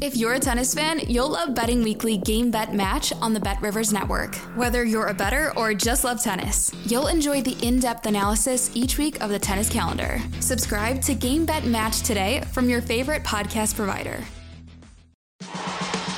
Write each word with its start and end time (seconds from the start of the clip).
If 0.00 0.16
you're 0.16 0.32
a 0.34 0.40
tennis 0.40 0.74
fan, 0.74 1.00
you'll 1.06 1.28
love 1.28 1.54
Betting 1.54 1.82
Weekly 1.82 2.16
Game 2.16 2.50
Bet 2.50 2.74
Match 2.74 3.12
on 3.20 3.34
the 3.34 3.40
Bet 3.40 3.60
Rivers 3.60 3.92
Network. 3.92 4.34
Whether 4.56 4.84
you're 4.84 5.08
a 5.08 5.14
better 5.14 5.52
or 5.56 5.74
just 5.74 6.02
love 6.02 6.20
tennis, 6.22 6.72
you'll 6.86 7.08
enjoy 7.08 7.42
the 7.42 7.56
in 7.64 7.78
depth 7.78 8.06
analysis 8.06 8.70
each 8.74 8.98
week 8.98 9.20
of 9.22 9.30
the 9.30 9.38
tennis 9.38 9.68
calendar. 9.68 10.20
Subscribe 10.40 11.02
to 11.02 11.14
Game 11.14 11.44
Bet 11.44 11.66
Match 11.66 12.00
today 12.00 12.42
from 12.52 12.68
your 12.68 12.80
favorite 12.80 13.22
podcast 13.22 13.76
provider. 13.76 14.24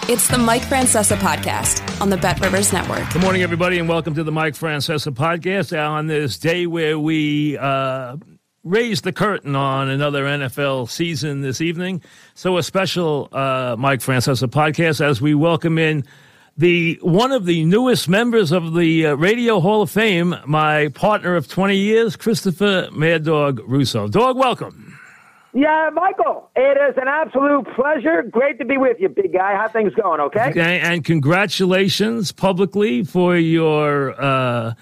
It's 0.06 0.28
the 0.28 0.38
Mike 0.38 0.62
Francesa 0.62 1.16
podcast 1.16 2.00
on 2.00 2.10
the 2.10 2.16
Bet 2.16 2.41
Rivers 2.41 2.72
Network. 2.72 3.10
Good 3.12 3.22
morning, 3.22 3.42
everybody, 3.42 3.78
and 3.78 3.88
welcome 3.88 4.14
to 4.14 4.22
the 4.22 4.32
Mike 4.32 4.54
Francesa 4.54 5.12
podcast 5.12 5.77
on 5.78 6.06
this 6.06 6.38
day 6.38 6.66
where 6.66 6.98
we. 6.98 7.58
Uh, 7.58 8.16
raise 8.64 9.02
the 9.02 9.12
curtain 9.12 9.54
on 9.54 9.91
another 9.91 10.24
NFL 10.24 10.88
season 10.88 11.42
this 11.42 11.60
evening. 11.60 12.02
So 12.34 12.56
a 12.56 12.62
special 12.62 13.28
uh, 13.30 13.77
Mike 13.78 14.00
Francesa 14.00 14.48
podcast 14.48 15.05
as 15.05 15.20
we 15.20 15.34
welcome 15.34 15.78
in 15.78 16.05
the 16.56 16.98
one 17.02 17.32
of 17.32 17.45
the 17.45 17.64
newest 17.64 18.08
members 18.08 18.52
of 18.52 18.74
the 18.74 19.06
uh, 19.06 19.14
Radio 19.14 19.60
Hall 19.60 19.82
of 19.82 19.91
Fame, 19.91 20.36
my 20.46 20.88
partner 20.88 21.36
of 21.36 21.46
20 21.48 21.77
years, 21.77 22.16
Christopher 22.16 22.88
Mad 22.92 23.24
Dog 23.24 23.60
Russo. 23.66 24.08
Dog, 24.08 24.36
welcome. 24.36 24.98
Yeah, 25.53 25.91
Michael, 25.92 26.50
it 26.56 26.78
is 26.91 26.97
an 26.97 27.06
absolute 27.06 27.66
pleasure. 27.77 28.22
Great 28.22 28.58
to 28.58 28.64
be 28.64 28.77
with 28.77 28.97
you, 28.98 29.08
big 29.08 29.33
guy. 29.33 29.55
How 29.55 29.69
things 29.69 29.94
going? 29.94 30.20
Okay. 30.20 30.50
okay 30.50 30.81
and 30.81 31.05
congratulations 31.05 32.33
publicly 32.33 33.05
for 33.05 33.36
your. 33.36 34.20
Uh, 34.20 34.75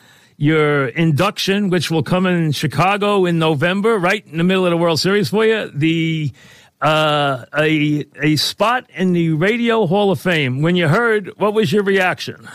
your 0.43 0.89
induction, 0.89 1.71
which 1.71 1.89
will 1.89 2.03
come 2.03 2.27
in 2.27 2.51
Chicago 2.51 3.27
in 3.27 3.39
November, 3.39 3.97
right 3.97 4.27
in 4.27 4.39
the 4.39 4.45
middle 4.45 4.67
of 4.67 4.73
the 4.73 4.77
World 4.77 4.99
Series 4.99 5.29
for 5.29 5.45
you. 5.45 5.71
The 5.73 6.33
uh, 6.81 7.45
a 7.57 8.05
a 8.21 8.35
spot 8.35 8.91
in 8.91 9.13
the 9.13 9.31
Radio 9.35 9.87
Hall 9.87 10.11
of 10.11 10.21
Fame. 10.21 10.61
When 10.61 10.75
you 10.75 10.89
heard, 10.89 11.31
what 11.39 11.55
was 11.55 11.73
your 11.73 11.85
reaction? 11.85 12.49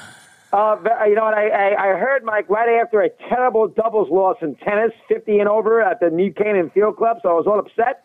Uh, 0.52 0.76
you 1.08 1.16
know 1.16 1.24
what? 1.24 1.34
I, 1.34 1.48
I, 1.48 1.94
I 1.94 1.98
heard 1.98 2.26
Mike 2.26 2.50
right 2.50 2.82
after 2.84 3.00
a 3.00 3.10
terrible 3.30 3.70
doubles 3.70 4.10
loss 4.12 4.36
in 4.42 4.56
tennis, 4.56 4.92
fifty 5.08 5.40
and 5.40 5.48
over 5.48 5.82
at 5.82 6.02
the 6.02 6.10
New 6.10 6.34
Canaan 6.34 6.70
Field 6.74 6.98
Club. 6.98 7.20
So 7.24 7.30
I 7.30 7.34
was 7.36 7.48
all 7.48 7.58
upset. 7.58 8.04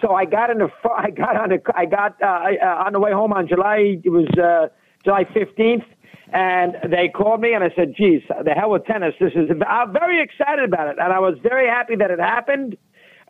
So 0.00 0.14
I 0.14 0.24
got 0.24 0.50
in 0.50 0.58
the 0.58 0.68
I 0.98 1.10
got 1.10 1.36
on 1.36 1.50
the 1.50 1.60
I 1.76 1.84
got 1.84 2.20
uh, 2.20 2.26
uh, 2.26 2.84
on 2.86 2.92
the 2.92 2.98
way 2.98 3.12
home 3.12 3.32
on 3.32 3.46
July 3.46 4.00
it 4.02 4.10
was 4.10 4.26
uh, 4.36 4.66
July 5.04 5.26
fifteenth. 5.32 5.84
And 6.32 6.76
they 6.90 7.08
called 7.08 7.40
me 7.40 7.52
and 7.52 7.62
I 7.62 7.70
said, 7.76 7.94
geez, 7.94 8.22
the 8.44 8.52
hell 8.52 8.70
with 8.70 8.86
tennis. 8.86 9.14
This 9.20 9.32
is, 9.34 9.50
I'm 9.68 9.92
very 9.92 10.22
excited 10.22 10.64
about 10.64 10.88
it. 10.88 10.96
And 10.98 11.12
I 11.12 11.18
was 11.18 11.34
very 11.42 11.68
happy 11.68 11.94
that 11.96 12.10
it 12.10 12.18
happened. 12.18 12.76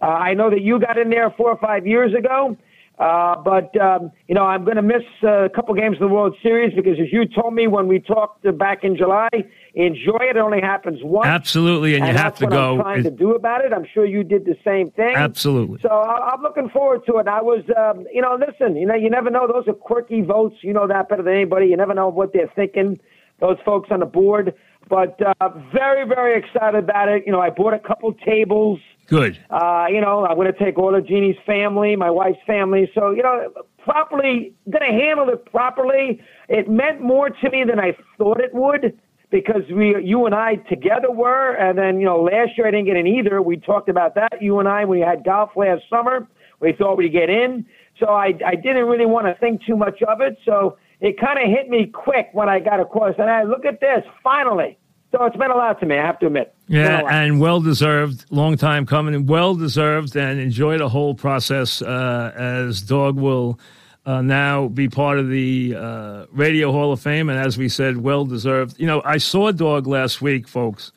Uh, 0.01 0.07
I 0.07 0.35
know 0.35 0.51
that 0.51 0.63
you 0.63 0.79
got 0.79 0.99
in 0.99 1.11
there 1.11 1.31
four 1.37 1.51
or 1.51 1.59
five 1.59 1.87
years 1.87 2.15
ago. 2.15 2.57
Uh, 2.99 3.37
but, 3.43 3.75
um, 3.81 4.13
you 4.29 4.35
know, 4.35 4.45
I'm 4.45 4.65
going 4.65 4.77
to 4.77 4.83
miss 4.83 5.03
a 5.25 5.49
couple 5.53 5.75
games 5.75 5.95
of 5.95 6.09
the 6.09 6.15
World 6.15 6.37
Series 6.43 6.73
because, 6.75 6.99
as 7.01 7.11
you 7.11 7.25
told 7.27 7.55
me 7.55 7.67
when 7.67 7.89
we 7.89 7.99
talked 7.99 8.47
back 8.59 8.85
in 8.85 8.97
July, 8.97 9.29
enjoy 9.75 10.19
it. 10.21 10.37
It 10.37 10.41
only 10.41 10.61
happens 10.61 11.01
once. 11.03 11.27
Absolutely, 11.27 11.95
and, 11.95 12.05
and 12.05 12.13
you 12.13 12.23
have 12.23 12.37
to 12.39 12.47
go. 12.47 12.75
What 12.75 12.87
I'm 12.87 13.03
trying 13.03 13.05
to 13.05 13.11
do 13.11 13.35
about 13.35 13.65
it. 13.65 13.73
I'm 13.73 13.87
sure 13.93 14.05
you 14.05 14.23
did 14.23 14.45
the 14.45 14.57
same 14.65 14.91
thing. 14.91 15.15
Absolutely. 15.17 15.81
So 15.83 15.89
I'm 15.89 16.43
looking 16.43 16.69
forward 16.69 17.05
to 17.07 17.19
it. 17.19 17.29
I 17.29 17.41
was, 17.41 17.65
um, 17.77 18.07
you 18.13 18.21
know, 18.21 18.39
listen, 18.39 18.77
you 18.77 18.87
know, 18.87 18.95
you 18.95 19.11
never 19.11 19.31
know. 19.31 19.47
Those 19.47 19.69
are 19.69 19.75
quirky 19.75 20.23
votes. 20.23 20.57
You 20.63 20.73
know 20.73 20.87
that 20.87 21.09
better 21.09 21.23
than 21.23 21.35
anybody. 21.35 21.67
You 21.67 21.77
never 21.77 21.95
know 21.95 22.09
what 22.09 22.33
they're 22.33 22.53
thinking. 22.55 23.01
Those 23.41 23.57
folks 23.65 23.89
on 23.91 24.01
the 24.01 24.07
board. 24.07 24.55
But 24.89 25.19
uh, 25.23 25.49
very, 25.73 26.07
very 26.07 26.39
excited 26.39 26.77
about 26.77 27.09
it. 27.09 27.25
You 27.25 27.33
know, 27.33 27.41
I 27.41 27.51
bought 27.51 27.73
a 27.73 27.79
couple 27.79 28.13
tables. 28.13 28.79
Good. 29.07 29.39
Uh, 29.51 29.87
you 29.89 30.01
know, 30.01 30.27
I'm 30.27 30.37
going 30.37 30.53
to 30.53 30.59
take 30.59 30.79
all 30.79 30.95
of 30.95 31.07
Jeannie's 31.07 31.37
family, 31.47 31.97
my 31.97 32.11
wife's 32.11 32.39
family. 32.47 32.91
So, 32.95 33.11
you 33.11 33.23
know, 33.23 33.53
properly, 33.79 34.55
going 34.71 34.91
to 34.91 34.99
handle 34.99 35.29
it 35.29 35.45
properly. 35.47 36.21
It 36.49 36.69
meant 36.69 37.01
more 37.01 37.31
to 37.31 37.51
me 37.51 37.65
than 37.65 37.81
I 37.81 37.97
thought 38.19 38.41
it 38.41 38.55
would 38.55 38.99
because 39.33 39.63
we, 39.75 40.01
you 40.05 40.27
and 40.27 40.35
I 40.35 40.57
together 40.57 41.11
were, 41.11 41.55
and 41.55 41.77
then 41.77 41.99
you 41.99 42.05
know 42.05 42.23
last 42.23 42.57
year 42.57 42.69
I 42.69 42.71
didn't 42.71 42.87
get 42.87 42.97
in 42.97 43.09
either. 43.09 43.43
We 43.43 43.57
talked 43.57 43.89
about 43.89 44.15
that. 44.15 44.41
You 44.41 44.61
and 44.61 44.69
I, 44.69 44.85
we 44.85 45.01
had 45.01 45.25
golf 45.25 45.51
last 45.57 45.83
summer. 45.91 46.29
We 46.61 46.73
thought 46.75 46.97
we'd 46.97 47.09
get 47.09 47.29
in, 47.29 47.67
so 47.99 48.11
I, 48.11 48.35
I 48.47 48.55
didn't 48.55 48.85
really 48.85 49.07
want 49.07 49.27
to 49.27 49.35
think 49.41 49.65
too 49.65 49.77
much 49.77 50.01
of 50.03 50.21
it. 50.21 50.39
So 50.45 50.77
it 51.01 51.19
kind 51.19 51.39
of 51.43 51.49
hit 51.49 51.69
me 51.69 51.87
quick 51.87 52.29
when 52.33 52.49
I 52.49 52.61
got 52.61 52.79
across, 52.79 53.15
and 53.19 53.29
I 53.29 53.43
look 53.43 53.65
at 53.65 53.81
this 53.81 54.05
finally. 54.23 54.79
So 55.11 55.25
it's 55.25 55.37
meant 55.37 55.53
a 55.53 55.57
lot 55.57 55.79
to 55.81 55.87
me, 55.87 55.99
I 55.99 56.07
have 56.07 56.19
to 56.21 56.27
admit. 56.27 56.55
Yeah, 56.69 57.03
and 57.07 57.39
well 57.41 57.61
deserved. 57.61 58.25
Long 58.31 58.57
time 58.57 58.87
coming, 58.87 59.27
well 59.27 59.55
deserved, 59.55 60.17
and 60.17 60.41
enjoy 60.41 60.79
the 60.79 60.89
whole 60.89 61.15
process. 61.15 61.83
Uh, 61.83 62.33
as 62.35 62.81
Dog 62.81 63.17
will 63.17 63.59
uh, 64.05 64.21
now 64.23 64.69
be 64.69 64.89
part 64.89 65.19
of 65.19 65.29
the 65.29 65.75
uh, 65.77 66.27
Radio 66.33 66.73
Hall 66.73 66.93
of 66.93 67.01
Fame, 67.01 67.29
and 67.29 67.39
as 67.39 67.57
we 67.57 67.69
said, 67.69 67.99
well 67.99 68.25
deserved. 68.25 68.79
You 68.79 68.87
know, 68.87 69.03
I 69.05 69.19
saw 69.19 69.53
Dog 69.53 69.87
last 69.87 70.21
week, 70.21 70.49
folks, 70.49 70.93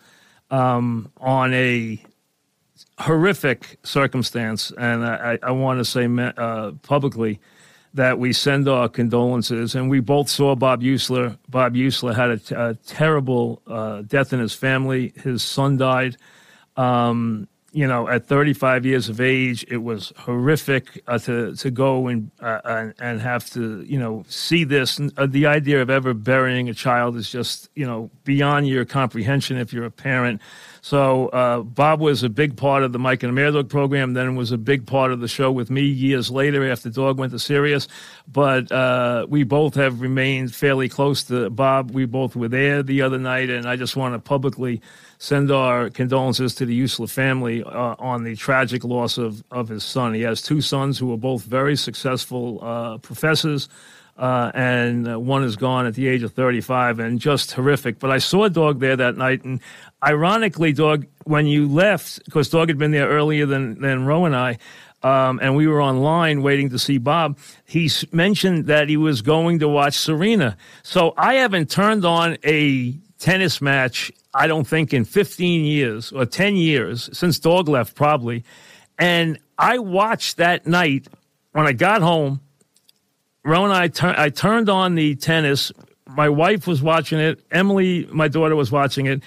um, 0.50 1.12
on 1.18 1.54
a 1.54 2.02
horrific 2.98 3.78
circumstance, 3.84 4.72
and 4.78 5.06
I, 5.06 5.38
I 5.44 5.52
want 5.52 5.80
to 5.80 5.86
say 5.86 6.08
uh, 6.38 6.72
publicly 6.82 7.40
that 7.94 8.20
we 8.20 8.34
send 8.34 8.68
our 8.68 8.90
condolences. 8.90 9.74
And 9.74 9.90
we 9.90 10.02
both 10.02 10.30
saw 10.30 10.56
Bob 10.56 10.82
Usler. 10.82 11.38
Bob 11.48 11.76
Usler 11.76 12.14
had 12.14 12.52
a, 12.52 12.70
a 12.70 12.74
terrible 12.74 13.62
uh, 13.68 14.02
death 14.02 14.34
in 14.34 14.40
his 14.40 14.54
family. 14.54 15.14
His 15.24 15.42
son 15.44 15.78
died. 15.78 16.18
Um, 16.76 17.48
you 17.75 17.86
know, 17.86 18.08
at 18.08 18.25
35 18.25 18.86
years 18.86 19.09
of 19.09 19.19
age, 19.19 19.66
it 19.68 19.84
was 19.84 20.13
horrific 20.16 21.03
uh, 21.08 21.19
to 21.19 21.53
to 21.58 21.69
go 21.69 22.08
and, 22.08 22.31
uh, 22.40 22.91
and, 23.00 23.19
have 23.19 23.50
to 23.50 23.81
you 23.81 24.00
know 24.00 24.24
see 24.30 24.63
this. 24.63 24.97
Uh, 25.18 25.25
the 25.25 25.46
idea 25.46 25.81
of 25.81 25.90
ever 25.90 26.13
burying 26.13 26.69
a 26.69 26.74
child 26.74 27.18
is 27.18 27.30
just 27.30 27.69
you 27.75 27.86
know 27.86 28.09
beyond 28.24 28.69
your 28.69 28.86
comprehension 28.86 29.58
if 29.58 29.74
you're 29.74 29.84
a 29.86 29.91
parent. 29.91 30.41
So 30.85 31.29
uh, 31.29 31.62
Bob 31.62 32.00
was 32.00 32.22
a 32.22 32.29
big 32.29 32.57
part 32.57 32.84
of 32.84 32.94
the 32.94 33.00
Mike 33.00 33.23
and 33.23 33.35
the 33.35 33.51
Dog 33.51 33.69
program. 33.69 34.13
Then 34.13 34.35
was 34.35 34.51
a 34.51 34.57
big 34.59 34.85
part 34.85 35.12
of 35.12 35.19
the 35.19 35.28
show 35.28 35.51
with 35.51 35.72
me 35.72 35.81
years 35.81 36.29
later 36.29 36.72
after 36.72 36.91
Dog 36.91 37.18
went 37.18 37.31
to 37.31 37.40
Sirius. 37.40 37.88
But 38.28 38.72
uh, 38.72 39.25
we 39.28 39.44
both 39.45 39.74
have 39.74 40.00
remained 40.00 40.53
fairly 40.53 40.88
close 40.88 41.24
to 41.24 41.50
Bob. 41.50 41.90
We 41.90 42.06
both 42.06 42.35
were 42.35 42.50
there 42.50 42.84
the 42.84 43.01
other 43.01 43.18
night, 43.18 43.50
and 43.50 43.68
I 43.68 43.78
just 43.78 43.95
want 43.95 44.13
to 44.13 44.19
publicly 44.19 44.79
send 45.18 45.50
our 45.50 45.90
condolences 45.90 46.53
to 46.53 46.68
the 46.68 46.79
Usler 46.84 47.09
family 47.09 47.63
uh, 47.63 47.95
on 47.97 48.24
the 48.24 48.35
tragic 48.35 48.84
loss 48.84 49.18
of, 49.18 49.44
of 49.50 49.69
his 49.69 49.84
son. 49.84 50.13
He 50.13 50.22
has 50.22 50.40
two 50.40 50.62
sons 50.62 51.00
who 51.00 51.12
are 51.12 51.18
both 51.18 51.45
very 51.45 51.75
successful 51.75 52.59
uh, 52.62 53.00
professors. 53.00 53.69
Uh, 54.18 54.50
and 54.53 55.09
uh, 55.09 55.20
one 55.20 55.44
is 55.44 55.58
gone 55.58 55.86
at 55.86 55.94
the 55.94 56.08
age 56.08 56.24
of 56.24 56.31
35 56.34 57.00
and 57.00 57.20
just 57.20 57.52
horrific. 57.52 58.00
But 58.00 58.12
I 58.12 58.18
saw 58.18 58.48
Dog 58.48 58.80
there 58.80 58.96
that 58.96 59.18
night, 59.18 59.44
and 59.44 59.59
ironically, 60.02 60.72
Dog, 60.72 61.06
when 61.26 61.48
you 61.48 61.68
left, 61.68 62.24
because 62.24 62.50
Dog 62.50 62.70
had 62.70 62.78
been 62.78 62.92
there 62.92 63.09
earlier 63.09 63.46
than, 63.46 63.81
than 63.81 64.06
Roe 64.06 64.24
and 64.25 64.36
I, 64.36 64.58
um, 65.04 65.40
and 65.42 65.56
we 65.56 65.68
were 65.68 65.81
online 65.81 66.42
waiting 66.42 66.70
to 66.70 66.80
see 66.80 66.98
Bob. 66.98 67.38
He 67.66 67.92
mentioned 68.12 68.68
that 68.68 68.90
he 68.90 68.98
was 68.98 69.22
going 69.22 69.59
to 69.59 69.68
watch 69.68 69.98
Serena. 69.98 70.58
So 70.81 71.14
I 71.18 71.36
haven't 71.36 71.70
turned 71.70 72.06
on 72.06 72.38
a 72.44 72.94
tennis 73.20 73.62
match 73.62 74.12
I 74.36 74.48
don't 74.48 74.68
think 74.68 74.94
in 74.94 75.06
15 75.06 75.64
years 75.64 76.12
or 76.12 76.25
10 76.25 76.57
years 76.57 77.10
since 77.18 77.39
Dog 77.39 77.69
left, 77.69 77.95
probably. 77.95 78.44
And 79.00 79.39
I 79.57 79.80
watched 79.80 80.38
that 80.38 80.68
night 80.68 81.07
when 81.54 81.66
I 81.66 81.72
got 81.72 82.01
home. 82.01 82.42
Rowan, 83.45 83.71
I, 83.71 83.88
tur- 83.88 84.15
I 84.18 84.30
turned 84.30 84.69
on 84.69 84.95
the 84.95 85.15
tennis. 85.15 85.71
My 86.07 86.27
wife 86.27 86.65
was 86.65 86.81
watching 86.81 87.19
it. 87.19 87.39
Emily, 87.51 88.07
my 88.12 88.27
daughter, 88.27 88.56
was 88.56 88.71
watching 88.71 89.06
it. 89.06 89.21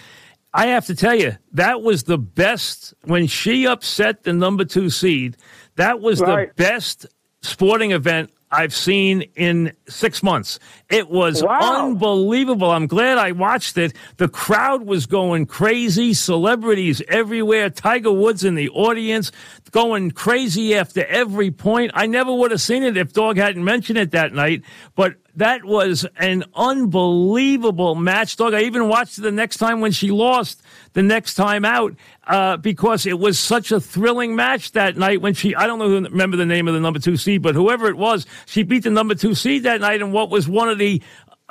I 0.53 0.67
have 0.67 0.87
to 0.87 0.95
tell 0.95 1.15
you, 1.15 1.37
that 1.53 1.83
was 1.83 2.03
the 2.03 2.19
best 2.19 2.95
when 3.05 3.29
she 3.29 3.67
upset 3.67 4.25
the 4.25 4.33
number 4.33 4.65
two 4.65 4.91
seed. 4.91 5.37
That 5.77 6.01
was 6.01 6.21
right. 6.21 6.49
the 6.49 6.63
best 6.63 7.07
sporting 7.43 7.93
event 7.93 8.33
I've 8.51 8.75
seen 8.75 9.23
in 9.37 9.73
six 9.89 10.23
months. 10.23 10.59
It 10.91 11.11
was 11.11 11.43
wow. 11.43 11.87
unbelievable. 11.87 12.71
I'm 12.71 12.87
glad 12.87 13.19
I 13.19 13.33
watched 13.33 13.77
it. 13.77 13.93
The 14.17 14.29
crowd 14.29 14.85
was 14.85 15.05
going 15.05 15.45
crazy, 15.45 16.15
celebrities 16.15 17.03
everywhere, 17.09 17.69
Tiger 17.69 18.13
Woods 18.13 18.43
in 18.43 18.55
the 18.55 18.71
audience 18.71 19.31
going 19.71 20.11
crazy 20.11 20.75
after 20.75 21.05
every 21.07 21.51
point. 21.51 21.91
I 21.95 22.07
never 22.07 22.33
would 22.35 22.51
have 22.51 22.61
seen 22.61 22.83
it 22.83 22.97
if 22.97 23.13
Dog 23.13 23.37
hadn't 23.37 23.65
mentioned 23.65 23.99
it 23.99 24.13
that 24.13 24.33
night, 24.33 24.63
but 24.95 25.17
that 25.37 25.65
was 25.65 26.05
an 26.17 26.45
unbelievable 26.55 27.95
match, 27.95 28.37
dog. 28.37 28.55
I 28.55 28.63
even 28.63 28.89
watched 28.89 29.19
it 29.19 29.21
the 29.21 29.31
next 29.31 29.59
time 29.59 29.81
when 29.81 29.93
she 29.93 30.11
lost, 30.11 30.63
the 30.95 31.03
next 31.03 31.35
time 31.35 31.65
out, 31.65 31.95
uh, 32.27 32.57
because 32.57 33.07
it 33.07 33.21
was 33.21 33.39
such 33.39 33.71
a 33.71 33.79
thrilling 33.79 34.35
match 34.35 34.73
that 34.73 34.97
night 34.97 35.23
when 35.23 35.35
she, 35.35 35.55
I 35.55 35.69
don't 35.69 35.79
know, 35.79 35.89
who, 35.89 36.03
remember 36.03 36.37
the 36.37 36.45
name 36.45 36.67
of 36.67 36.75
the 36.75 36.81
number 36.81 36.99
two 36.99 37.17
seed, 37.17 37.43
but 37.43 37.55
whoever 37.55 37.87
it 37.89 37.97
was, 37.97 38.27
she 38.47 38.65
beat 38.65 38.83
the 38.83 38.91
number 38.91 39.15
two 39.15 39.35
seed 39.35 39.63
that 39.63 39.81
night 39.81 40.01
in 40.01 40.11
what 40.11 40.29
was 40.29 40.49
one 40.49 40.69
of 40.69 40.78
the 40.79 41.03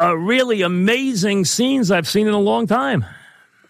uh, 0.02 0.16
really 0.16 0.62
amazing 0.62 1.46
scenes 1.46 1.92
I've 1.92 2.08
seen 2.08 2.28
in 2.28 2.34
a 2.34 2.40
long 2.40 2.68
time. 2.68 3.06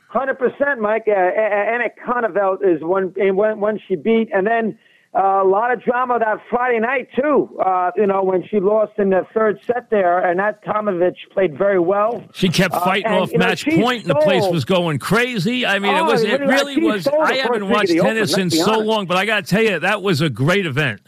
Hundred 0.09 0.39
percent, 0.39 0.79
Mike. 0.79 1.03
Uh, 1.07 1.11
Anett 1.11 1.91
Kontaveit 2.05 2.63
is 2.63 2.81
one, 2.81 3.13
one, 3.35 3.59
one 3.59 3.79
she 3.87 3.95
beat, 3.95 4.29
and 4.33 4.47
then 4.47 4.79
uh, 5.13 5.41
a 5.43 5.47
lot 5.47 5.71
of 5.71 5.83
drama 5.83 6.17
that 6.19 6.37
Friday 6.49 6.79
night 6.79 7.09
too. 7.15 7.57
Uh, 7.63 7.91
you 7.95 8.07
know 8.07 8.23
when 8.23 8.43
she 8.47 8.59
lost 8.59 8.93
in 8.97 9.09
the 9.09 9.25
third 9.33 9.59
set 9.65 9.89
there, 9.89 10.19
and 10.19 10.39
that 10.39 10.63
Tomljanovic 10.63 11.15
played 11.33 11.57
very 11.57 11.79
well. 11.79 12.23
She 12.33 12.49
kept 12.49 12.73
uh, 12.73 12.79
fighting 12.79 13.07
uh, 13.07 13.15
and, 13.15 13.23
off 13.23 13.33
match 13.33 13.67
know, 13.67 13.77
point, 13.77 14.01
and 14.03 14.09
the 14.09 14.15
place 14.15 14.43
was 14.49 14.63
going 14.63 14.99
crazy. 14.99 15.65
I 15.65 15.79
mean, 15.79 15.93
oh, 15.93 16.07
it 16.07 16.11
was 16.11 16.23
it 16.23 16.39
really 16.39 16.81
was. 16.81 17.07
I 17.07 17.35
haven't 17.35 17.67
watched 17.69 17.91
tennis 17.91 18.37
in 18.37 18.49
so 18.49 18.79
long, 18.79 19.07
but 19.07 19.17
I 19.17 19.25
got 19.25 19.45
to 19.45 19.49
tell 19.49 19.63
you, 19.63 19.79
that 19.79 20.01
was 20.01 20.21
a 20.21 20.29
great 20.29 20.65
event. 20.65 21.01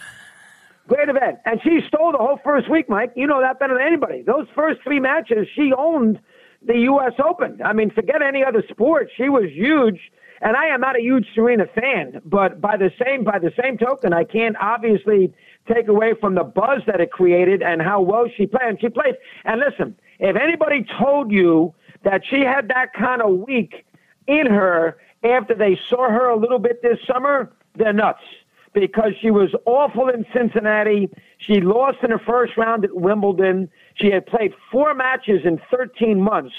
Great 0.89 1.07
event, 1.07 1.37
and 1.45 1.61
she 1.63 1.79
stole 1.87 2.11
the 2.11 2.17
whole 2.17 2.39
first 2.43 2.69
week, 2.69 2.89
Mike. 2.89 3.13
You 3.15 3.27
know 3.27 3.39
that 3.39 3.59
better 3.59 3.75
than 3.75 3.87
anybody. 3.87 4.23
Those 4.23 4.47
first 4.55 4.81
three 4.83 4.99
matches, 4.99 5.47
she 5.55 5.71
owned 5.71 6.19
the 6.65 6.77
U.S. 6.79 7.13
Open. 7.23 7.61
I 7.63 7.71
mean, 7.73 7.91
forget 7.91 8.21
any 8.21 8.43
other 8.43 8.63
sport. 8.69 9.09
She 9.15 9.29
was 9.29 9.45
huge 9.51 9.99
and 10.41 10.55
I 10.55 10.67
am 10.67 10.81
not 10.81 10.95
a 10.97 11.01
huge 11.01 11.27
Serena 11.33 11.65
fan, 11.67 12.21
but 12.23 12.61
by 12.61 12.77
the 12.77 12.91
same 13.03 13.23
by 13.23 13.39
the 13.39 13.51
same 13.61 13.77
token, 13.77 14.13
I 14.13 14.23
can't 14.23 14.55
obviously 14.59 15.33
take 15.71 15.87
away 15.87 16.13
from 16.19 16.35
the 16.35 16.43
buzz 16.43 16.81
that 16.87 17.01
it 17.01 17.11
created 17.11 17.61
and 17.61 17.81
how 17.81 18.01
well 18.01 18.25
she 18.35 18.47
played. 18.47 18.63
And 18.63 18.81
she 18.81 18.89
played. 18.89 19.15
And 19.43 19.59
listen, 19.59 19.95
if 20.19 20.35
anybody 20.35 20.85
told 20.97 21.31
you 21.31 21.73
that 22.03 22.21
she 22.25 22.41
had 22.41 22.69
that 22.69 22.93
kind 22.93 23.21
of 23.21 23.39
week 23.39 23.85
in 24.27 24.47
her 24.47 24.97
after 25.23 25.53
they 25.53 25.77
saw 25.89 26.09
her 26.09 26.29
a 26.29 26.37
little 26.37 26.59
bit 26.59 26.81
this 26.81 26.99
summer, 27.05 27.51
they're 27.75 27.93
nuts. 27.93 28.23
Because 28.73 29.13
she 29.21 29.31
was 29.31 29.49
awful 29.65 30.09
in 30.09 30.25
Cincinnati. 30.33 31.09
She 31.39 31.61
lost 31.61 31.97
in 32.03 32.11
the 32.11 32.19
first 32.25 32.53
round 32.57 32.85
at 32.85 32.95
Wimbledon. 32.95 33.69
She 33.95 34.11
had 34.11 34.25
played 34.25 34.53
four 34.71 34.93
matches 34.93 35.41
in 35.43 35.59
13 35.71 36.21
months, 36.21 36.53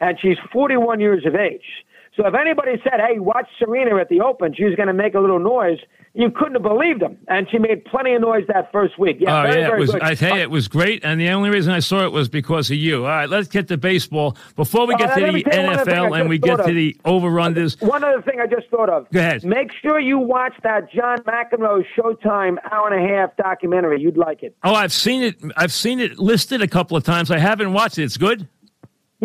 and 0.00 0.18
she's 0.20 0.36
41 0.52 1.00
years 1.00 1.24
of 1.26 1.34
age. 1.34 1.84
So 2.16 2.26
if 2.26 2.34
anybody 2.34 2.80
said, 2.84 3.00
"Hey, 3.00 3.18
watch 3.18 3.48
Serena 3.58 3.96
at 3.96 4.08
the 4.08 4.20
Open," 4.20 4.54
she's 4.54 4.76
going 4.76 4.86
to 4.86 4.92
make 4.94 5.14
a 5.14 5.20
little 5.20 5.40
noise. 5.40 5.78
You 6.16 6.30
couldn't 6.30 6.54
have 6.54 6.62
believed 6.62 7.00
them, 7.00 7.18
and 7.26 7.48
she 7.50 7.58
made 7.58 7.84
plenty 7.86 8.14
of 8.14 8.22
noise 8.22 8.44
that 8.46 8.70
first 8.70 8.96
week. 9.00 9.16
Yeah, 9.18 9.40
oh 9.40 9.42
very, 9.42 9.60
yeah, 9.62 9.66
very 9.66 9.78
it 9.78 9.80
was. 9.80 9.90
Good. 9.90 10.02
I 10.02 10.14
tell 10.14 10.36
you, 10.36 10.42
uh, 10.42 10.44
it 10.44 10.50
was 10.50 10.68
great, 10.68 11.04
and 11.04 11.20
the 11.20 11.30
only 11.30 11.50
reason 11.50 11.72
I 11.72 11.80
saw 11.80 12.04
it 12.04 12.12
was 12.12 12.28
because 12.28 12.70
of 12.70 12.76
you. 12.76 12.98
All 12.98 13.10
right, 13.10 13.28
let's 13.28 13.48
get 13.48 13.66
to 13.66 13.76
baseball 13.76 14.36
before 14.54 14.86
we 14.86 14.94
uh, 14.94 14.98
get 14.98 15.14
to 15.16 15.32
the 15.32 15.42
NFL 15.42 16.16
and 16.16 16.28
we 16.28 16.38
get 16.38 16.60
of. 16.60 16.66
to 16.66 16.72
the 16.72 16.96
over/unders. 17.04 17.82
One 17.82 18.04
other 18.04 18.22
thing 18.22 18.40
I 18.40 18.46
just 18.46 18.68
thought 18.68 18.90
of. 18.90 19.10
Go 19.10 19.18
ahead. 19.18 19.42
Make 19.44 19.72
sure 19.72 19.98
you 19.98 20.20
watch 20.20 20.54
that 20.62 20.92
John 20.92 21.18
McEnroe 21.24 21.84
Showtime 21.98 22.58
hour 22.70 22.92
and 22.92 23.04
a 23.04 23.12
half 23.12 23.36
documentary. 23.36 24.00
You'd 24.00 24.16
like 24.16 24.44
it. 24.44 24.56
Oh, 24.62 24.74
I've 24.74 24.92
seen 24.92 25.24
it. 25.24 25.42
I've 25.56 25.72
seen 25.72 25.98
it 25.98 26.20
listed 26.20 26.62
a 26.62 26.68
couple 26.68 26.96
of 26.96 27.02
times. 27.02 27.32
I 27.32 27.38
haven't 27.38 27.72
watched 27.72 27.98
it. 27.98 28.04
It's 28.04 28.16
good. 28.16 28.48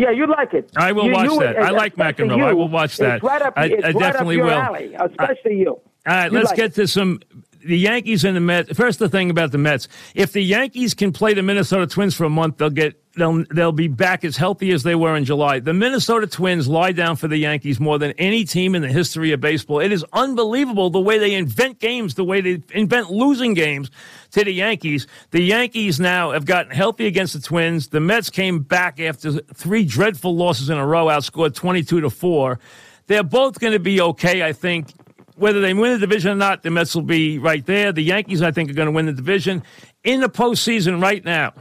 Yeah, 0.00 0.10
you'd 0.12 0.30
like 0.30 0.54
it. 0.54 0.70
I 0.76 0.92
will 0.92 1.06
you, 1.06 1.12
watch 1.12 1.30
you, 1.30 1.40
that. 1.40 1.58
I 1.58 1.70
like 1.70 1.96
McEnroe. 1.96 2.38
You, 2.38 2.44
I 2.44 2.52
will 2.54 2.68
watch 2.68 2.96
that. 2.96 3.16
It's 3.16 3.22
right 3.22 3.42
up, 3.42 3.52
I, 3.56 3.64
I 3.64 3.66
right 3.66 3.98
definitely 3.98 4.38
will. 4.38 4.50
Alley, 4.50 4.94
especially 4.94 5.58
you. 5.58 5.68
All 5.68 5.82
right, 6.06 6.32
let's 6.32 6.46
like 6.46 6.56
get 6.56 6.70
it. 6.70 6.74
to 6.76 6.88
some 6.88 7.20
the 7.64 7.78
Yankees 7.78 8.24
and 8.24 8.36
the 8.36 8.40
Mets. 8.40 8.72
First, 8.76 8.98
the 8.98 9.08
thing 9.08 9.30
about 9.30 9.52
the 9.52 9.58
Mets: 9.58 9.88
if 10.14 10.32
the 10.32 10.42
Yankees 10.42 10.94
can 10.94 11.12
play 11.12 11.34
the 11.34 11.42
Minnesota 11.42 11.86
Twins 11.86 12.14
for 12.14 12.24
a 12.24 12.30
month, 12.30 12.58
they'll 12.58 12.70
get 12.70 13.00
they'll 13.16 13.44
they'll 13.50 13.72
be 13.72 13.88
back 13.88 14.24
as 14.24 14.36
healthy 14.36 14.70
as 14.72 14.82
they 14.82 14.94
were 14.94 15.16
in 15.16 15.24
July. 15.24 15.60
The 15.60 15.72
Minnesota 15.72 16.26
Twins 16.26 16.68
lie 16.68 16.92
down 16.92 17.16
for 17.16 17.28
the 17.28 17.36
Yankees 17.36 17.80
more 17.80 17.98
than 17.98 18.12
any 18.12 18.44
team 18.44 18.74
in 18.74 18.82
the 18.82 18.88
history 18.88 19.32
of 19.32 19.40
baseball. 19.40 19.80
It 19.80 19.92
is 19.92 20.04
unbelievable 20.12 20.90
the 20.90 21.00
way 21.00 21.18
they 21.18 21.34
invent 21.34 21.78
games, 21.78 22.14
the 22.14 22.24
way 22.24 22.40
they 22.40 22.62
invent 22.72 23.10
losing 23.10 23.54
games 23.54 23.90
to 24.32 24.44
the 24.44 24.52
Yankees. 24.52 25.06
The 25.30 25.42
Yankees 25.42 26.00
now 26.00 26.32
have 26.32 26.44
gotten 26.46 26.72
healthy 26.72 27.06
against 27.06 27.34
the 27.34 27.40
Twins. 27.40 27.88
The 27.88 28.00
Mets 28.00 28.30
came 28.30 28.60
back 28.60 29.00
after 29.00 29.32
three 29.54 29.84
dreadful 29.84 30.36
losses 30.36 30.70
in 30.70 30.78
a 30.78 30.86
row, 30.86 31.06
outscored 31.06 31.54
twenty 31.54 31.82
two 31.82 32.00
to 32.00 32.10
four. 32.10 32.58
They're 33.06 33.24
both 33.24 33.58
going 33.58 33.72
to 33.72 33.80
be 33.80 34.00
okay, 34.00 34.44
I 34.44 34.52
think 34.52 34.94
whether 35.40 35.60
they 35.60 35.72
win 35.72 35.92
the 35.92 35.98
division 35.98 36.32
or 36.32 36.34
not, 36.34 36.62
the 36.62 36.70
Mets 36.70 36.94
will 36.94 37.02
be 37.02 37.38
right 37.38 37.64
there. 37.64 37.92
The 37.92 38.02
Yankees, 38.02 38.42
I 38.42 38.52
think, 38.52 38.70
are 38.70 38.74
going 38.74 38.86
to 38.86 38.92
win 38.92 39.06
the 39.06 39.12
division. 39.12 39.62
In 40.04 40.20
the 40.20 40.28
postseason 40.28 41.00
right 41.00 41.24
now, 41.24 41.54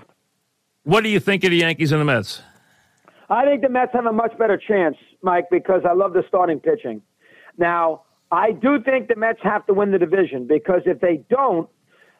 what 0.83 1.03
do 1.03 1.09
you 1.09 1.19
think 1.19 1.45
of 1.45 1.51
the 1.51 1.57
Yankees 1.57 1.93
and 1.93 2.01
the 2.01 2.05
Mets? 2.05 2.41
I 3.29 3.45
think 3.45 3.61
the 3.61 3.69
Mets 3.69 3.93
have 3.93 4.05
a 4.05 4.11
much 4.11 4.37
better 4.37 4.57
chance, 4.57 4.97
Mike, 5.21 5.45
because 5.49 5.83
I 5.89 5.93
love 5.93 6.13
the 6.13 6.23
starting 6.27 6.59
pitching. 6.59 7.01
Now, 7.57 8.03
I 8.31 8.51
do 8.51 8.81
think 8.83 9.07
the 9.07 9.15
Mets 9.15 9.39
have 9.43 9.65
to 9.67 9.73
win 9.73 9.91
the 9.91 9.99
division 9.99 10.45
because 10.45 10.81
if 10.85 10.99
they 10.99 11.23
don't, 11.29 11.69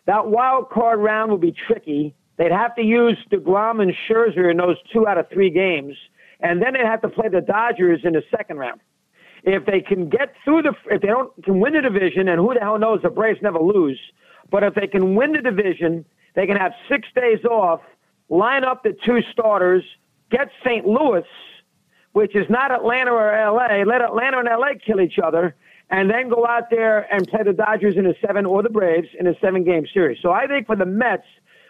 that 0.06 0.28
wild 0.28 0.70
card 0.70 1.00
round 1.00 1.30
will 1.30 1.38
be 1.38 1.54
tricky. 1.68 2.16
They'd 2.38 2.54
have 2.54 2.74
to 2.76 2.82
use 2.82 3.18
DeGrom 3.32 3.82
and 3.82 3.94
Scherzer 4.08 4.50
in 4.50 4.58
those 4.58 4.78
two 4.94 5.08
out 5.08 5.18
of 5.18 5.30
three 5.30 5.50
games, 5.50 5.96
and 6.40 6.62
then 6.62 6.74
they'd 6.74 6.86
have 6.86 7.02
to 7.02 7.10
play 7.10 7.28
the 7.28 7.42
Dodgers 7.42 8.02
in 8.06 8.14
the 8.14 8.24
second 8.32 8.58
round 8.58 8.80
if 9.44 9.66
they 9.66 9.82
can 9.82 10.10
get 10.10 10.34
through 10.44 10.64
the, 10.64 10.74
if 10.90 11.02
they 11.02 11.08
don't 11.08 11.32
can 11.44 11.60
win 11.60 11.74
the 11.74 11.82
division, 11.82 12.28
and 12.28 12.40
who 12.40 12.54
the 12.54 12.60
hell 12.60 12.78
knows, 12.78 13.02
the 13.02 13.10
Braves 13.10 13.40
never 13.42 13.60
lose. 13.60 14.00
But 14.52 14.64
if 14.64 14.76
they 14.76 14.88
can 14.88 15.16
win 15.16 15.34
the 15.34 15.42
division, 15.42 16.06
they 16.36 16.48
can 16.48 16.58
have 16.58 16.74
six 16.90 17.08
days 17.16 17.44
off, 17.46 17.82
line 18.30 18.64
up 18.64 18.84
the 18.84 18.96
two 19.06 19.22
starters, 19.32 19.84
get 20.32 20.50
St. 20.66 20.86
Louis, 20.86 21.24
which 22.14 22.36
is 22.36 22.46
not 22.50 22.72
Atlanta 22.72 23.12
or 23.12 23.32
LA, 23.32 23.84
let 23.84 24.02
Atlanta 24.02 24.40
and 24.40 24.48
LA 24.48 24.70
kill 24.86 25.02
each 25.02 25.20
other, 25.24 25.56
and 25.90 26.10
then 26.10 26.30
go 26.30 26.46
out 26.46 26.70
there 26.70 27.12
and 27.14 27.28
play 27.28 27.44
the 27.44 27.54
Dodgers 27.54 27.98
in 27.98 28.06
a 28.06 28.14
seven 28.26 28.46
or 28.46 28.64
the 28.64 28.70
Braves 28.70 29.08
in 29.20 29.28
a 29.28 29.34
seven 29.40 29.64
game 29.64 29.86
series. 29.94 30.20
So 30.22 30.32
I 30.32 30.48
think 30.48 30.68
for 30.68 30.76
the 30.76 30.86
Mets, 30.86 31.26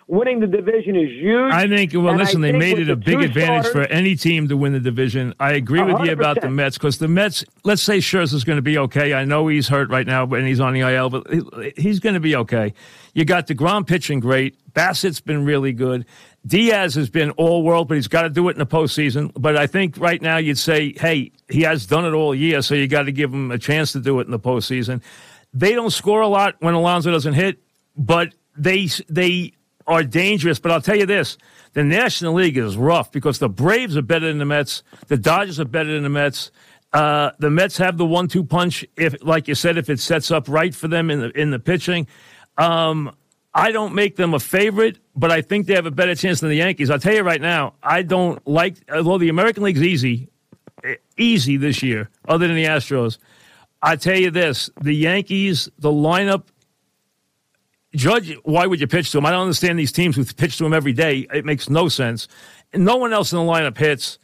winning 0.10 0.40
the 0.40 0.48
division 0.48 0.96
is 0.96 1.10
huge. 1.12 1.54
I 1.54 1.68
think, 1.68 1.94
well, 1.94 2.16
listen, 2.16 2.42
they 2.42 2.52
made 2.52 2.80
it 2.80 2.90
a 2.90 2.96
big 2.96 3.22
advantage 3.22 3.68
starters, 3.68 3.90
for 3.90 3.94
any 3.94 4.16
team 4.16 4.48
to 4.48 4.58
win 4.58 4.74
the 4.74 4.80
division. 4.80 5.36
I 5.40 5.54
agree 5.54 5.84
with 5.84 5.98
100%. 5.98 6.06
you 6.08 6.12
about 6.14 6.42
the 6.42 6.50
Mets 6.50 6.78
because 6.78 6.98
the 6.98 7.08
Mets, 7.08 7.46
let's 7.64 7.84
say 7.84 8.00
Scherzer's 8.00 8.44
going 8.44 8.58
to 8.58 8.64
be 8.64 8.78
okay. 8.80 9.14
I 9.14 9.24
know 9.24 9.48
he's 9.48 9.68
hurt 9.68 9.90
right 9.90 10.08
now 10.08 10.24
and 10.24 10.48
he's 10.48 10.60
on 10.60 10.74
the 10.74 10.80
IL, 10.82 11.12
but 11.12 11.28
he's 11.78 12.00
going 12.00 12.16
to 12.16 12.20
be 12.20 12.36
okay. 12.36 12.74
You 13.14 13.24
got 13.24 13.46
DeGrom 13.46 13.86
pitching 13.86 14.20
great. 14.20 14.58
Bassitt's 14.74 15.22
been 15.22 15.46
really 15.46 15.74
good. 15.74 16.06
Diaz 16.46 16.96
has 16.96 17.10
been 17.10 17.30
all 17.32 17.62
world, 17.64 17.88
but 17.88 17.96
he's 17.96 18.08
got 18.08 18.24
to 18.24 18.30
do 18.30 18.50
it 18.50 18.54
in 18.54 18.60
the 18.60 18.66
postseason. 18.66 19.32
But 19.36 19.58
I 19.58 19.68
think 19.68 19.98
right 19.98 20.22
now 20.22 20.38
you'd 20.38 20.58
say, 20.58 20.94
hey, 20.98 21.32
he 21.50 21.62
has 21.62 21.86
done 21.86 22.06
it 22.06 22.14
all 22.14 22.34
year, 22.34 22.64
so 22.64 22.74
you 22.74 22.88
got 22.88 23.04
to 23.04 23.12
give 23.12 23.32
him 23.32 23.52
a 23.52 23.60
chance 23.60 23.92
to 23.92 24.00
do 24.00 24.20
it 24.20 24.26
in 24.26 24.32
the 24.32 24.40
postseason. 24.40 25.04
They 25.54 25.74
don't 25.74 25.92
score 25.92 26.22
a 26.22 26.28
lot 26.28 26.56
when 26.60 26.74
Alonso 26.74 27.12
doesn't 27.12 27.34
hit, 27.34 27.60
but 27.96 28.34
they 28.58 28.88
they 29.08 29.54
are 29.90 30.04
dangerous. 30.04 30.60
But 30.60 30.72
I'll 30.72 30.82
tell 30.82 30.96
you 30.96 31.06
this 31.06 31.38
the 31.74 31.84
National 31.84 32.34
League 32.34 32.58
is 32.58 32.78
rough 32.78 33.12
because 33.12 33.40
the 33.40 33.50
Braves 33.50 33.98
are 33.98 34.02
better 34.02 34.28
than 34.28 34.38
the 34.38 34.46
Mets, 34.46 34.84
the 35.08 35.18
Dodgers 35.18 35.60
are 35.60 35.66
better 35.66 35.92
than 35.92 36.04
the 36.04 36.10
Mets. 36.10 36.52
Uh, 36.92 37.32
the 37.38 37.52
Mets 37.52 37.78
have 37.78 37.98
the 37.98 38.06
one-two 38.06 38.44
punch. 38.44 38.84
If, 38.98 39.24
like 39.24 39.48
you 39.48 39.54
said, 39.54 39.78
if 39.78 39.90
it 39.92 40.00
sets 40.00 40.32
up 40.32 40.48
right 40.48 40.74
for 40.74 40.88
them 40.88 41.12
in 41.12 41.20
the 41.20 41.30
in 41.40 41.52
the 41.52 41.60
pitching, 41.60 42.08
um, 42.58 43.16
I 43.54 43.72
don't 43.72 43.94
make 43.94 44.16
them 44.16 44.34
a 44.34 44.40
favorite, 44.40 44.98
but 45.16 45.32
I 45.32 45.42
think 45.42 45.68
they 45.68 45.76
have 45.76 45.86
a 45.86 45.92
better 45.92 46.16
chance 46.16 46.40
than 46.40 46.50
the 46.50 46.56
Yankees. 46.56 46.90
I'll 46.90 47.00
tell 47.00 47.14
you 47.14 47.22
right 47.22 47.42
now, 47.42 47.74
I 47.84 48.02
don't 48.02 48.46
like. 48.48 48.78
Although 48.92 49.20
the 49.20 49.30
American 49.30 49.64
League's 49.64 49.84
easy, 49.84 50.30
easy 51.18 51.58
this 51.58 51.84
year, 51.84 52.10
other 52.28 52.48
than 52.48 52.56
the 52.56 52.66
Astros. 52.66 53.20
I 53.84 53.96
tell 53.96 54.18
you 54.18 54.32
this: 54.32 54.72
the 54.82 54.94
Yankees, 54.94 55.70
the 55.78 55.92
lineup 55.92 56.46
Judge, 57.96 58.38
why 58.44 58.68
would 58.68 58.80
you 58.80 58.88
pitch 58.88 59.12
to 59.12 59.18
him? 59.18 59.26
I 59.26 59.32
don't 59.32 59.42
understand 59.42 59.80
these 59.80 59.92
teams 59.92 60.16
who 60.16 60.24
pitch 60.24 60.58
to 60.58 60.66
him 60.66 60.74
every 60.74 60.94
day. 60.94 61.28
It 61.34 61.46
makes 61.46 61.70
no 61.70 61.90
sense. 61.90 62.28
No 62.74 62.98
one 62.98 63.14
else 63.14 63.32
in 63.32 63.38
the 63.38 63.44
lineup 63.44 63.78
hits. 63.78 64.20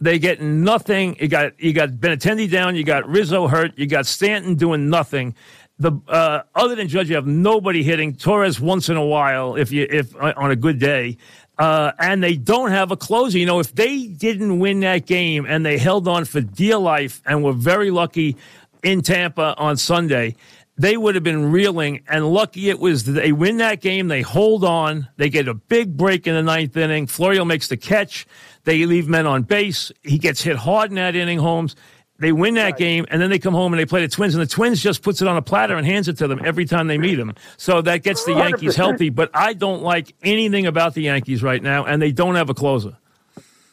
They 0.00 0.18
get 0.18 0.40
nothing. 0.40 1.16
You 1.20 1.28
got 1.28 1.58
you 1.60 1.72
got 1.72 1.90
Benintendi 1.90 2.50
down. 2.50 2.74
You 2.74 2.82
got 2.82 3.08
Rizzo 3.08 3.46
hurt. 3.46 3.78
You 3.78 3.86
got 3.86 4.06
Stanton 4.06 4.56
doing 4.56 4.90
nothing. 4.90 5.34
The 5.78 5.92
uh, 6.08 6.42
other 6.54 6.74
than 6.74 6.88
Judge, 6.88 7.08
you 7.08 7.14
have 7.14 7.26
nobody 7.26 7.82
hitting. 7.82 8.14
Torres 8.14 8.60
once 8.60 8.88
in 8.88 8.96
a 8.96 9.04
while, 9.04 9.54
if 9.54 9.70
you 9.70 9.86
if 9.88 10.14
uh, 10.16 10.34
on 10.36 10.50
a 10.50 10.56
good 10.56 10.80
day, 10.80 11.16
uh, 11.58 11.92
and 12.00 12.22
they 12.22 12.36
don't 12.36 12.70
have 12.70 12.90
a 12.90 12.96
closer. 12.96 13.38
You 13.38 13.46
know, 13.46 13.60
if 13.60 13.74
they 13.74 14.06
didn't 14.06 14.58
win 14.58 14.80
that 14.80 15.06
game 15.06 15.46
and 15.48 15.64
they 15.64 15.78
held 15.78 16.08
on 16.08 16.24
for 16.24 16.40
dear 16.40 16.78
life 16.78 17.22
and 17.26 17.44
were 17.44 17.52
very 17.52 17.90
lucky 17.90 18.36
in 18.82 19.00
Tampa 19.00 19.54
on 19.56 19.76
Sunday, 19.76 20.34
they 20.76 20.96
would 20.96 21.14
have 21.14 21.24
been 21.24 21.50
reeling. 21.52 22.02
And 22.08 22.26
lucky 22.32 22.68
it 22.68 22.78
was 22.80 23.04
they 23.04 23.32
win 23.32 23.58
that 23.58 23.80
game. 23.80 24.08
They 24.08 24.22
hold 24.22 24.64
on. 24.64 25.08
They 25.16 25.28
get 25.30 25.48
a 25.48 25.54
big 25.54 25.96
break 25.96 26.26
in 26.26 26.34
the 26.34 26.42
ninth 26.42 26.76
inning. 26.76 27.06
Florial 27.06 27.46
makes 27.46 27.68
the 27.68 27.76
catch. 27.76 28.26
They 28.64 28.84
leave 28.86 29.08
men 29.08 29.26
on 29.26 29.42
base. 29.42 29.92
He 30.02 30.18
gets 30.18 30.42
hit 30.42 30.56
hard 30.56 30.90
in 30.90 30.96
that 30.96 31.14
inning, 31.14 31.38
Holmes. 31.38 31.76
They 32.20 32.30
win 32.30 32.54
that 32.54 32.62
Right. 32.64 32.76
game, 32.76 33.06
and 33.10 33.20
then 33.20 33.28
they 33.28 33.40
come 33.40 33.54
home 33.54 33.72
and 33.72 33.80
they 33.80 33.84
play 33.86 34.00
the 34.00 34.08
Twins, 34.08 34.36
and 34.36 34.40
the 34.42 34.46
Twins 34.46 34.80
just 34.80 35.02
puts 35.02 35.20
it 35.20 35.26
on 35.26 35.36
a 35.36 35.42
platter 35.42 35.74
and 35.76 35.84
hands 35.84 36.06
it 36.06 36.16
to 36.18 36.28
them 36.28 36.40
every 36.44 36.64
time 36.64 36.86
they 36.86 36.96
meet 36.96 37.16
them. 37.16 37.34
So 37.56 37.82
that 37.82 38.04
gets 38.04 38.24
the 38.24 38.34
Yankees 38.34 38.76
100%. 38.76 38.76
healthy. 38.76 39.08
But 39.10 39.30
I 39.34 39.52
don't 39.52 39.82
like 39.82 40.14
anything 40.22 40.64
about 40.64 40.94
the 40.94 41.02
Yankees 41.02 41.42
right 41.42 41.60
now, 41.60 41.84
and 41.84 42.00
they 42.00 42.12
don't 42.12 42.36
have 42.36 42.48
a 42.50 42.54
closer. 42.54 42.96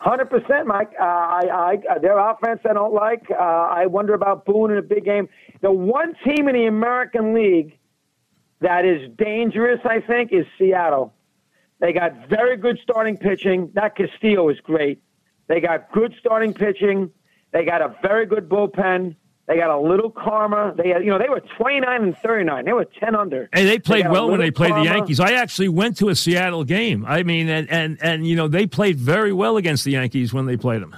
Hundred 0.02 0.32
percent, 0.32 0.66
Mike. 0.66 0.94
Uh, 1.00 1.04
I, 1.04 1.78
I, 1.92 2.00
their 2.00 2.18
offense 2.18 2.62
I 2.68 2.74
don't 2.74 2.92
like. 2.92 3.24
Uh, 3.30 3.36
I 3.36 3.86
wonder 3.86 4.16
about 4.16 4.46
Boone 4.46 4.72
in 4.72 4.80
a 4.80 4.82
big 4.82 5.06
game. 5.06 5.30
The 5.62 5.72
one 5.72 6.16
team 6.26 6.48
in 6.48 6.56
the 6.56 6.66
American 6.66 7.36
League 7.36 7.78
that 8.62 8.84
is 8.84 9.12
dangerous, 9.16 9.80
I 9.86 10.00
think, 10.00 10.34
is 10.34 10.48
Seattle. 10.58 11.14
They 11.80 11.94
got 11.94 12.28
very 12.30 12.58
good 12.58 12.80
starting 12.82 13.16
pitching. 13.16 13.70
That 13.76 13.96
Castillo 13.96 14.50
is 14.50 14.60
great. 14.62 15.04
They 15.46 15.60
got 15.60 15.92
good 15.92 16.16
starting 16.20 16.56
pitching. 16.56 17.12
They 17.52 17.64
got 17.64 17.84
a 17.84 17.96
very 18.02 18.26
good 18.26 18.50
bullpen. 18.50 19.16
They 19.52 19.58
got 19.58 19.70
a 19.70 19.82
little 19.82 20.10
karma. 20.10 20.74
They, 20.78 20.90
had, 20.92 21.04
you 21.04 21.10
know, 21.10 21.20
they 21.20 21.28
were 21.28 21.42
twenty 21.58 21.82
nine 21.82 22.04
and 22.04 22.18
thirty 22.20 22.46
nine. 22.46 22.64
They 22.64 22.72
were 22.72 22.86
ten 22.86 23.16
under. 23.16 23.50
And 23.52 23.68
they 23.68 23.80
played 23.80 24.06
a 24.06 24.10
well 24.10 24.30
when 24.30 24.40
they 24.40 24.50
played 24.50 24.74
the. 24.74 24.84
Yankees. 24.84 25.20
I 25.20 25.34
actually 25.34 25.68
went 25.68 25.98
to 25.98 26.08
a 26.08 26.16
Seattle 26.16 26.64
game. 26.64 27.04
I 27.06 27.24
mean, 27.24 27.50
and, 27.50 27.70
and, 27.70 27.98
and 28.02 28.26
you 28.26 28.38
know, 28.38 28.48
they 28.48 28.66
played 28.66 28.98
very 28.98 29.34
well 29.34 29.58
against 29.58 29.84
the 29.84 29.92
Yankees 29.92 30.34
when 30.34 30.46
they 30.46 30.56
played 30.56 30.82
them. 30.82 30.96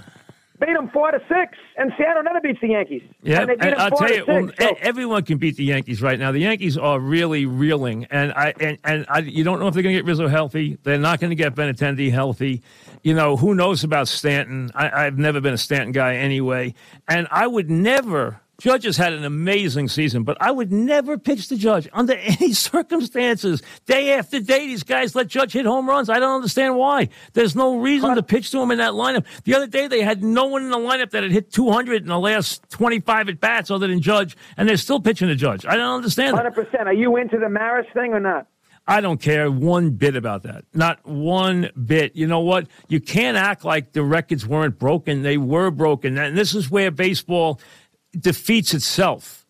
Beat 0.60 0.75
them 0.75 0.88
four 0.91 1.10
to 1.10 1.19
six, 1.27 1.57
and 1.77 1.91
Seattle 1.98 2.22
never 2.22 2.39
beats 2.39 2.62
the 2.62 2.69
Yankees. 2.69 3.01
Yeah, 3.24 3.41
and 3.41 3.50
they 3.50 3.55
beat 3.55 3.63
and 3.63 3.74
them 3.74 3.79
I'll 3.81 3.98
tell 3.98 4.13
you, 4.13 4.24
well. 4.27 4.50
So- 4.60 4.77
everyone 4.81 5.24
can 5.24 5.39
beat 5.39 5.57
the 5.57 5.65
Yankees 5.65 6.03
right 6.03 6.19
now. 6.19 6.31
The 6.31 6.39
Yankees 6.39 6.77
are 6.77 7.00
really 7.00 7.48
reeling, 7.48 8.05
and 8.12 8.31
I 8.33 8.53
and 8.60 8.77
and 8.83 9.05
I, 9.10 9.19
you 9.19 9.43
don't 9.43 9.60
know 9.60 9.67
if 9.67 9.74
they're 9.74 9.81
going 9.81 9.95
to 9.95 10.00
get 10.00 10.05
Rizzo 10.05 10.27
healthy. 10.27 10.77
They're 10.83 11.00
not 11.00 11.19
going 11.19 11.31
to 11.31 11.36
get 11.36 11.55
Benintendi 11.55 12.12
healthy. 12.12 12.62
You 13.01 13.15
know, 13.15 13.36
who 13.36 13.55
knows 13.55 13.83
about 13.83 14.07
Stanton? 14.07 14.72
I, 14.75 15.07
I've 15.07 15.17
never 15.17 15.41
been 15.41 15.55
a 15.55 15.57
Stanton 15.57 15.91
guy 15.91 16.17
anyway, 16.17 16.75
and 17.10 17.27
I 17.31 17.48
would 17.48 17.72
never. 17.72 18.39
Judge 18.63 18.86
has 18.86 18.96
had 18.96 19.12
an 19.12 19.25
amazing 19.25 19.89
season, 19.89 20.24
but 20.24 20.38
I 20.39 20.50
would 20.50 20.72
never 20.72 21.17
pitch 21.17 21.50
the 21.50 21.58
Judge 21.58 21.89
under 21.91 22.13
any 22.39 22.53
circumstances. 22.53 23.62
Day 23.86 24.13
after 24.13 24.39
day, 24.39 24.67
these 24.67 24.84
guys 24.84 25.15
let 25.15 25.27
Judge 25.27 25.51
hit 25.51 25.65
home 25.65 25.89
runs. 25.89 26.10
I 26.10 26.17
don't 26.20 26.36
understand 26.36 26.77
why. 26.77 27.10
There's 27.34 27.58
no 27.58 27.75
reason 27.79 28.15
to 28.15 28.24
pitch 28.24 28.51
to 28.51 28.62
him 28.62 28.72
in 28.72 28.77
that 28.77 28.93
lineup. 28.93 29.25
The 29.43 29.55
other 29.55 29.67
day, 29.67 29.88
they 29.88 30.01
had 30.01 30.24
no 30.24 30.46
one 30.46 30.63
in 30.63 30.70
the 30.70 30.77
lineup 30.77 31.10
that 31.10 31.24
had 31.24 31.34
hit 31.34 31.51
200 31.51 32.03
in 32.03 32.08
the 32.08 32.17
last 32.17 32.63
25 32.70 33.27
at 33.27 33.41
bats 33.41 33.70
other 33.70 33.88
than 33.88 34.00
Judge, 34.00 34.38
and 34.55 34.70
they're 34.70 34.77
still 34.77 35.01
pitching 35.01 35.27
to 35.27 35.36
Judge. 35.36 35.65
I 35.65 35.75
don't 35.75 35.98
understand. 35.98 36.38
Hundred 36.38 36.55
percent. 36.55 36.88
Are 36.88 36.93
you 36.93 37.17
into 37.17 37.38
the 37.38 37.50
Maris 37.50 37.88
thing 37.93 38.13
or 38.13 38.22
not? 38.22 38.48
I 38.86 39.00
don't 39.00 39.20
care 39.22 39.50
one 39.50 39.91
bit 39.91 40.17
about 40.17 40.43
that. 40.43 40.65
Not 40.74 41.05
one 41.05 41.70
bit. 41.86 42.15
You 42.17 42.27
know 42.27 42.41
what? 42.41 42.67
You 42.89 43.00
can't 43.00 43.38
act 43.38 43.63
like 43.63 43.93
the 43.93 44.03
records 44.03 44.46
weren't 44.46 44.77
broken. 44.77 45.22
They 45.22 45.38
were 45.38 45.72
broken. 45.72 46.17
And 46.17 46.38
this 46.38 46.53
is 46.53 46.70
where 46.70 46.91
baseball 46.91 47.62
defeats 48.20 48.74
itself. 48.74 49.46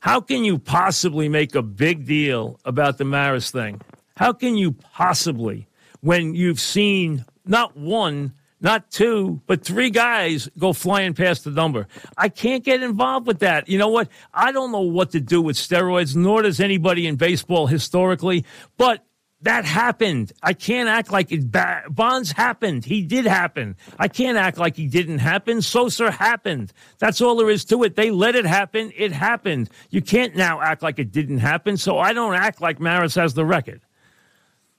How 0.00 0.20
can 0.20 0.44
you 0.44 0.58
possibly 0.58 1.28
make 1.28 1.54
a 1.54 1.62
big 1.62 2.06
deal 2.06 2.58
about 2.64 2.98
the 2.98 3.04
Maris 3.04 3.50
thing? 3.50 3.80
How 4.16 4.32
can 4.32 4.56
you 4.56 4.72
possibly, 4.72 5.68
when 6.00 6.34
you've 6.34 6.60
seen 6.60 7.24
not 7.44 7.76
one, 7.76 8.32
not 8.62 8.90
two, 8.90 9.40
but 9.46 9.64
three 9.64 9.90
guys 9.90 10.48
go 10.58 10.72
flying 10.72 11.14
past 11.14 11.44
the 11.44 11.50
number? 11.50 11.86
I 12.16 12.28
can't 12.28 12.64
get 12.64 12.82
involved 12.82 13.26
with 13.26 13.40
that. 13.40 13.68
You 13.68 13.78
know 13.78 13.88
what? 13.88 14.08
I 14.32 14.52
don't 14.52 14.72
know 14.72 14.80
what 14.80 15.10
to 15.12 15.20
do 15.20 15.42
with 15.42 15.56
steroids, 15.56 16.16
nor 16.16 16.42
does 16.42 16.60
anybody 16.60 17.06
in 17.06 17.16
baseball 17.16 17.66
historically, 17.66 18.44
but 18.78 19.04
that 19.42 19.64
happened. 19.64 20.32
I 20.42 20.52
can't 20.52 20.88
act 20.88 21.10
like 21.10 21.32
it. 21.32 21.50
Ba- 21.50 21.84
Bonds 21.88 22.32
happened. 22.32 22.84
He 22.84 23.02
did 23.02 23.24
happen. 23.24 23.76
I 23.98 24.08
can't 24.08 24.36
act 24.36 24.58
like 24.58 24.76
he 24.76 24.86
didn't 24.86 25.18
happen. 25.18 25.62
Sosa 25.62 26.10
happened. 26.10 26.72
That's 26.98 27.20
all 27.20 27.36
there 27.36 27.50
is 27.50 27.64
to 27.66 27.82
it. 27.84 27.96
They 27.96 28.10
let 28.10 28.36
it 28.36 28.44
happen. 28.44 28.92
It 28.96 29.12
happened. 29.12 29.70
You 29.90 30.02
can't 30.02 30.36
now 30.36 30.60
act 30.60 30.82
like 30.82 30.98
it 30.98 31.10
didn't 31.12 31.38
happen. 31.38 31.76
So 31.76 31.98
I 31.98 32.12
don't 32.12 32.34
act 32.34 32.60
like 32.60 32.80
Maris 32.80 33.14
has 33.14 33.34
the 33.34 33.44
record. 33.44 33.80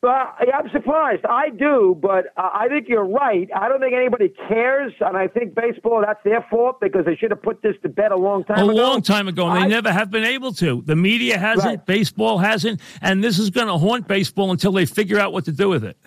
Well, 0.03 0.33
yeah, 0.47 0.57
I'm 0.57 0.69
surprised. 0.71 1.23
I 1.29 1.49
do, 1.49 1.95
but 2.01 2.33
uh, 2.35 2.49
I 2.53 2.67
think 2.69 2.87
you're 2.89 3.05
right. 3.05 3.47
I 3.55 3.69
don't 3.69 3.79
think 3.79 3.93
anybody 3.93 4.33
cares, 4.47 4.93
and 4.99 5.15
I 5.15 5.27
think 5.27 5.53
baseball 5.53 6.01
that's 6.03 6.23
their 6.23 6.43
fault 6.49 6.79
because 6.81 7.05
they 7.05 7.15
should 7.15 7.29
have 7.29 7.43
put 7.43 7.61
this 7.61 7.75
to 7.83 7.89
bed 7.89 8.11
a 8.11 8.15
long 8.17 8.43
time 8.43 8.57
a 8.57 8.63
ago. 8.63 8.71
A 8.71 8.81
long 8.81 9.03
time 9.03 9.27
ago, 9.27 9.47
and 9.47 9.63
they 9.63 9.67
never 9.67 9.91
have 9.91 10.09
been 10.09 10.23
able 10.23 10.53
to. 10.53 10.81
The 10.87 10.95
media 10.95 11.37
hasn't, 11.37 11.65
Right. 11.65 11.85
baseball 11.85 12.39
hasn't, 12.39 12.81
and 13.03 13.23
this 13.23 13.37
is 13.37 13.51
going 13.51 13.67
to 13.67 13.77
haunt 13.77 14.07
baseball 14.07 14.49
until 14.49 14.71
they 14.71 14.87
figure 14.87 15.19
out 15.19 15.33
what 15.33 15.45
to 15.45 15.51
do 15.51 15.69
with 15.69 15.83
it. 15.83 15.97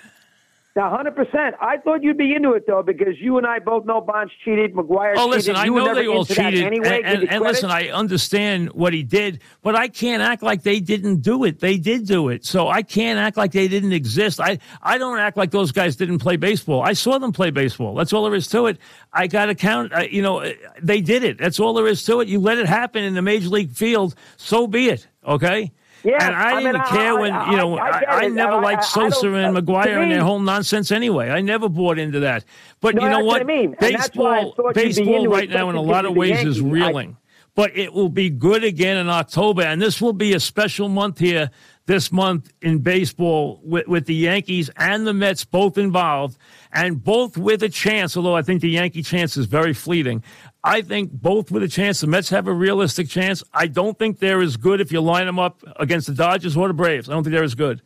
Now, 0.77 0.97
100%. 0.97 1.53
I 1.61 1.77
thought 1.77 2.03
you'd 2.03 2.19
be 2.19 2.35
into 2.35 2.53
it, 2.55 2.67
though, 2.67 2.83
because 2.83 3.15
you 3.21 3.39
and 3.39 3.47
I 3.47 3.61
both 3.61 3.85
know 3.85 4.01
Bonds 4.01 4.33
cheated, 4.45 4.75
McGwire 4.75 5.15
Oh, 5.17 5.29
listen, 5.29 5.55
cheated. 5.55 5.71
I 5.71 5.73
know 5.73 5.95
they 5.95 6.09
all 6.09 6.25
cheated, 6.25 6.65
Anyway, 6.65 7.01
and, 7.05 7.23
and, 7.23 7.31
and 7.31 7.45
listen, 7.45 7.71
I 7.71 7.91
understand 7.91 8.73
what 8.73 8.93
he 8.93 9.05
did, 9.05 9.41
but 9.63 9.77
I 9.77 9.87
can't 9.87 10.21
act 10.21 10.43
like 10.43 10.65
they 10.65 10.81
didn't 10.81 11.21
do 11.21 11.45
it. 11.45 11.61
They 11.61 11.77
did 11.77 12.09
do 12.09 12.29
it, 12.29 12.45
so 12.45 12.67
I 12.67 12.83
can't 12.83 13.21
act 13.21 13.37
like 13.37 13.53
they 13.53 13.69
didn't 13.69 13.93
exist. 13.93 14.41
I 14.41 14.59
I 14.83 14.99
don't 14.99 15.21
act 15.21 15.37
like 15.37 15.53
those 15.53 15.71
guys 15.71 15.95
didn't 15.95 16.19
play 16.19 16.37
baseball. 16.37 16.83
I 16.83 16.95
saw 16.95 17.19
them 17.19 17.31
play 17.33 17.53
baseball. 17.53 17.95
That's 17.95 18.13
all 18.13 18.25
there 18.25 18.35
is 18.35 18.49
to 18.49 18.67
it. 18.67 18.79
I 19.13 19.29
got 19.29 19.47
to 19.47 19.55
count. 19.55 19.93
I, 19.95 20.07
you 20.07 20.23
know, 20.23 20.53
they 20.83 21.01
did 21.01 21.23
it. 21.23 21.39
That's 21.39 21.61
all 21.61 21.75
there 21.75 21.87
is 21.87 22.03
to 22.07 22.21
it. 22.21 22.27
You 22.27 22.41
let 22.41 22.59
it 22.59 22.67
happen 22.67 23.05
in 23.05 23.15
the 23.15 23.23
major 23.23 23.49
league 23.49 23.71
field, 23.71 24.17
so 24.37 24.67
be 24.67 24.89
it. 24.89 25.07
Okay. 25.25 25.71
Yeah, 26.05 26.25
and 26.27 26.35
I 26.37 26.57
I 26.57 26.63
didn't 26.63 26.81
I- 26.83 26.89
care 26.91 27.13
I- 27.13 27.21
when 27.21 27.33
I- 27.33 27.51
you 27.51 27.57
know. 27.57 27.79
I 27.79 27.87
I, 27.89 28.01
get 28.01 28.09
I, 28.11 28.29
never 28.29 28.61
liked 28.61 28.85
Sosa 28.85 29.33
and 29.33 29.57
McGwire 29.57 30.03
and 30.03 30.13
their 30.13 30.23
whole 30.23 30.39
nonsense 30.39 30.93
anyway. 30.93 31.31
I 31.31 31.41
never 31.41 31.69
bought 31.69 31.99
into 31.99 32.21
that. 32.21 32.45
But 32.81 32.95
No, 32.95 33.03
you 33.03 33.09
know 33.09 33.25
what? 33.25 33.41
I 33.41 33.45
mean. 33.45 33.75
And 33.81 33.95
that's 33.95 34.15
why 34.15 34.41
I 34.41 34.43
Baseball, 34.43 34.55
thought 34.55 34.67
you'd 34.67 34.75
be 34.75 34.83
baseball 35.05 35.27
right 35.29 35.51
now 35.51 35.71
in 35.71 35.77
a 35.77 35.81
lot 35.83 36.05
of 36.05 36.15
ways 36.15 36.45
is 36.45 36.61
reeling 36.61 37.17
but 37.57 37.71
it 37.77 37.93
will 37.93 38.09
be 38.09 38.29
good 38.31 38.65
again 38.65 38.97
in 38.97 39.09
October. 39.09 39.63
And 39.63 39.81
this 39.81 40.03
will 40.03 40.13
be 40.13 40.33
a 40.35 40.41
special 40.41 40.89
month 40.89 41.21
here 41.21 41.51
this 41.87 42.11
month 42.11 42.53
in 42.63 42.79
baseball 42.81 43.61
with, 43.63 43.87
with 43.87 44.07
the 44.07 44.15
Yankees 44.17 44.71
and 44.77 45.07
the 45.07 45.13
Mets 45.15 45.45
both 45.45 45.79
involved 45.79 46.37
and 46.73 47.01
both 47.05 47.37
with 47.37 47.63
a 47.63 47.69
chance, 47.69 48.17
although 48.17 48.35
I 48.35 48.43
think 48.43 48.61
the 48.61 48.71
Yankee 48.71 49.03
chance 49.05 49.37
is 49.37 49.47
very 49.47 49.73
fleeting. 49.73 50.25
I 50.67 50.81
think 50.81 51.13
both 51.13 51.51
with 51.51 51.63
a 51.63 51.69
chance. 51.69 52.01
The 52.01 52.07
Mets 52.07 52.31
have 52.31 52.49
a 52.49 52.53
realistic 52.53 53.09
chance. 53.09 53.43
I 53.53 53.67
don't 53.67 53.99
think 53.99 54.19
they're 54.19 54.41
as 54.41 54.57
good 54.57 54.81
if 54.81 54.91
you 54.91 55.03
line 55.03 55.27
them 55.27 55.39
up 55.39 55.63
against 55.77 56.07
the 56.07 56.15
Dodgers 56.15 56.57
or 56.57 56.69
the 56.69 56.75
Braves. 56.75 57.09
I 57.09 57.13
don't 57.13 57.23
think 57.23 57.35
they're 57.35 57.45
as 57.45 57.55
good. 57.55 57.83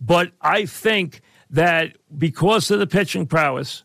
But 0.00 0.32
I 0.40 0.64
think 0.64 1.20
that 1.50 1.98
because 2.16 2.70
of 2.70 2.78
the 2.78 2.86
pitching 2.86 3.26
prowess, 3.26 3.84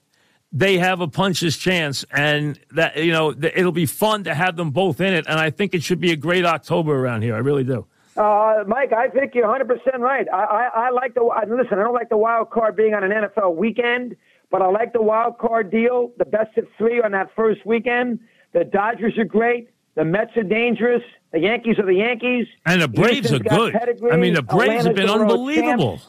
they 0.54 0.78
have 0.78 1.02
a 1.02 1.10
puncher's 1.10 1.58
chance, 1.58 2.06
and 2.10 2.58
that 2.72 2.96
you 2.96 3.12
know 3.12 3.32
it'll 3.32 3.74
be 3.74 3.86
fun 3.86 4.24
to 4.24 4.34
have 4.34 4.56
them 4.56 4.72
both 4.72 5.02
in 5.02 5.14
it. 5.14 5.26
And 5.28 5.38
I 5.38 5.50
think 5.50 5.74
it 5.74 5.84
should 5.84 6.00
be 6.00 6.12
a 6.14 6.16
great 6.16 6.46
October 6.46 6.98
around 6.98 7.24
here. 7.24 7.36
I 7.36 7.40
really 7.40 7.66
do. 7.66 7.86
Uh, 8.16 8.64
Mike, 8.66 8.94
I 8.94 9.10
think 9.10 9.36
you're 9.36 9.46
100% 9.46 10.00
right. 10.00 10.26
I, 10.34 10.44
I, 10.44 10.70
I 10.88 10.90
like 10.90 11.14
the 11.14 11.22
listen. 11.50 11.78
I 11.78 11.84
don't 11.84 11.94
like 11.94 12.10
the 12.10 12.18
wild 12.18 12.50
card 12.50 12.76
being 12.78 12.94
on 12.96 13.04
an 13.04 13.12
NFL 13.12 13.56
weekend, 13.56 14.16
but 14.50 14.62
I 14.62 14.70
like 14.70 14.94
the 14.94 15.02
wild 15.02 15.38
card 15.38 15.70
deal. 15.70 16.12
The 16.18 16.26
best 16.26 16.58
of 16.58 16.66
three 16.78 17.02
on 17.02 17.12
that 17.12 17.30
first 17.36 17.66
weekend. 17.66 18.20
The 18.54 18.64
Dodgers 18.64 19.18
are 19.18 19.26
great. 19.26 19.70
The 19.96 20.06
Mets 20.06 20.36
are 20.38 20.44
dangerous. 20.44 21.04
The 21.32 21.40
Yankees 21.40 21.80
are 21.80 21.86
the 21.86 21.96
Yankees. 21.96 22.48
And 22.66 22.82
the 22.82 22.88
Braves 22.88 23.30
Houston's 23.30 23.42
are 23.52 23.58
good. 23.58 23.74
pedigree. 23.74 24.12
I 24.12 24.16
mean, 24.18 24.34
the 24.34 24.42
Braves 24.44 24.86
have 24.86 24.96
been 24.96 25.10
unbelievable. 25.10 25.98
champs. 25.98 26.08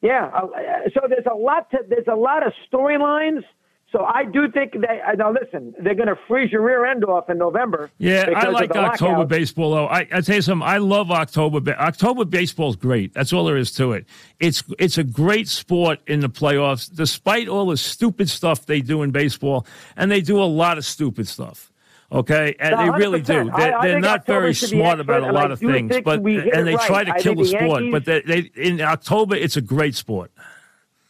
Yeah. 0.00 0.26
Uh, 0.26 0.46
so 0.94 1.00
there's 1.08 1.26
a 1.30 1.34
lot 1.34 1.70
to 1.72 1.78
there's 1.88 2.06
a 2.06 2.14
lot 2.14 2.46
of 2.46 2.52
storylines. 2.70 3.42
So 3.90 4.04
I 4.04 4.24
do 4.24 4.50
think 4.50 4.72
that 4.72 5.00
uh, 5.08 5.12
now 5.16 5.32
listen, 5.32 5.74
they're 5.82 5.94
going 5.94 6.08
to 6.08 6.18
freeze 6.28 6.52
your 6.52 6.60
rear 6.62 6.84
end 6.84 7.04
off 7.06 7.30
in 7.30 7.38
November. 7.38 7.90
Yeah, 7.96 8.28
I 8.36 8.48
like 8.48 8.70
October 8.70 9.12
lockout. 9.12 9.28
baseball 9.28 9.70
though. 9.70 9.86
I, 9.86 10.06
I 10.12 10.20
tell 10.20 10.36
you 10.36 10.42
something. 10.42 10.68
I 10.68 10.76
love 10.76 11.10
October. 11.10 11.60
October 11.72 12.26
baseball 12.26 12.68
is 12.68 12.76
great. 12.76 13.14
That's 13.14 13.32
all 13.32 13.46
there 13.46 13.56
is 13.56 13.72
to 13.76 13.92
it. 13.92 14.04
It's 14.40 14.62
it's 14.78 14.98
a 14.98 15.04
great 15.04 15.48
sport 15.48 16.00
in 16.06 16.20
the 16.20 16.28
playoffs, 16.28 16.94
despite 16.94 17.48
all 17.48 17.66
the 17.66 17.78
stupid 17.78 18.28
stuff 18.28 18.66
they 18.66 18.82
do 18.82 19.02
in 19.02 19.10
baseball, 19.10 19.66
and 19.96 20.10
they 20.10 20.20
do 20.20 20.38
a 20.38 20.44
lot 20.44 20.76
of 20.76 20.84
stupid 20.84 21.26
stuff. 21.26 21.72
Okay, 22.10 22.56
and 22.58 22.78
they 22.78 22.88
really 22.98 23.20
do. 23.20 23.44
They're, 23.50 23.54
I- 23.54 23.78
I 23.80 23.86
they're 23.86 24.00
not 24.00 24.20
October 24.20 24.40
very 24.40 24.54
smart 24.54 24.98
about 24.98 25.22
a 25.24 25.32
lot 25.32 25.50
of 25.50 25.58
things, 25.60 25.94
but 26.02 26.20
and 26.20 26.66
they 26.66 26.76
try 26.76 27.04
to 27.04 27.12
kill 27.20 27.34
the 27.34 27.42
the 27.42 27.48
sport. 27.48 27.84
But 27.92 28.06
they, 28.06 28.20
they 28.22 28.38
in 28.54 28.80
October, 28.80 29.34
it's 29.36 29.58
a 29.58 29.60
great 29.60 29.94
sport. 29.94 30.30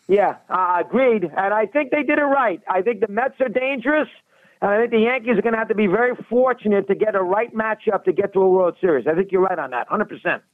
Yeah, 0.08 0.36
uh, 0.48 0.78
agreed. 0.80 1.24
And 1.24 1.54
I 1.54 1.66
think 1.66 1.90
they 1.90 2.02
did 2.02 2.18
it 2.18 2.22
right. 2.22 2.60
I 2.68 2.82
think 2.82 3.00
the 3.00 3.08
Mets 3.08 3.34
are 3.40 3.48
dangerous. 3.48 4.08
And 4.60 4.70
I 4.70 4.78
think 4.78 4.90
the 4.90 5.00
Yankees 5.00 5.38
are 5.38 5.42
going 5.42 5.52
to 5.52 5.58
have 5.58 5.68
to 5.68 5.74
be 5.74 5.86
very 5.86 6.16
fortunate 6.28 6.88
to 6.88 6.94
get 6.94 7.14
a 7.14 7.22
right 7.22 7.54
matchup 7.54 8.04
to 8.04 8.12
get 8.12 8.32
to 8.32 8.40
a 8.40 8.48
World 8.48 8.76
Series. 8.80 9.06
I 9.06 9.14
think 9.14 9.30
you're 9.30 9.42
right 9.42 9.58
on 9.58 9.70
that, 9.70 9.88
100%. 9.88 10.08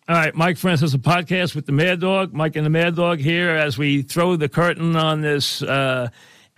All 0.09 0.17
right, 0.17 0.35
Mike 0.35 0.57
Francesa 0.57 0.99
podcast 0.99 1.55
with 1.55 1.65
the 1.65 1.73
Mad 1.73 2.01
Dog. 2.01 2.35
Mike 2.35 2.57
and 2.57 2.67
the 2.67 2.71
Mad 2.71 2.97
Dog 2.97 3.21
here 3.21 3.51
as 3.51 3.79
we 3.79 4.03
throw 4.03 4.37
the 4.37 4.49
curtain 4.49 4.95
on 4.95 5.23
this 5.23 5.63
uh, 5.63 6.09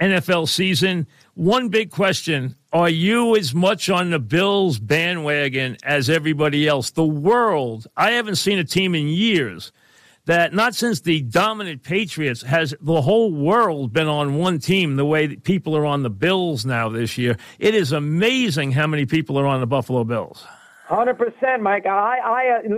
NFL 0.00 0.48
season. 0.48 1.06
One 1.34 1.68
big 1.68 1.90
question 1.90 2.56
Are 2.72 2.88
you 2.88 3.36
as 3.36 3.54
much 3.54 3.90
on 3.90 4.10
the 4.10 4.18
Bills 4.18 4.80
bandwagon 4.80 5.76
as 5.84 6.10
everybody 6.10 6.66
else? 6.66 6.90
The 6.90 7.04
world, 7.04 7.86
I 7.96 8.12
haven't 8.12 8.36
seen 8.36 8.58
a 8.58 8.64
team 8.64 8.94
in 8.94 9.06
years 9.06 9.70
that 10.26 10.52
not 10.52 10.74
since 10.74 11.00
the 11.00 11.22
dominant 11.22 11.82
Patriots 11.82 12.42
has 12.42 12.74
the 12.80 13.00
whole 13.00 13.32
world 13.32 13.92
been 13.92 14.08
on 14.08 14.34
one 14.34 14.58
team 14.58 14.96
the 14.96 15.04
way 15.04 15.26
that 15.26 15.44
people 15.44 15.76
are 15.76 15.86
on 15.86 16.02
the 16.02 16.10
Bills 16.10 16.66
now 16.66 16.88
this 16.88 17.16
year. 17.16 17.36
It 17.58 17.74
is 17.74 17.92
amazing 17.92 18.72
how 18.72 18.86
many 18.86 19.06
people 19.06 19.38
are 19.38 19.46
on 19.46 19.60
the 19.60 19.66
Buffalo 19.66 20.04
Bills. 20.04 20.44
Hundred 20.86 21.14
percent, 21.14 21.62
Mike. 21.62 21.86
I, 21.86 22.18
I, 22.18 22.72
uh, 22.72 22.76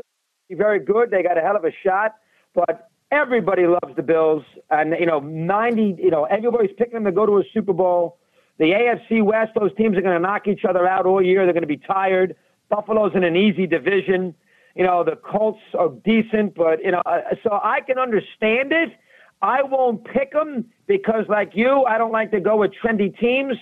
very 0.53 0.79
good. 0.79 1.11
They 1.11 1.23
got 1.23 1.37
a 1.37 1.41
hell 1.41 1.57
of 1.57 1.65
a 1.65 1.73
shot, 1.85 2.15
but 2.55 2.91
everybody 3.11 3.67
loves 3.67 3.97
the 3.97 4.03
Bills, 4.03 4.45
and 4.71 4.95
you 4.99 5.07
know, 5.07 5.21
ninety, 5.21 5.97
you 5.99 6.11
know, 6.11 6.25
everybody's 6.25 6.75
picking 6.77 6.95
them 6.95 7.05
to 7.05 7.13
go 7.13 7.27
to 7.27 7.39
a 7.39 7.43
Super 7.53 7.73
Bowl. 7.73 8.19
The 8.59 8.73
AFC 8.73 9.23
West, 9.23 9.53
those 9.59 9.75
teams 9.77 9.97
are 9.97 10.01
going 10.01 10.17
to 10.17 10.21
knock 10.21 10.49
each 10.49 10.65
other 10.69 10.87
out 10.87 11.07
all 11.07 11.23
year. 11.23 11.45
They're 11.45 11.53
going 11.53 11.63
to 11.63 11.69
be 11.69 11.77
tired. 11.77 12.35
Buffalo's 12.69 13.13
in 13.15 13.25
an 13.25 13.37
easy 13.37 13.67
division. 13.67 14.35
You 14.79 14.85
know, 14.85 15.03
the 15.03 15.17
Colts 15.17 15.59
are 15.77 15.91
decent, 16.05 16.55
but, 16.55 16.83
you 16.85 16.93
know, 16.93 17.03
so 17.43 17.59
I 17.65 17.81
can 17.85 17.99
understand 17.99 18.71
it. 18.71 18.91
I 19.43 19.61
won't 19.63 20.05
pick 20.05 20.33
them 20.33 20.67
because, 20.87 21.25
like 21.29 21.51
you, 21.55 21.85
I 21.85 21.99
don't 21.99 22.13
like 22.13 22.31
to 22.31 22.41
go 22.41 22.59
with 22.59 22.71
trendy 22.83 23.17
teams. 23.19 23.55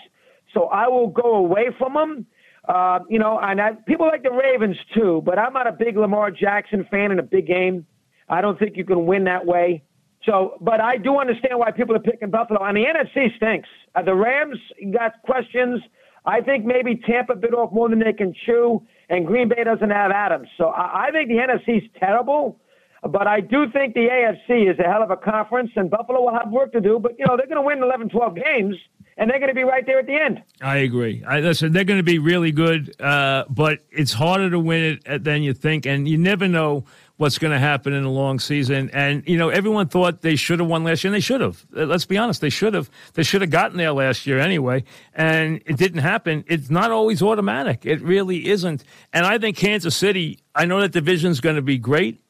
So 0.52 0.64
I 0.64 0.88
will 0.88 1.08
go 1.08 1.36
away 1.36 1.68
from 1.78 1.94
them. 1.94 2.26
Uh, 2.68 2.98
you 3.08 3.18
know, 3.18 3.38
and 3.40 3.62
I, 3.62 3.72
people 3.86 4.06
like 4.06 4.24
the 4.24 4.30
Ravens 4.30 4.76
too, 4.94 5.22
but 5.24 5.38
I'm 5.38 5.54
not 5.54 5.66
a 5.66 5.72
big 5.72 5.96
Lamar 5.96 6.30
Jackson 6.30 6.86
fan 6.90 7.12
in 7.12 7.18
a 7.18 7.22
big 7.22 7.46
game. 7.46 7.86
I 8.28 8.42
don't 8.42 8.58
think 8.58 8.76
you 8.76 8.84
can 8.84 9.06
win 9.06 9.24
that 9.24 9.46
way. 9.46 9.84
So, 10.24 10.58
but 10.60 10.80
I 10.80 10.98
do 10.98 11.18
understand 11.18 11.58
why 11.58 11.70
people 11.70 11.96
are 11.96 12.00
picking 12.00 12.28
Buffalo. 12.28 12.62
And 12.62 12.76
the 12.76 12.84
NFC 12.84 13.34
stinks. 13.36 13.68
Uh, 13.94 14.02
the 14.02 14.14
Rams 14.14 14.58
got 14.92 15.22
questions. 15.22 15.80
I 16.26 16.40
think 16.40 16.66
maybe 16.66 17.00
Tampa 17.06 17.36
bit 17.36 17.54
off 17.54 17.72
more 17.72 17.88
than 17.88 18.00
they 18.00 18.12
can 18.12 18.34
chew, 18.44 18.82
and 19.08 19.26
Green 19.26 19.48
Bay 19.48 19.64
doesn't 19.64 19.90
have 19.90 20.10
Adams. 20.10 20.48
So 20.58 20.66
I, 20.66 21.06
I 21.06 21.10
think 21.10 21.28
the 21.28 21.36
NFC 21.36 21.82
is 21.82 21.90
terrible. 21.98 22.60
But 23.02 23.28
I 23.28 23.40
do 23.40 23.70
think 23.70 23.94
the 23.94 24.08
AFC 24.08 24.72
is 24.72 24.78
a 24.80 24.82
hell 24.82 25.02
of 25.02 25.10
a 25.10 25.16
conference, 25.16 25.70
and 25.76 25.88
Buffalo 25.88 26.22
will 26.22 26.34
have 26.34 26.50
work 26.50 26.72
to 26.72 26.80
do. 26.80 26.98
But, 26.98 27.12
you 27.18 27.26
know, 27.26 27.36
they're 27.36 27.46
going 27.46 27.56
to 27.56 27.62
win 27.62 27.80
11, 27.80 28.08
12 28.08 28.34
games, 28.34 28.74
and 29.16 29.30
they're 29.30 29.38
going 29.38 29.50
to 29.50 29.54
be 29.54 29.62
right 29.62 29.86
there 29.86 30.00
at 30.00 30.06
the 30.06 30.14
end. 30.14 30.42
I 30.60 30.78
agree. 30.78 31.22
I, 31.24 31.38
listen, 31.38 31.72
they're 31.72 31.84
going 31.84 32.00
to 32.00 32.04
be 32.04 32.18
really 32.18 32.50
good, 32.50 33.00
uh, 33.00 33.44
but 33.48 33.80
it's 33.90 34.12
harder 34.12 34.50
to 34.50 34.58
win 34.58 34.98
it 35.06 35.22
than 35.22 35.42
you 35.44 35.52
think, 35.54 35.86
and 35.86 36.08
you 36.08 36.18
never 36.18 36.48
know– 36.48 36.84
what's 37.16 37.38
going 37.38 37.52
to 37.52 37.58
happen 37.58 37.92
in 37.92 38.04
a 38.04 38.10
long 38.10 38.38
season. 38.38 38.90
And, 38.92 39.22
you 39.26 39.38
know, 39.38 39.48
everyone 39.48 39.88
thought 39.88 40.20
they 40.20 40.36
should 40.36 40.60
have 40.60 40.68
won 40.68 40.84
last 40.84 41.02
year, 41.02 41.08
and 41.08 41.14
they 41.14 41.20
should 41.20 41.40
have. 41.40 41.64
Uh, 41.74 41.86
let's 41.86 42.04
be 42.04 42.18
honest, 42.18 42.40
they 42.40 42.50
should 42.50 42.74
have. 42.74 42.90
They 43.14 43.22
should 43.22 43.40
have 43.40 43.50
gotten 43.50 43.78
there 43.78 43.92
last 43.92 44.26
year 44.26 44.38
anyway, 44.38 44.84
and 45.14 45.62
it 45.66 45.76
didn't 45.76 46.00
happen. 46.00 46.44
It's 46.46 46.70
not 46.70 46.90
always 46.90 47.22
automatic. 47.22 47.86
It 47.86 48.02
really 48.02 48.48
isn't. 48.48 48.84
And 49.12 49.24
I 49.24 49.38
think 49.38 49.56
Kansas 49.56 49.96
City, 49.96 50.40
I 50.54 50.66
know 50.66 50.80
that 50.80 50.92
division's 50.92 51.40
going 51.40 51.56
to 51.56 51.62
be 51.62 51.78
great. 51.78 52.20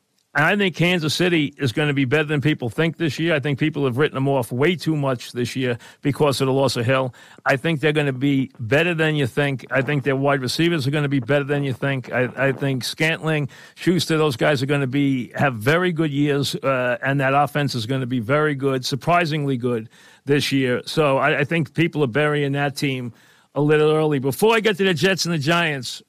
I 0.44 0.54
think 0.54 0.76
Kansas 0.76 1.14
City 1.14 1.54
is 1.56 1.72
going 1.72 1.88
to 1.88 1.94
be 1.94 2.04
better 2.04 2.24
than 2.24 2.42
people 2.42 2.68
think 2.68 2.98
this 2.98 3.18
year. 3.18 3.34
I 3.34 3.40
think 3.40 3.58
people 3.58 3.86
have 3.86 3.96
written 3.96 4.16
them 4.16 4.28
off 4.28 4.52
way 4.52 4.76
too 4.76 4.94
much 4.94 5.32
this 5.32 5.56
year 5.56 5.78
because 6.02 6.42
of 6.42 6.46
the 6.46 6.52
loss 6.52 6.76
of 6.76 6.84
Hill. 6.84 7.14
I 7.46 7.56
think 7.56 7.80
they're 7.80 7.92
going 7.92 8.06
to 8.06 8.12
be 8.12 8.50
better 8.60 8.92
than 8.92 9.16
you 9.16 9.26
think. 9.26 9.64
I 9.70 9.80
think 9.80 10.04
their 10.04 10.14
wide 10.14 10.42
receivers 10.42 10.86
are 10.86 10.90
going 10.90 11.04
to 11.04 11.08
be 11.08 11.20
better 11.20 11.44
than 11.44 11.64
you 11.64 11.72
think. 11.72 12.12
I, 12.12 12.28
I 12.36 12.52
think 12.52 12.84
Scantling, 12.84 13.48
Schuster, 13.76 14.18
those 14.18 14.36
guys 14.36 14.62
are 14.62 14.66
going 14.66 14.82
to 14.82 14.86
be 14.86 15.32
have 15.34 15.54
very 15.54 15.90
good 15.90 16.10
years, 16.10 16.54
uh, 16.56 16.98
and 17.02 17.18
that 17.20 17.32
offense 17.32 17.74
is 17.74 17.86
going 17.86 18.02
to 18.02 18.06
be 18.06 18.20
very 18.20 18.54
good, 18.54 18.84
surprisingly 18.84 19.56
good 19.56 19.88
this 20.26 20.52
year. 20.52 20.82
So 20.84 21.16
I, 21.16 21.38
I 21.38 21.44
think 21.44 21.72
people 21.72 22.04
are 22.04 22.08
burying 22.08 22.52
that 22.52 22.76
team 22.76 23.14
a 23.54 23.62
little 23.62 23.90
early. 23.90 24.18
Before 24.18 24.54
I 24.54 24.60
get 24.60 24.76
to 24.76 24.84
the 24.84 24.92
Jets 24.92 25.24
and 25.24 25.32
the 25.32 25.38
Giants, 25.38 26.02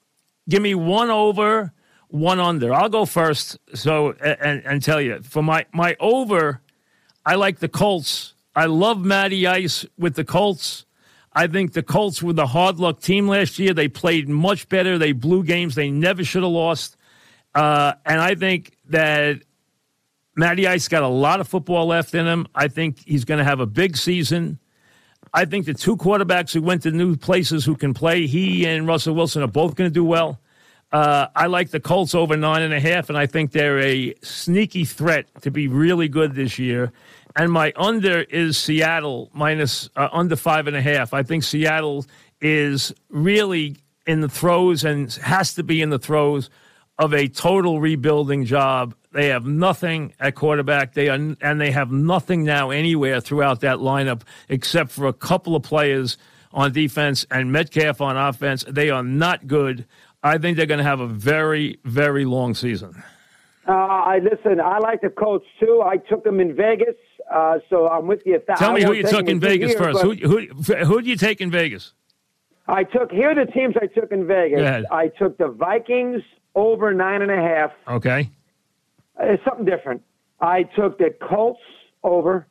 give 0.50 0.60
me 0.60 0.74
one 0.74 1.08
over 1.08 1.72
one 2.08 2.40
under. 2.40 2.72
I'll 2.72 2.88
go 2.88 3.04
first. 3.04 3.58
So 3.74 4.12
and, 4.12 4.64
and 4.64 4.82
tell 4.82 5.00
you 5.00 5.22
for 5.22 5.42
my 5.42 5.66
my 5.72 5.96
over, 6.00 6.60
I 7.24 7.36
like 7.36 7.58
the 7.58 7.68
Colts. 7.68 8.34
I 8.56 8.66
love 8.66 9.04
Matty 9.04 9.46
Ice 9.46 9.86
with 9.98 10.14
the 10.14 10.24
Colts. 10.24 10.84
I 11.32 11.46
think 11.46 11.72
the 11.72 11.82
Colts 11.82 12.22
were 12.22 12.32
the 12.32 12.48
hard 12.48 12.80
luck 12.80 13.00
team 13.00 13.28
last 13.28 13.58
year. 13.58 13.72
They 13.72 13.86
played 13.88 14.28
much 14.28 14.68
better. 14.68 14.98
They 14.98 15.12
blew 15.12 15.44
games 15.44 15.74
they 15.74 15.90
never 15.90 16.24
should 16.24 16.42
have 16.42 16.50
lost. 16.50 16.96
Uh, 17.54 17.92
and 18.04 18.20
I 18.20 18.34
think 18.34 18.76
that 18.88 19.42
Matty 20.34 20.66
Ice 20.66 20.88
got 20.88 21.02
a 21.02 21.08
lot 21.08 21.40
of 21.40 21.48
football 21.48 21.86
left 21.86 22.14
in 22.14 22.26
him. 22.26 22.48
I 22.54 22.68
think 22.68 23.04
he's 23.04 23.24
going 23.24 23.38
to 23.38 23.44
have 23.44 23.60
a 23.60 23.66
big 23.66 23.96
season. 23.96 24.58
I 25.34 25.44
think 25.44 25.66
the 25.66 25.74
two 25.74 25.96
quarterbacks 25.96 26.52
who 26.52 26.62
went 26.62 26.82
to 26.84 26.90
new 26.90 27.16
places 27.16 27.64
who 27.64 27.76
can 27.76 27.92
play, 27.94 28.26
he 28.26 28.66
and 28.66 28.86
Russell 28.86 29.14
Wilson, 29.14 29.42
are 29.42 29.48
both 29.48 29.74
going 29.74 29.90
to 29.90 29.94
do 29.94 30.04
well. 30.04 30.40
Uh, 30.90 31.26
I 31.34 31.46
like 31.46 31.70
the 31.70 31.80
Colts 31.80 32.14
over 32.14 32.36
nine 32.36 32.62
and 32.62 32.72
a 32.72 32.80
half, 32.80 33.08
and 33.08 33.18
I 33.18 33.26
think 33.26 33.52
they're 33.52 33.78
a 33.78 34.14
sneaky 34.22 34.84
threat 34.84 35.26
to 35.42 35.50
be 35.50 35.68
really 35.68 36.08
good 36.08 36.34
this 36.34 36.58
year. 36.58 36.92
And 37.36 37.52
my 37.52 37.72
under 37.76 38.22
is 38.22 38.56
Seattle 38.56 39.30
minus 39.34 39.90
uh, 39.96 40.08
under 40.12 40.34
five 40.34 40.66
and 40.66 40.76
a 40.76 40.80
half. 40.80 41.12
I 41.12 41.22
think 41.22 41.44
Seattle 41.44 42.06
is 42.40 42.92
really 43.10 43.76
in 44.06 44.20
the 44.20 44.28
throes 44.28 44.84
and 44.84 45.12
has 45.14 45.54
to 45.54 45.62
be 45.62 45.82
in 45.82 45.90
the 45.90 45.98
throes 45.98 46.48
of 46.98 47.12
a 47.12 47.28
total 47.28 47.80
rebuilding 47.80 48.44
job. 48.44 48.94
They 49.12 49.28
have 49.28 49.46
nothing 49.46 50.14
at 50.18 50.34
quarterback. 50.34 50.94
They 50.94 51.08
are, 51.10 51.14
and 51.40 51.60
they 51.60 51.70
have 51.70 51.92
nothing 51.92 52.44
now 52.44 52.70
anywhere 52.70 53.20
throughout 53.20 53.60
that 53.60 53.78
lineup 53.78 54.22
except 54.48 54.90
for 54.90 55.06
a 55.06 55.12
couple 55.12 55.54
of 55.54 55.62
players 55.62 56.16
on 56.52 56.72
defense 56.72 57.26
and 57.30 57.52
Metcalf 57.52 58.00
on 58.00 58.16
offense. 58.16 58.64
They 58.66 58.90
are 58.90 59.02
not 59.02 59.46
good. 59.46 59.86
I 60.22 60.38
think 60.38 60.56
they're 60.56 60.66
going 60.66 60.78
to 60.78 60.84
have 60.84 61.00
a 61.00 61.06
very, 61.06 61.78
very 61.84 62.24
long 62.24 62.54
season. 62.54 63.02
Uh, 63.66 63.72
I 63.72 64.18
listen. 64.18 64.60
I 64.60 64.78
like 64.78 65.02
the 65.02 65.10
Colts 65.10 65.46
too. 65.60 65.82
I 65.84 65.98
took 65.98 66.24
them 66.24 66.40
in 66.40 66.56
Vegas, 66.56 66.96
uh, 67.30 67.58
so 67.68 67.86
I'm 67.86 68.06
with 68.06 68.22
you. 68.24 68.40
Tell 68.56 68.72
me 68.72 68.82
who 68.82 68.94
you 68.94 69.02
took 69.02 69.28
in 69.28 69.40
Vegas 69.40 69.74
first. 69.74 70.00
Who, 70.00 70.14
who, 70.14 70.46
who 70.84 71.02
do 71.02 71.08
you 71.08 71.16
take 71.16 71.40
in 71.40 71.50
Vegas? 71.50 71.92
I 72.66 72.84
took 72.84 73.10
here 73.10 73.30
are 73.30 73.34
the 73.34 73.50
teams 73.50 73.74
I 73.80 73.86
took 73.86 74.10
in 74.10 74.26
Vegas. 74.26 74.86
I 74.90 75.08
took 75.08 75.36
the 75.38 75.48
Vikings 75.48 76.22
over 76.54 76.94
nine 76.94 77.22
and 77.22 77.30
a 77.30 77.36
half. 77.36 77.72
Okay, 77.86 78.30
it's 79.20 79.42
something 79.44 79.66
different. 79.66 80.02
I 80.40 80.62
took 80.62 80.98
the 80.98 81.14
Colts 81.28 81.60
over. 82.02 82.46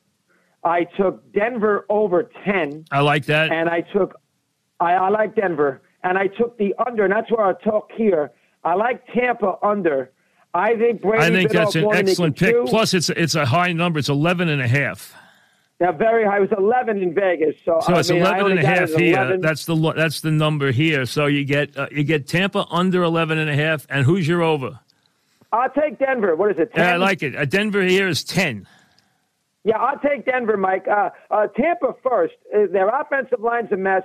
I 0.64 0.84
took 0.84 1.32
Denver 1.34 1.86
over 1.90 2.30
ten. 2.46 2.86
I 2.92 3.00
like 3.00 3.26
that. 3.26 3.52
And 3.52 3.70
I 3.70 3.82
took, 3.82 4.20
I, 4.80 4.94
I 4.94 5.10
like 5.10 5.36
Denver 5.36 5.82
and 6.08 6.18
I 6.18 6.28
took 6.28 6.58
the 6.58 6.74
under, 6.86 7.04
and 7.04 7.12
that's 7.12 7.30
where 7.30 7.46
I 7.46 7.54
talk 7.54 7.92
here. 7.94 8.32
I 8.64 8.76
like 8.76 9.06
Tampa 9.08 9.58
under. 9.62 10.10
I 10.54 10.76
think 10.76 11.02
Brady. 11.02 11.26
I 11.26 11.30
think 11.30 11.52
that's 11.52 11.76
an 11.76 11.90
excellent 11.94 12.38
pick. 12.38 12.56
Plus, 12.66 12.94
it's 12.94 13.10
it's 13.10 13.36
a 13.36 13.46
high 13.46 13.74
number. 13.74 14.00
It's 14.00 14.08
11 14.08 14.48
and 14.48 14.62
a 14.62 14.68
half. 14.68 15.14
Yeah, 15.82 15.92
very 15.92 16.26
high. 16.26 16.38
It 16.38 16.50
was 16.50 16.58
11 16.58 17.04
in 17.04 17.14
Vegas. 17.14 17.56
So, 17.64 17.80
so 17.86 17.96
it's 17.98 18.10
I 18.10 18.14
mean, 18.14 18.24
11 18.24 18.52
and 18.54 18.60
a 18.62 18.66
half 18.66 18.90
here. 18.94 19.16
11. 19.16 19.42
That's 19.42 19.66
the 19.66 19.76
that's 19.96 20.22
the 20.22 20.32
number 20.32 20.72
here. 20.72 21.06
So 21.06 21.26
you 21.26 21.44
get 21.44 21.78
uh, 21.78 21.88
you 21.92 22.04
get 22.04 22.26
Tampa 22.26 22.66
under 22.72 23.04
11 23.04 23.38
and 23.38 23.50
a 23.50 23.56
half. 23.56 23.86
And 23.90 24.06
who's 24.06 24.28
your 24.28 24.42
over? 24.42 24.80
I'll 25.52 25.70
take 25.70 26.00
Denver. 26.00 26.36
What 26.38 26.52
is 26.52 26.58
it? 26.58 26.74
10? 26.74 26.84
Yeah, 26.84 26.94
I 26.94 26.98
like 26.98 27.22
it. 27.22 27.36
Uh, 27.36 27.46
Denver 27.46 27.82
here 27.84 28.08
is 28.08 28.24
10. 28.24 28.66
Yeah, 29.66 29.78
I'll 29.78 30.00
take 30.00 30.26
Denver, 30.26 30.56
Mike. 30.56 30.88
Uh, 30.88 31.10
uh 31.30 31.48
Tampa 31.48 31.94
first. 32.02 32.36
Uh, 32.56 32.68
their 32.72 32.88
offensive 32.88 33.42
line's 33.42 33.72
a 33.74 33.78
mess. 33.78 34.04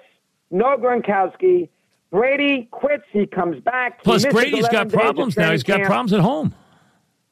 No 0.51 0.77
Gronkowski. 0.77 1.69
Brady 2.13 2.69
quits. 2.71 3.05
He 3.11 3.27
comes 3.27 3.59
back. 3.61 4.05
Plus, 4.05 4.25
Brady's 4.27 4.69
got 4.69 4.91
problems 4.91 5.37
now. 5.37 5.51
He's 5.51 5.63
got 5.63 5.79
camp. 5.79 5.87
problems 5.87 6.13
at 6.13 6.21
home. 6.21 6.55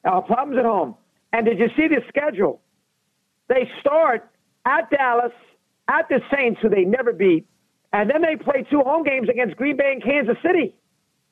Uh, 0.03 0.19
problems 0.21 0.57
at 0.57 0.65
home. 0.65 0.95
And 1.31 1.45
did 1.45 1.59
you 1.59 1.69
see 1.77 1.87
the 1.87 2.01
schedule? 2.09 2.61
They 3.47 3.69
start 3.79 4.29
at 4.65 4.89
Dallas, 4.89 5.31
at 5.87 6.09
the 6.09 6.19
Saints, 6.33 6.59
who 6.61 6.69
they 6.69 6.83
never 6.83 7.13
beat, 7.13 7.47
and 7.93 8.09
then 8.09 8.21
they 8.21 8.35
play 8.35 8.65
two 8.69 8.81
home 8.81 9.03
games 9.03 9.29
against 9.29 9.55
Green 9.55 9.77
Bay 9.77 9.93
and 9.93 10.03
Kansas 10.03 10.37
City. 10.43 10.75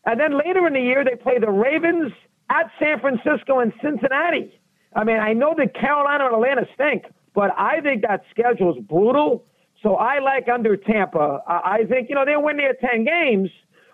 And 0.06 0.20
then 0.20 0.38
later 0.38 0.68
in 0.68 0.74
the 0.74 0.82
year, 0.82 1.04
they 1.04 1.16
play 1.16 1.40
the 1.40 1.50
Ravens 1.50 2.12
at 2.50 2.72
San 2.80 3.00
Francisco 3.00 3.60
and 3.60 3.74
Cincinnati. 3.82 4.54
I 4.96 5.04
mean, 5.04 5.18
I 5.18 5.34
know 5.34 5.54
that 5.58 5.74
Carolina 5.74 6.26
and 6.26 6.36
Atlanta 6.36 6.68
stink, 6.74 7.06
but 7.34 7.52
I 7.58 7.82
think 7.82 8.04
that 8.04 8.24
schedule 8.30 8.76
is 8.76 8.84
brutal. 8.84 9.46
So 9.82 9.96
I 9.96 10.20
like 10.20 10.48
under 10.50 10.76
Tampa. 10.76 11.42
I 11.48 11.86
think, 11.90 12.10
you 12.10 12.16
know, 12.16 12.26
they'll 12.26 12.44
win 12.44 12.58
their 12.58 12.74
10 12.74 13.06
games, 13.06 13.50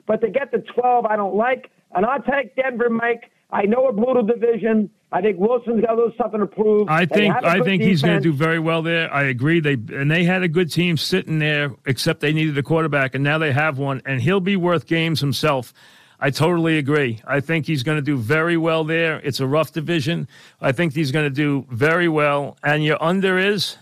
but 0.08 0.22
to 0.22 0.30
get 0.30 0.52
to 0.52 0.60
12, 0.60 1.06
I 1.06 1.16
don't 1.16 1.36
like. 1.36 1.70
And 1.94 2.06
I'll 2.06 2.22
take 2.22 2.56
Denver, 2.56 2.90
Mike. 2.90 3.32
I 3.52 3.64
know 3.64 3.88
a 3.88 3.94
brutal 3.94 4.24
division. 4.24 4.90
I 5.12 5.22
think 5.22 5.40
Wilson's 5.40 5.82
got 5.82 5.94
a 5.94 5.96
little 5.96 6.12
something 6.18 6.40
to 6.40 6.48
prove. 6.48 6.90
I 6.90 7.06
think 7.06 7.34
I 7.36 7.62
think 7.62 7.82
defense. 7.82 7.84
he's 7.84 8.02
going 8.02 8.18
to 8.18 8.24
do 8.24 8.34
very 8.34 8.60
well 8.60 8.82
there. 8.82 9.14
I 9.14 9.24
agree. 9.24 9.60
They 9.60 9.74
and 9.74 10.10
they 10.10 10.24
had 10.24 10.44
a 10.44 10.48
good 10.48 10.72
team 10.72 10.98
sitting 10.98 11.40
there, 11.40 11.72
except 11.86 12.20
they 12.20 12.34
needed 12.34 12.58
a 12.58 12.64
quarterback, 12.64 13.16
and 13.16 13.24
now 13.24 13.38
they 13.38 13.54
have 13.54 13.78
one, 13.78 14.02
and 14.06 14.22
he'll 14.22 14.42
be 14.42 14.58
worth 14.58 14.88
games 14.88 15.22
himself. 15.22 15.74
I 16.20 16.32
totally 16.32 16.78
agree. 16.78 17.22
I 17.26 17.40
think 17.40 17.66
he's 17.66 17.84
going 17.84 17.98
to 17.98 18.02
do 18.02 18.18
very 18.18 18.58
well 18.58 18.84
there. 18.84 19.20
It's 19.24 19.40
a 19.40 19.48
rough 19.48 19.72
division. 19.72 20.28
I 20.60 20.72
think 20.72 20.94
he's 20.94 21.12
going 21.12 21.26
to 21.26 21.30
do 21.30 21.66
very 21.70 22.08
well. 22.08 22.58
And 22.64 22.84
your 22.84 23.02
under 23.02 23.38
is 23.38 23.78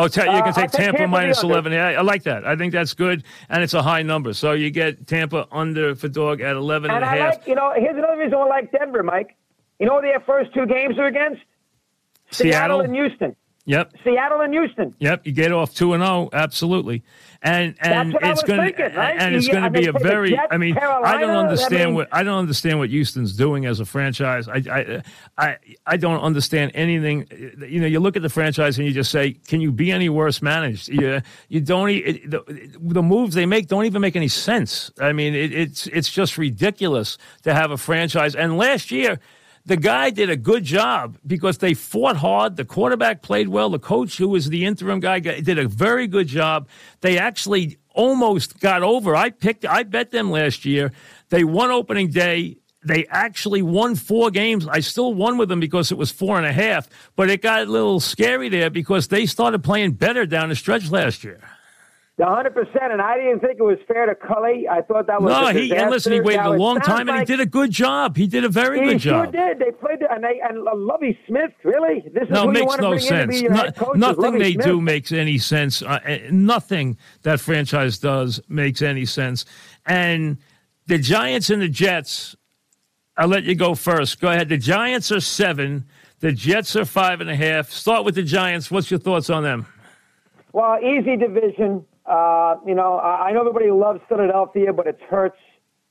Oh, 0.00 0.04
you 0.04 0.10
can 0.10 0.28
uh, 0.28 0.52
take 0.52 0.70
Tampa, 0.70 0.98
Tampa 0.98 1.06
minus 1.08 1.42
11. 1.42 1.72
Yeah, 1.72 1.88
I 1.88 2.02
like 2.02 2.22
that. 2.22 2.46
I 2.46 2.54
think 2.54 2.72
that's 2.72 2.94
good, 2.94 3.24
and 3.48 3.64
it's 3.64 3.74
a 3.74 3.82
high 3.82 4.02
number. 4.02 4.32
So 4.32 4.52
you 4.52 4.70
get 4.70 5.08
Tampa 5.08 5.48
under 5.50 5.96
for 5.96 6.06
dog 6.06 6.40
at 6.40 6.54
11 6.54 6.88
and, 6.88 6.96
and 6.96 7.04
a 7.04 7.08
half. 7.08 7.38
Like, 7.38 7.48
you 7.48 7.56
know, 7.56 7.72
here's 7.76 7.96
another 7.96 8.16
reason 8.16 8.34
I 8.34 8.44
like 8.44 8.70
Denver, 8.70 9.02
Mike. 9.02 9.36
You 9.80 9.86
know 9.86 9.94
what 9.94 10.02
their 10.02 10.20
first 10.20 10.54
two 10.54 10.66
games 10.66 10.98
are 10.98 11.06
against? 11.06 11.42
Seattle, 12.30 12.52
Seattle? 12.52 12.80
and 12.82 12.94
Houston. 12.94 13.36
Yep. 13.68 13.92
Seattle 14.02 14.40
and 14.40 14.54
Houston. 14.54 14.94
Yep, 14.98 15.26
you 15.26 15.32
get 15.32 15.52
off 15.52 15.74
two 15.74 15.92
and 15.92 16.02
zero, 16.02 16.30
absolutely, 16.32 17.02
and 17.42 17.74
and 17.82 18.16
it's 18.22 18.42
going 18.42 18.60
right? 18.60 18.80
and 18.80 19.34
it's 19.34 19.46
going 19.46 19.62
to 19.62 19.68
be 19.70 19.86
a 19.86 19.92
very. 19.92 20.30
Jets, 20.30 20.46
I 20.50 20.56
mean, 20.56 20.74
I 20.78 21.20
don't 21.20 21.30
I 21.30 21.38
understand 21.38 21.90
mean- 21.90 21.94
what 21.96 22.08
I 22.10 22.22
don't 22.22 22.38
understand 22.38 22.78
what 22.78 22.88
Houston's 22.88 23.34
doing 23.34 23.66
as 23.66 23.78
a 23.80 23.84
franchise. 23.84 24.48
I 24.48 24.62
I 24.70 25.02
I, 25.36 25.56
I 25.86 25.96
don't 25.98 26.20
understand 26.20 26.72
anything. 26.74 27.26
You 27.68 27.82
know, 27.82 27.86
you 27.86 28.00
look 28.00 28.16
at 28.16 28.22
the 28.22 28.30
franchise 28.30 28.78
and 28.78 28.86
you 28.88 28.94
just 28.94 29.10
say, 29.10 29.32
can 29.34 29.60
you 29.60 29.70
be 29.70 29.92
any 29.92 30.08
worse 30.08 30.40
managed? 30.40 30.88
You 30.88 31.20
you 31.50 31.60
don't. 31.60 31.90
It, 31.90 32.30
the, 32.30 32.70
the 32.80 33.02
moves 33.02 33.34
they 33.34 33.44
make 33.44 33.68
don't 33.68 33.84
even 33.84 34.00
make 34.00 34.16
any 34.16 34.28
sense. 34.28 34.90
I 34.98 35.12
mean, 35.12 35.34
it, 35.34 35.52
it's 35.52 35.86
it's 35.88 36.08
just 36.08 36.38
ridiculous 36.38 37.18
to 37.42 37.52
have 37.52 37.70
a 37.70 37.76
franchise. 37.76 38.34
And 38.34 38.56
last 38.56 38.90
year 38.90 39.20
the 39.68 39.76
guy 39.76 40.08
did 40.08 40.30
a 40.30 40.36
good 40.36 40.64
job 40.64 41.18
because 41.26 41.58
they 41.58 41.74
fought 41.74 42.16
hard. 42.16 42.56
The 42.56 42.64
quarterback 42.64 43.20
played 43.20 43.48
well. 43.48 43.68
The 43.68 43.78
coach, 43.78 44.16
who 44.16 44.28
was 44.28 44.48
the 44.48 44.64
interim 44.64 44.98
guy, 44.98 45.20
did 45.20 45.58
a 45.58 45.68
very 45.68 46.06
good 46.06 46.26
job. 46.26 46.68
They 47.02 47.18
actually 47.18 47.76
almost 47.90 48.60
got 48.60 48.82
over. 48.82 49.14
I 49.14 49.28
picked, 49.28 49.66
I 49.66 49.82
bet 49.82 50.10
them 50.10 50.30
last 50.30 50.64
year. 50.64 50.92
They 51.28 51.44
won 51.44 51.70
opening 51.70 52.08
day. 52.10 52.56
They 52.82 53.04
actually 53.10 53.60
won 53.60 53.94
four 53.94 54.30
games. 54.30 54.66
I 54.66 54.80
still 54.80 55.12
won 55.12 55.36
with 55.36 55.50
them 55.50 55.60
because 55.60 55.92
it 55.92 55.98
was 55.98 56.10
four 56.10 56.38
and 56.38 56.46
a 56.46 56.52
half, 56.52 56.88
but 57.14 57.28
it 57.28 57.42
got 57.42 57.62
a 57.62 57.70
little 57.70 58.00
scary 58.00 58.48
there 58.48 58.70
because 58.70 59.08
they 59.08 59.26
started 59.26 59.62
playing 59.62 59.92
better 59.92 60.24
down 60.24 60.48
the 60.48 60.56
stretch 60.56 60.90
last 60.90 61.24
year. 61.24 61.40
Hundred 62.20 62.52
percent, 62.52 62.90
and 62.92 63.00
I 63.00 63.16
didn't 63.16 63.38
think 63.40 63.60
it 63.60 63.62
was 63.62 63.78
fair 63.86 64.06
to 64.06 64.14
Culley. 64.16 64.66
I 64.68 64.82
thought 64.82 65.06
that 65.06 65.22
was 65.22 65.30
No, 65.32 65.48
a 65.48 65.52
he 65.52 65.72
and 65.72 65.88
listen, 65.88 66.12
he 66.12 66.20
waited 66.20 66.38
Now, 66.42 66.52
a 66.52 66.56
long 66.56 66.80
time 66.80 67.08
and 67.08 67.20
he 67.20 67.24
did 67.24 67.38
a 67.38 67.46
good 67.46 67.70
job. 67.70 68.16
He 68.16 68.26
did 68.26 68.42
a 68.44 68.48
very 68.48 68.80
He 68.80 68.86
good 68.94 69.02
sure 69.02 69.24
job. 69.26 69.32
did. 69.32 69.60
They 69.60 69.70
played, 69.70 70.02
and 70.02 70.24
they 70.24 70.40
and 70.42 70.66
uh, 70.66 70.72
Lovie 70.74 71.16
Smith. 71.28 71.52
Really, 71.62 72.02
this 72.12 72.24
is 72.24 72.30
No, 72.30 72.42
who 72.42 72.50
it 72.50 72.58
you 72.58 72.64
makes 72.64 72.76
no 72.78 72.90
bring 72.90 72.92
in 72.92 73.28
to 73.28 73.38
sense. 73.38 73.42
No- 73.78 73.92
nothing 73.92 74.22
Lovie 74.24 74.38
they 74.40 74.52
Smith. 74.54 74.66
do 74.66 74.80
makes 74.80 75.12
any 75.12 75.38
sense. 75.38 75.80
Uh, 75.80 76.00
uh, 76.04 76.18
nothing 76.32 76.98
that 77.22 77.38
franchise 77.38 77.98
does 77.98 78.40
makes 78.48 78.82
any 78.82 79.04
sense. 79.04 79.44
And 79.86 80.38
the 80.88 80.98
Giants 80.98 81.50
and 81.50 81.62
the 81.62 81.68
Jets, 81.68 82.34
I'll 83.16 83.28
let 83.28 83.44
you 83.44 83.54
go 83.54 83.76
first. 83.76 84.20
Go 84.20 84.28
ahead. 84.28 84.48
The 84.48 84.58
Giants 84.58 85.12
are 85.12 85.20
seven. 85.20 85.84
The 86.18 86.32
Jets 86.32 86.74
are 86.74 86.84
five 86.84 87.20
and 87.20 87.30
a 87.30 87.36
half. 87.36 87.70
Start 87.70 88.04
with 88.04 88.16
the 88.16 88.24
Giants. 88.24 88.72
What's 88.72 88.90
your 88.90 88.98
thoughts 88.98 89.30
on 89.30 89.44
them? 89.44 89.66
Well, 90.52 90.78
easy 90.82 91.14
division. 91.16 91.84
Uh, 92.08 92.56
you 92.66 92.74
know, 92.74 92.98
I 92.98 93.32
know 93.32 93.40
everybody 93.40 93.70
loves 93.70 94.00
Philadelphia, 94.08 94.72
but 94.72 94.86
it 94.86 94.98
hurts. 95.10 95.38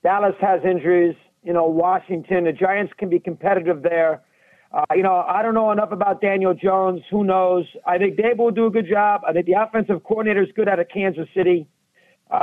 Dallas 0.03 0.35
has 0.41 0.61
injuries. 0.63 1.15
You 1.43 1.53
know, 1.53 1.65
Washington, 1.65 2.45
the 2.45 2.51
Giants 2.51 2.93
can 2.97 3.09
be 3.09 3.19
competitive 3.19 3.83
there. 3.83 4.23
Uh, 4.71 4.83
you 4.95 5.03
know, 5.03 5.23
I 5.27 5.41
don't 5.43 5.53
know 5.53 5.71
enough 5.71 5.91
about 5.91 6.19
Daniel 6.19 6.53
Jones. 6.53 7.01
Who 7.09 7.23
knows? 7.23 7.65
I 7.85 7.97
think 7.97 8.17
Daboll 8.17 8.37
will 8.37 8.51
do 8.51 8.65
a 8.65 8.69
good 8.69 8.87
job. 8.89 9.21
I 9.27 9.31
think 9.31 9.45
the 9.45 9.53
offensive 9.53 10.03
coordinator 10.03 10.43
is 10.43 10.49
good 10.55 10.67
out 10.67 10.79
of 10.79 10.87
Kansas 10.89 11.27
City. 11.35 11.67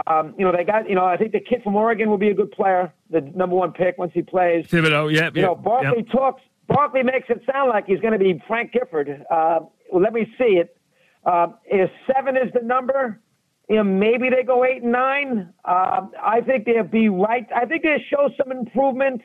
Um, 0.06 0.34
you 0.38 0.44
know, 0.46 0.52
they 0.56 0.64
got, 0.64 0.88
you 0.88 0.94
know, 0.94 1.04
I 1.04 1.18
think 1.18 1.32
the 1.32 1.40
kid 1.40 1.62
from 1.62 1.76
Oregon 1.76 2.08
will 2.08 2.16
be 2.16 2.30
a 2.30 2.34
good 2.34 2.50
player, 2.52 2.92
the 3.10 3.20
number 3.20 3.54
one 3.54 3.72
pick 3.72 3.98
once 3.98 4.12
he 4.14 4.22
plays. 4.22 4.66
Thibodeaux, 4.66 5.12
yeah. 5.12 5.30
You 5.34 5.42
know, 5.42 5.54
Barkley 5.54 6.02
talks. 6.04 6.42
Barkley 6.66 7.02
makes 7.02 7.28
it 7.28 7.42
sound 7.50 7.68
like 7.68 7.84
he's 7.87 8.00
going 8.00 8.14
to 8.14 8.18
be 8.18 8.42
Frank 8.46 8.72
Gifford. 8.72 9.10
Uh, 9.30 9.60
well, 9.92 10.02
let 10.02 10.14
me 10.14 10.26
see 10.38 10.54
it. 10.56 10.78
Uh, 11.26 11.48
if 11.66 11.90
seven 12.14 12.37
is 12.38 12.50
the 12.54 12.60
number, 12.62 13.20
you 13.68 13.77
know, 13.77 13.85
maybe 13.85 14.29
they 14.31 14.42
go 14.42 14.64
eight 14.64 14.83
and 14.83 14.92
nine. 14.92 15.53
Uh, 15.64 16.07
I 16.22 16.40
think 16.42 16.64
they'll 16.66 16.83
be 16.85 17.09
right. 17.09 17.46
I 17.55 17.64
think 17.66 17.83
they 17.83 18.05
show 18.11 18.29
some 18.38 18.53
improvement. 18.53 19.22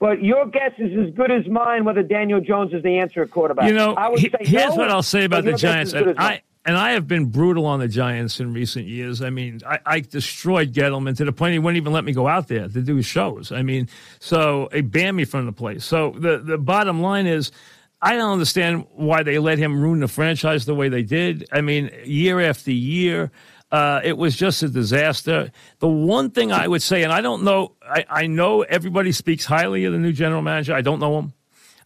But 0.00 0.20
your 0.24 0.46
guess 0.46 0.72
is 0.78 0.90
as 1.08 1.14
good 1.14 1.30
as 1.30 1.46
mine 1.46 1.84
whether 1.84 2.02
Daniel 2.02 2.40
Jones 2.40 2.72
is 2.72 2.82
the 2.82 2.98
answer 2.98 3.22
at 3.22 3.30
quarterback. 3.30 3.68
You 3.68 3.74
know, 3.74 3.94
I 3.94 4.08
would 4.08 4.18
he- 4.18 4.30
say 4.30 4.38
here's 4.40 4.70
no, 4.70 4.76
what 4.76 4.90
I'll 4.90 5.02
say 5.02 5.24
about 5.24 5.44
the 5.44 5.52
Giants. 5.52 5.94
as 5.94 6.00
And 6.02 6.10
as. 6.10 6.16
I 6.18 6.42
and 6.64 6.76
I 6.76 6.92
have 6.92 7.06
been 7.06 7.26
brutal 7.26 7.66
on 7.66 7.78
the 7.78 7.86
Giants 7.86 8.40
in 8.40 8.52
recent 8.52 8.86
years. 8.86 9.20
I 9.22 9.30
mean, 9.30 9.60
I, 9.66 9.78
I 9.86 10.00
destroyed 10.00 10.72
Gettleman 10.72 11.16
to 11.18 11.24
the 11.24 11.32
point 11.32 11.52
he 11.52 11.60
wouldn't 11.60 11.76
even 11.76 11.92
let 11.92 12.02
me 12.04 12.12
go 12.12 12.26
out 12.26 12.48
there 12.48 12.66
to 12.68 12.82
do 12.82 12.96
his 12.96 13.06
shows. 13.06 13.52
I 13.52 13.62
mean, 13.62 13.88
so 14.18 14.68
he 14.72 14.80
banned 14.80 15.16
me 15.16 15.24
from 15.24 15.46
the 15.46 15.52
place. 15.52 15.84
So 15.84 16.14
the 16.18 16.38
the 16.38 16.58
bottom 16.58 17.00
line 17.00 17.26
is. 17.26 17.52
I 18.04 18.16
don't 18.16 18.32
understand 18.32 18.84
why 18.96 19.22
they 19.22 19.38
let 19.38 19.58
him 19.58 19.80
ruin 19.80 20.00
the 20.00 20.08
franchise 20.08 20.64
the 20.64 20.74
way 20.74 20.88
they 20.88 21.04
did. 21.04 21.46
I 21.52 21.60
mean, 21.60 21.88
year 22.04 22.40
after 22.40 22.72
year, 22.72 23.30
uh, 23.72 24.02
it 24.04 24.18
was 24.18 24.36
just 24.36 24.62
a 24.62 24.68
disaster. 24.68 25.50
The 25.78 25.88
one 25.88 26.30
thing 26.30 26.52
I 26.52 26.68
would 26.68 26.82
say, 26.82 27.02
and 27.02 27.12
I 27.12 27.22
don't 27.22 27.42
know, 27.42 27.72
I, 27.82 28.04
I 28.08 28.26
know 28.26 28.60
everybody 28.62 29.12
speaks 29.12 29.46
highly 29.46 29.86
of 29.86 29.94
the 29.94 29.98
new 29.98 30.12
general 30.12 30.42
manager. 30.42 30.74
I 30.74 30.82
don't 30.82 31.00
know 31.00 31.18
him. 31.18 31.32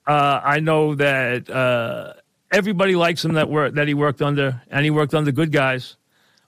Uh, 0.05 0.41
I 0.43 0.59
know 0.59 0.97
that 0.97 1.49
uh, 1.49 2.15
everybody 2.51 2.97
likes 2.97 3.25
him 3.25 3.35
that 3.35 3.49
work 3.49 3.75
that 3.75 3.87
he 3.87 3.95
worked 3.95 4.21
under, 4.21 4.61
and 4.69 4.85
he 4.85 4.91
worked 4.91 5.15
under 5.15 5.31
good 5.31 5.53
guys. 5.53 5.97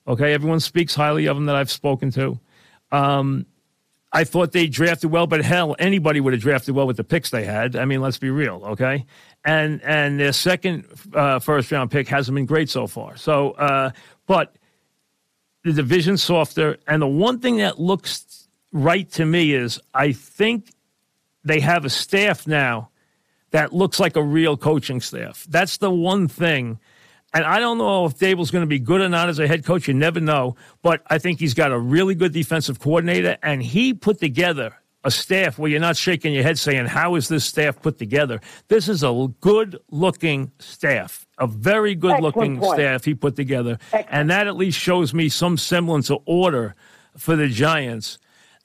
Okay, 0.05 0.33
everyone 0.33 0.59
speaks 0.59 0.93
highly 0.93 1.27
of 1.27 1.37
him 1.37 1.45
that 1.45 1.55
I've 1.55 1.71
spoken 1.71 2.11
to. 2.11 2.39
Um, 2.91 3.45
I 4.11 4.25
thought 4.25 4.51
they 4.51 4.67
drafted 4.67 5.11
well, 5.11 5.27
but 5.27 5.43
hell, 5.43 5.75
anybody 5.79 6.19
would 6.19 6.33
have 6.33 6.41
drafted 6.41 6.75
well 6.75 6.87
with 6.87 6.97
the 6.97 7.03
picks 7.03 7.29
they 7.29 7.45
had. 7.45 7.75
I 7.75 7.85
mean, 7.85 8.01
let's 8.01 8.17
be 8.17 8.29
real, 8.29 8.61
okay? 8.71 9.05
And 9.45 9.81
and 9.83 10.19
their 10.19 10.33
second 10.33 10.85
uh, 11.13 11.39
first 11.39 11.71
round 11.71 11.91
pick 11.91 12.09
hasn't 12.09 12.35
been 12.35 12.45
great 12.45 12.69
so 12.69 12.87
far. 12.87 13.15
So, 13.15 13.51
uh, 13.51 13.91
but 14.25 14.55
the 15.63 15.73
division 15.73 16.17
softer, 16.17 16.77
and 16.87 17.01
the 17.01 17.07
one 17.07 17.39
thing 17.39 17.57
that 17.57 17.79
looks 17.79 18.47
right 18.71 19.09
to 19.11 19.25
me 19.25 19.53
is 19.53 19.79
I 19.93 20.11
think 20.11 20.71
they 21.43 21.59
have 21.59 21.85
a 21.85 21.89
staff 21.89 22.47
now 22.47 22.89
that 23.51 23.73
looks 23.73 23.99
like 23.99 24.15
a 24.15 24.23
real 24.23 24.57
coaching 24.57 25.01
staff. 25.01 25.45
That's 25.49 25.77
the 25.77 25.91
one 25.91 26.27
thing. 26.27 26.79
And 27.33 27.45
I 27.45 27.59
don't 27.59 27.77
know 27.77 28.05
if 28.05 28.17
Daboll's 28.17 28.51
going 28.51 28.63
to 28.63 28.67
be 28.67 28.79
good 28.79 29.01
or 29.01 29.09
not 29.09 29.29
as 29.29 29.39
a 29.39 29.47
head 29.47 29.63
coach. 29.63 29.87
You 29.87 29.93
never 29.93 30.19
know. 30.19 30.55
But 30.81 31.01
I 31.07 31.19
think 31.19 31.39
he's 31.39 31.53
got 31.53 31.71
a 31.71 31.79
really 31.79 32.15
good 32.15 32.33
defensive 32.33 32.79
coordinator, 32.79 33.37
and 33.43 33.61
he 33.61 33.93
put 33.93 34.19
together 34.19 34.75
a 35.03 35.11
staff 35.11 35.57
where 35.57 35.69
you're 35.69 35.79
not 35.79 35.95
shaking 35.95 36.33
your 36.33 36.43
head 36.43 36.57
saying, 36.57 36.87
How 36.87 37.15
is 37.15 37.27
this 37.27 37.45
staff 37.45 37.81
put 37.81 37.97
together? 37.97 38.41
This 38.67 38.89
is 38.89 39.03
a 39.03 39.27
good 39.41 39.79
looking 39.91 40.51
staff, 40.59 41.25
a 41.39 41.47
very 41.47 41.95
good 41.95 42.21
looking 42.21 42.59
point. 42.59 42.73
staff 42.75 43.05
he 43.05 43.15
put 43.15 43.35
together. 43.35 43.79
Excellent. 43.93 44.07
And 44.11 44.29
that 44.29 44.47
at 44.47 44.55
least 44.55 44.77
shows 44.77 45.13
me 45.13 45.29
some 45.29 45.57
semblance 45.57 46.09
of 46.09 46.19
order 46.25 46.75
for 47.17 47.35
the 47.35 47.47
Giants. 47.47 48.19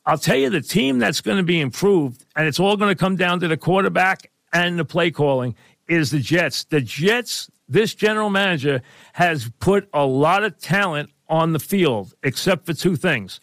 I'll 0.06 0.18
tell 0.18 0.36
you 0.36 0.50
the 0.50 0.60
team 0.60 0.98
that's 0.98 1.20
going 1.20 1.38
to 1.38 1.42
be 1.44 1.60
improved, 1.60 2.26
and 2.36 2.46
it's 2.46 2.60
all 2.60 2.76
going 2.76 2.90
to 2.90 2.98
come 2.98 3.16
down 3.16 3.40
to 3.40 3.48
the 3.48 3.56
quarterback 3.56 4.30
and 4.52 4.78
the 4.78 4.84
play 4.84 5.10
calling, 5.10 5.54
is 5.88 6.10
the 6.10 6.18
Jets. 6.18 6.64
The 6.64 6.80
Jets, 6.80 7.50
this 7.68 7.94
general 7.94 8.28
manager 8.28 8.82
has 9.14 9.50
put 9.60 9.88
a 9.94 10.04
lot 10.04 10.44
of 10.44 10.58
talent 10.58 11.10
on 11.28 11.52
the 11.52 11.58
field, 11.58 12.14
except 12.22 12.66
for 12.66 12.74
two 12.74 12.96
things. 12.96 13.40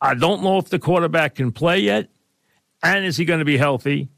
I 0.00 0.14
don't 0.14 0.42
know 0.42 0.58
if 0.58 0.68
the 0.68 0.78
quarterback 0.78 1.34
can 1.36 1.50
play 1.50 1.80
yet, 1.80 2.08
and 2.82 3.04
is 3.04 3.16
he 3.16 3.24
going 3.24 3.40
to 3.40 3.44
be 3.44 3.56
healthy? 3.56 4.08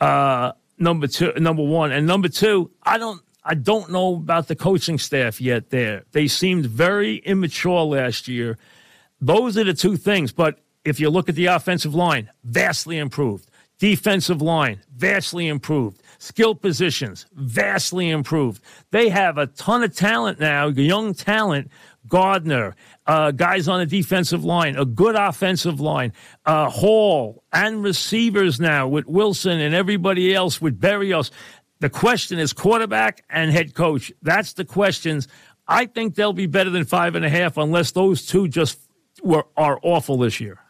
Uh, 0.00 0.52
number 0.78 1.06
two, 1.06 1.32
number 1.36 1.62
one, 1.62 1.92
and 1.92 2.06
number 2.06 2.28
two, 2.28 2.70
I 2.82 2.98
don't. 2.98 3.22
I 3.44 3.54
don't 3.54 3.90
know 3.90 4.14
about 4.14 4.48
the 4.48 4.56
coaching 4.56 4.98
staff 4.98 5.40
yet. 5.40 5.70
There, 5.70 6.04
they 6.12 6.28
seemed 6.28 6.66
very 6.66 7.16
immature 7.16 7.82
last 7.82 8.28
year. 8.28 8.58
Those 9.20 9.56
are 9.56 9.64
the 9.64 9.74
two 9.74 9.96
things. 9.96 10.32
But 10.32 10.60
if 10.84 11.00
you 11.00 11.10
look 11.10 11.28
at 11.28 11.34
the 11.34 11.46
offensive 11.46 11.94
line, 11.94 12.30
vastly 12.44 12.98
improved. 12.98 13.48
Defensive 13.78 14.40
line, 14.40 14.80
vastly 14.94 15.48
improved. 15.48 16.02
Skill 16.18 16.54
positions, 16.54 17.26
vastly 17.32 18.10
improved. 18.10 18.62
They 18.92 19.08
have 19.08 19.38
a 19.38 19.48
ton 19.48 19.82
of 19.82 19.96
talent 19.96 20.38
now, 20.38 20.68
young 20.68 21.14
talent. 21.14 21.70
Gardner, 22.08 22.74
uh, 23.06 23.30
guys 23.30 23.68
on 23.68 23.78
the 23.78 23.86
defensive 23.86 24.44
line, 24.44 24.76
a 24.76 24.84
good 24.84 25.14
offensive 25.14 25.80
line, 25.80 26.12
uh, 26.44 26.68
Hall, 26.68 27.42
and 27.52 27.82
receivers 27.82 28.60
now 28.60 28.88
with 28.88 29.06
Wilson 29.06 29.60
and 29.60 29.74
everybody 29.74 30.34
else 30.34 30.60
with 30.60 30.80
Berrios. 30.80 31.30
The 31.82 31.90
question 31.90 32.38
is 32.38 32.52
quarterback 32.52 33.24
and 33.28 33.50
head 33.50 33.74
coach. 33.74 34.12
That's 34.22 34.52
the 34.52 34.64
questions. 34.64 35.26
I 35.66 35.86
think 35.86 36.14
they'll 36.14 36.32
be 36.32 36.46
better 36.46 36.70
than 36.70 36.84
five 36.84 37.16
and 37.16 37.24
a 37.24 37.28
half 37.28 37.56
unless 37.56 37.90
those 37.90 38.24
two 38.24 38.46
just 38.46 38.78
were 39.20 39.46
are 39.56 39.80
awful 39.82 40.16
this 40.16 40.40
year. 40.40 40.60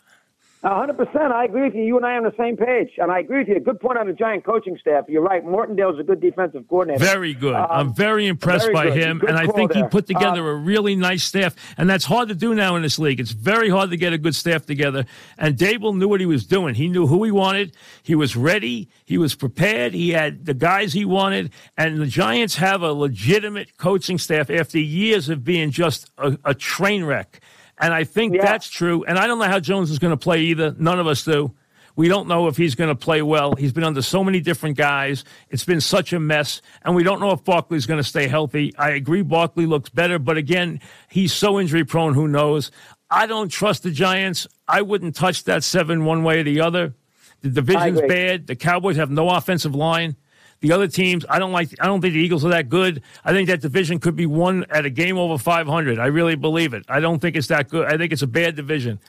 A 0.64 0.76
hundred 0.76 0.96
percent. 0.96 1.32
I 1.32 1.44
agree 1.44 1.62
with 1.64 1.74
you. 1.74 1.82
You 1.82 1.96
and 1.96 2.06
I 2.06 2.12
are 2.12 2.18
on 2.18 2.22
the 2.22 2.34
same 2.38 2.56
page, 2.56 2.90
and 2.98 3.10
I 3.10 3.18
agree 3.18 3.40
with 3.40 3.48
you. 3.48 3.58
Good 3.58 3.80
point 3.80 3.98
on 3.98 4.06
the 4.06 4.12
Giant 4.12 4.44
coaching 4.44 4.78
staff. 4.80 5.06
You're 5.08 5.22
right. 5.22 5.44
Martindale's 5.44 5.98
a 5.98 6.04
good 6.04 6.20
defensive 6.20 6.68
coordinator. 6.68 7.04
Very 7.04 7.34
good. 7.34 7.56
Um, 7.56 7.66
I'm 7.68 7.94
very 7.94 8.28
impressed 8.28 8.66
very 8.66 8.74
by 8.74 8.84
good. 8.84 8.96
him, 8.96 9.22
and 9.26 9.36
I 9.36 9.48
think 9.48 9.72
he 9.72 9.82
put 9.82 10.06
together 10.06 10.40
Uh, 10.42 10.52
a 10.52 10.54
really 10.54 10.94
nice 10.94 11.24
staff, 11.24 11.56
and 11.76 11.90
that's 11.90 12.04
hard 12.04 12.28
to 12.28 12.36
do 12.36 12.54
now 12.54 12.76
in 12.76 12.82
this 12.82 12.96
league. 12.96 13.18
It's 13.18 13.32
very 13.32 13.70
hard 13.70 13.90
to 13.90 13.96
get 13.96 14.12
a 14.12 14.18
good 14.18 14.36
staff 14.36 14.64
together. 14.64 15.04
And 15.36 15.56
Daboll 15.56 15.96
knew 15.96 16.06
what 16.06 16.20
he 16.20 16.26
was 16.26 16.46
doing. 16.46 16.76
He 16.76 16.86
knew 16.86 17.08
who 17.08 17.24
he 17.24 17.32
wanted. 17.32 17.74
He 18.04 18.14
was 18.14 18.36
ready. 18.36 18.88
He 19.04 19.18
was 19.18 19.34
prepared. 19.34 19.94
He 19.94 20.10
had 20.10 20.46
the 20.46 20.54
guys 20.54 20.92
he 20.92 21.04
wanted, 21.04 21.50
and 21.76 21.98
the 21.98 22.06
Giants 22.06 22.54
have 22.54 22.82
a 22.82 22.92
legitimate 22.92 23.76
coaching 23.78 24.16
staff 24.16 24.48
after 24.48 24.78
years 24.78 25.28
of 25.28 25.42
being 25.42 25.72
just 25.72 26.08
a, 26.18 26.38
a 26.44 26.54
train 26.54 27.02
wreck. 27.02 27.40
And 27.82 27.92
I 27.92 28.04
think 28.04 28.34
Yeah. 28.34 28.44
that's 28.44 28.70
true. 28.70 29.04
And 29.04 29.18
I 29.18 29.26
don't 29.26 29.38
know 29.38 29.44
how 29.46 29.60
Jones 29.60 29.90
is 29.90 29.98
going 29.98 30.12
to 30.12 30.16
play 30.16 30.40
either. 30.42 30.74
None 30.78 30.98
of 31.00 31.06
us 31.06 31.24
do. 31.24 31.52
We 31.94 32.08
don't 32.08 32.26
know 32.26 32.46
if 32.48 32.56
he's 32.56 32.74
going 32.74 32.88
to 32.88 32.94
play 32.94 33.20
well. 33.20 33.54
He's 33.54 33.72
been 33.72 33.84
under 33.84 34.00
so 34.00 34.24
many 34.24 34.40
different 34.40 34.78
guys. 34.78 35.24
It's 35.50 35.64
been 35.64 35.82
such 35.82 36.14
a 36.14 36.18
mess, 36.20 36.62
and 36.84 36.94
we 36.94 37.02
don't 37.02 37.20
know 37.20 37.32
if 37.32 37.44
Barkley's 37.44 37.84
going 37.84 37.98
to 37.98 38.04
stay 38.08 38.28
healthy. 38.28 38.72
I 38.78 38.90
agree, 38.92 39.20
Barkley 39.20 39.66
looks 39.66 39.90
better, 39.90 40.18
but 40.18 40.38
again, 40.38 40.80
he's 41.10 41.34
so 41.34 41.60
injury 41.60 41.84
prone. 41.84 42.14
Who 42.14 42.28
knows? 42.28 42.70
I 43.10 43.26
don't 43.26 43.50
trust 43.50 43.82
the 43.82 43.90
Giants. 43.90 44.46
I 44.66 44.80
wouldn't 44.80 45.14
touch 45.16 45.44
that 45.44 45.64
seven 45.64 46.06
one 46.06 46.22
way 46.24 46.40
or 46.40 46.44
the 46.44 46.62
other. 46.62 46.94
The 47.42 47.50
division's 47.50 48.00
bad. 48.00 48.46
The 48.46 48.56
Cowboys 48.56 48.96
have 48.96 49.10
no 49.10 49.28
offensive 49.28 49.74
line. 49.74 50.16
The 50.62 50.72
other 50.72 50.86
teams, 50.86 51.26
I 51.28 51.40
don't 51.40 51.50
like. 51.50 51.70
I 51.80 51.86
don't 51.86 52.00
think 52.00 52.14
the 52.14 52.20
Eagles 52.20 52.44
are 52.44 52.50
that 52.50 52.68
good. 52.68 53.02
I 53.24 53.32
think 53.32 53.48
that 53.48 53.60
division 53.60 53.98
could 53.98 54.14
be 54.14 54.26
won 54.26 54.64
at 54.70 54.86
a 54.86 54.90
game 54.90 55.18
over 55.18 55.36
500. 55.36 55.98
I 55.98 56.06
really 56.06 56.36
believe 56.36 56.72
it. 56.72 56.84
I 56.88 57.00
don't 57.00 57.18
think 57.18 57.36
it's 57.36 57.48
that 57.48 57.68
good. 57.68 57.86
I 57.86 57.96
think 57.96 58.12
it's 58.12 58.22
a 58.22 58.28
bad 58.28 58.54
division. 58.54 59.00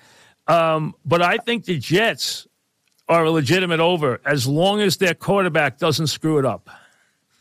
Um, 0.47 0.95
but 1.05 1.21
I 1.21 1.37
think 1.37 1.65
the 1.65 1.77
Jets 1.77 2.47
are 3.07 3.23
a 3.23 3.31
legitimate 3.31 3.79
over 3.79 4.19
as 4.25 4.47
long 4.47 4.81
as 4.81 4.97
their 4.97 5.13
quarterback 5.13 5.77
doesn't 5.77 6.07
screw 6.07 6.39
it 6.39 6.45
up. 6.45 6.69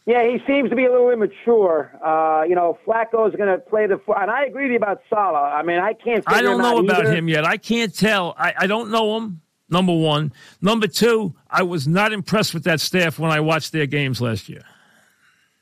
Yeah, 0.04 0.24
he 0.24 0.38
seems 0.46 0.68
to 0.68 0.76
be 0.76 0.84
a 0.84 0.90
little 0.90 1.10
immature. 1.10 1.92
Uh, 2.04 2.42
you 2.42 2.56
know, 2.56 2.76
Flacco 2.84 3.28
is 3.28 3.34
going 3.36 3.48
to 3.48 3.58
play 3.58 3.86
the, 3.86 4.00
and 4.16 4.30
I 4.30 4.44
agree 4.44 4.64
with 4.64 4.72
you 4.72 4.76
about 4.76 5.00
Saleh. 5.08 5.36
I 5.36 5.62
mean, 5.62 5.78
I 5.78 5.94
can't. 5.94 6.24
I 6.26 6.42
don't 6.42 6.58
know 6.58 6.78
about 6.78 7.06
either. 7.06 7.14
him 7.14 7.28
yet. 7.28 7.46
I 7.46 7.56
can't 7.56 7.96
tell. 7.96 8.34
I, 8.36 8.52
I 8.58 8.66
don't 8.66 8.90
know 8.90 9.16
him. 9.16 9.40
Number 9.72 9.94
one. 9.96 10.32
Number 10.60 10.86
two, 10.86 11.34
I 11.50 11.62
was 11.62 11.88
not 11.88 12.12
impressed 12.12 12.52
with 12.54 12.64
that 12.64 12.80
staff 12.80 13.18
when 13.18 13.30
I 13.30 13.40
watched 13.40 13.72
their 13.72 13.86
games 13.86 14.20
last 14.20 14.48
year. 14.48 14.62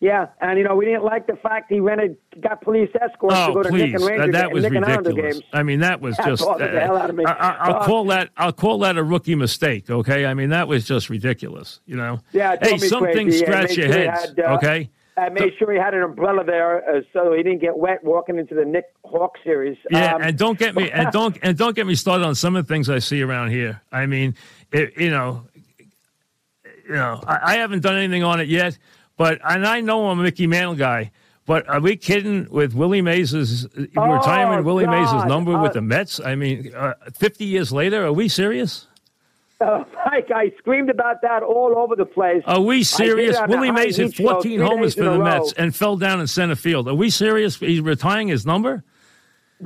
Yeah, 0.00 0.28
and 0.40 0.58
you 0.58 0.64
know 0.64 0.74
we 0.74 0.86
didn't 0.86 1.04
like 1.04 1.26
the 1.26 1.36
fact 1.36 1.70
he 1.70 1.78
rented, 1.78 2.16
got 2.40 2.62
police 2.62 2.88
escorts 3.00 3.36
oh, 3.36 3.48
to 3.48 3.52
go 3.52 3.62
to 3.64 3.68
please. 3.68 3.92
Knick 3.92 3.94
and 3.96 4.04
Ranger 4.04 4.26
that, 4.26 4.32
that 4.32 4.50
was 4.52 4.64
Nick 4.64 4.72
ridiculous. 4.72 5.42
I 5.52 5.62
mean, 5.62 5.80
that 5.80 6.00
was 6.00 6.16
That 6.16 6.26
just. 6.26 6.42
bothered 6.42 6.72
the 6.74 6.80
hell 6.80 6.96
out 6.96 7.10
of 7.10 7.16
me. 7.16 7.24
I, 7.26 7.68
will 7.68 7.76
Uh, 7.76 7.84
call 7.84 8.04
that. 8.06 8.30
I'll 8.38 8.52
call 8.52 8.78
that 8.78 8.96
a 8.96 9.02
rookie 9.04 9.34
mistake. 9.34 9.90
Okay, 9.90 10.24
I 10.24 10.32
mean 10.32 10.48
that 10.50 10.68
was 10.68 10.86
just 10.86 11.10
ridiculous. 11.10 11.80
You 11.84 11.96
know. 11.96 12.20
Yeah, 12.32 12.56
Hey, 12.62 12.78
something 12.78 13.12
crazy. 13.28 13.40
Yeah, 13.40 13.44
scratch 13.44 13.76
your 13.76 13.88
heads. 13.88 14.20
had, 14.30 14.40
uh, 14.40 14.54
okay. 14.56 14.90
I 15.20 15.28
made 15.28 15.52
sure 15.58 15.72
he 15.72 15.78
had 15.78 15.94
an 15.94 16.02
umbrella 16.02 16.44
there 16.44 16.88
uh, 16.88 17.00
so 17.12 17.32
he 17.32 17.42
didn't 17.42 17.60
get 17.60 17.76
wet 17.76 18.02
walking 18.04 18.38
into 18.38 18.54
the 18.54 18.64
Knick 18.64 18.86
Hawk 19.04 19.36
series. 19.44 19.76
Yeah, 19.90 20.14
Um, 20.14 20.22
and 20.22 20.38
don't 20.38 20.58
get 20.58 20.74
me 20.74 20.90
and 20.98 21.10
don't 21.12 21.36
and 21.42 21.56
don't 21.56 21.76
get 21.76 21.86
me 21.86 21.94
started 21.94 22.24
on 22.24 22.34
some 22.34 22.56
of 22.56 22.66
the 22.66 22.72
things 22.72 22.88
I 22.88 22.98
see 22.98 23.22
around 23.22 23.50
here. 23.50 23.80
I 23.92 24.06
mean, 24.06 24.34
it, 24.72 24.92
you 24.96 25.10
know, 25.10 25.44
you 26.88 26.94
know, 26.94 27.22
I, 27.26 27.52
I 27.52 27.56
haven't 27.56 27.82
done 27.82 27.96
anything 27.96 28.22
on 28.24 28.40
it 28.40 28.48
yet, 28.48 28.78
but 29.16 29.40
and 29.44 29.66
I 29.66 29.80
know 29.80 30.08
I'm 30.08 30.18
a 30.18 30.22
Mickey 30.22 30.46
Mantle 30.46 30.74
guy. 30.76 31.10
But 31.46 31.68
are 31.68 31.80
we 31.80 31.96
kidding 31.96 32.46
with 32.50 32.74
Willie 32.74 33.02
Mays' 33.02 33.34
Oh, 33.34 34.06
retirement? 34.06 34.64
Willie 34.64 34.86
Mays' 34.86 35.10
God. 35.10 35.26
number 35.28 35.58
with 35.58 35.70
Uh, 35.70 35.74
the 35.74 35.80
Mets. 35.80 36.20
I 36.20 36.36
mean, 36.36 36.72
uh, 36.76 36.94
50 37.18 37.44
years 37.44 37.72
later, 37.72 38.04
are 38.06 38.12
we 38.12 38.28
serious? 38.28 38.86
Uh, 39.60 39.84
Mike, 40.06 40.30
I 40.34 40.52
screamed 40.58 40.90
about 40.90 41.22
that 41.22 41.42
all 41.42 41.74
over 41.76 41.96
the 41.96 42.04
place. 42.04 42.42
Are 42.46 42.60
we 42.60 42.82
serious? 42.82 43.36
Willie 43.48 43.70
Mays 43.70 43.96
hit 43.96 44.08
Heat 44.08 44.16
show 44.16 44.32
14 44.34 44.60
homers 44.60 44.94
for 44.94 45.04
the. 45.04 45.18
Mets 45.18 45.52
and 45.52 45.74
fell 45.74 45.96
down 45.96 46.20
in 46.20 46.26
center 46.26 46.54
field. 46.54 46.88
Are 46.88 46.94
we 46.94 47.10
serious? 47.10 47.56
He's 47.56 47.80
retiring 47.80 48.28
his 48.28 48.46
number? 48.46 48.84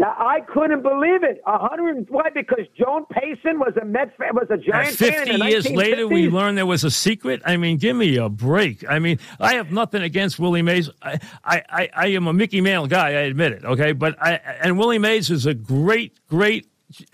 I 0.03 0.41
couldn't 0.41 0.83
believe 0.83 1.23
it. 1.23 1.41
A 1.47 1.59
hundred 1.59 2.07
why? 2.09 2.29
Because 2.35 2.67
Joan 2.77 3.07
Payson 3.11 3.61
was 3.61 3.75
a 3.81 3.85
Met 3.85 4.17
fan, 4.17 4.35
was 4.35 4.49
a 4.51 4.55
And 4.55 4.65
Giant 4.65 4.97
fan 4.97 5.13
50 5.13 5.31
in 5.31 5.41
the 5.41 5.47
years 5.47 5.71
later, 5.71 6.09
we 6.09 6.29
learned 6.29 6.59
there 6.59 6.67
was 6.67 6.83
a 6.83 6.91
secret. 6.91 7.43
I 7.45 7.57
mean, 7.57 7.77
give 7.77 7.97
me 7.97 8.17
a 8.17 8.29
break. 8.29 8.85
I 8.89 8.99
mean, 8.99 9.21
I 9.39 9.55
have 9.55 9.71
nothing 9.71 10.03
against 10.03 10.39
Willie 10.39 10.63
Mays. 10.63 10.91
I, 11.01 11.21
I, 11.45 11.63
I, 11.69 11.91
I 11.95 12.07
am 12.09 12.27
a 12.27 12.33
Mickey 12.33 12.61
Mantle 12.61 12.89
guy. 12.89 13.09
I 13.09 13.23
admit 13.23 13.53
it. 13.53 13.65
Okay, 13.65 13.93
but 13.93 14.21
I 14.21 14.41
and 14.63 14.79
Willie 14.79 14.99
Mays 14.99 15.31
is 15.31 15.47
a 15.47 15.55
great, 15.55 16.19
great. 16.29 16.67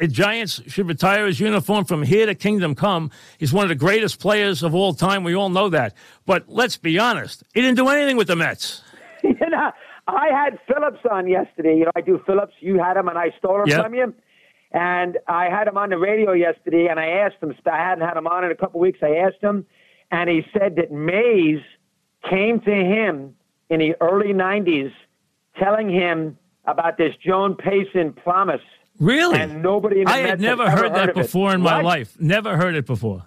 Giants 0.08 0.60
should 0.66 0.88
retire 0.88 1.26
his 1.26 1.40
uniform 1.40 1.84
from 1.84 2.02
here 2.02 2.26
to 2.26 2.34
kingdom 2.34 2.74
come. 2.74 3.10
He's 3.38 3.52
one 3.52 3.64
of 3.64 3.68
the 3.68 3.74
greatest 3.74 4.18
players 4.20 4.62
of 4.62 4.74
all 4.74 4.92
time. 4.94 5.24
We 5.24 5.34
all 5.34 5.48
know 5.48 5.68
that. 5.70 5.94
But 6.26 6.44
let's 6.48 6.76
be 6.76 6.98
honest, 6.98 7.44
he 7.54 7.60
didn't 7.60 7.76
do 7.76 7.88
anything 7.88 8.16
with 8.16 8.26
the 8.26 8.36
Mets. 8.36 8.82
you 9.22 9.34
know, 9.48 9.70
I 10.08 10.28
had 10.28 10.58
Phillips 10.66 11.00
on 11.10 11.28
yesterday. 11.28 11.76
You 11.76 11.84
know, 11.84 11.92
I 11.94 12.00
do 12.00 12.20
Phillips. 12.26 12.54
You 12.60 12.78
had 12.78 12.96
him, 12.96 13.08
and 13.08 13.16
I 13.16 13.30
stole 13.38 13.62
him 13.62 13.68
Yep. 13.68 13.82
from 13.84 13.94
you. 13.94 14.14
And 14.72 15.18
I 15.28 15.48
had 15.50 15.66
him 15.66 15.76
on 15.76 15.90
the 15.90 15.98
radio 15.98 16.32
yesterday, 16.32 16.86
and 16.88 17.00
I 17.00 17.06
asked 17.06 17.36
him. 17.42 17.54
I 17.70 17.76
hadn't 17.78 18.06
had 18.06 18.16
him 18.16 18.26
on 18.26 18.44
in 18.44 18.50
a 18.50 18.54
couple 18.56 18.80
of 18.80 18.82
weeks. 18.82 18.98
I 19.02 19.16
asked 19.16 19.40
him, 19.42 19.66
and 20.10 20.28
he 20.30 20.42
said 20.52 20.76
that 20.76 20.92
Mays 20.92 21.60
came 22.28 22.60
to 22.60 22.70
him 22.74 23.34
in 23.68 23.80
the 23.80 23.94
early 24.00 24.32
'90s, 24.32 24.92
telling 25.58 25.88
him 25.88 26.36
about 26.66 26.98
this 26.98 27.14
Joan 27.24 27.54
Payson 27.56 28.12
promise. 28.12 28.60
Really? 29.00 29.38
And 29.40 29.62
nobody 29.62 30.00
in 30.00 30.04
the 30.04 30.12
I 30.12 30.18
had 30.18 30.40
never 30.40 30.62
ever 30.64 30.70
heard 30.76 30.94
that 30.94 31.08
of 31.10 31.16
it. 31.16 31.22
before 31.22 31.52
in 31.54 31.62
my 31.62 31.76
What? 31.76 31.84
life. 31.84 32.16
Never 32.20 32.56
heard 32.56 32.74
it 32.76 32.86
before. 32.86 33.24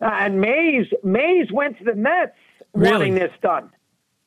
Uh, 0.00 0.10
and 0.12 0.40
Mays 0.40 0.86
Mays 1.02 1.50
went 1.52 1.78
to 1.78 1.84
the 1.84 1.94
Mets 1.94 2.32
Really? 2.74 2.92
wanting 2.92 3.14
this 3.14 3.32
done. 3.42 3.70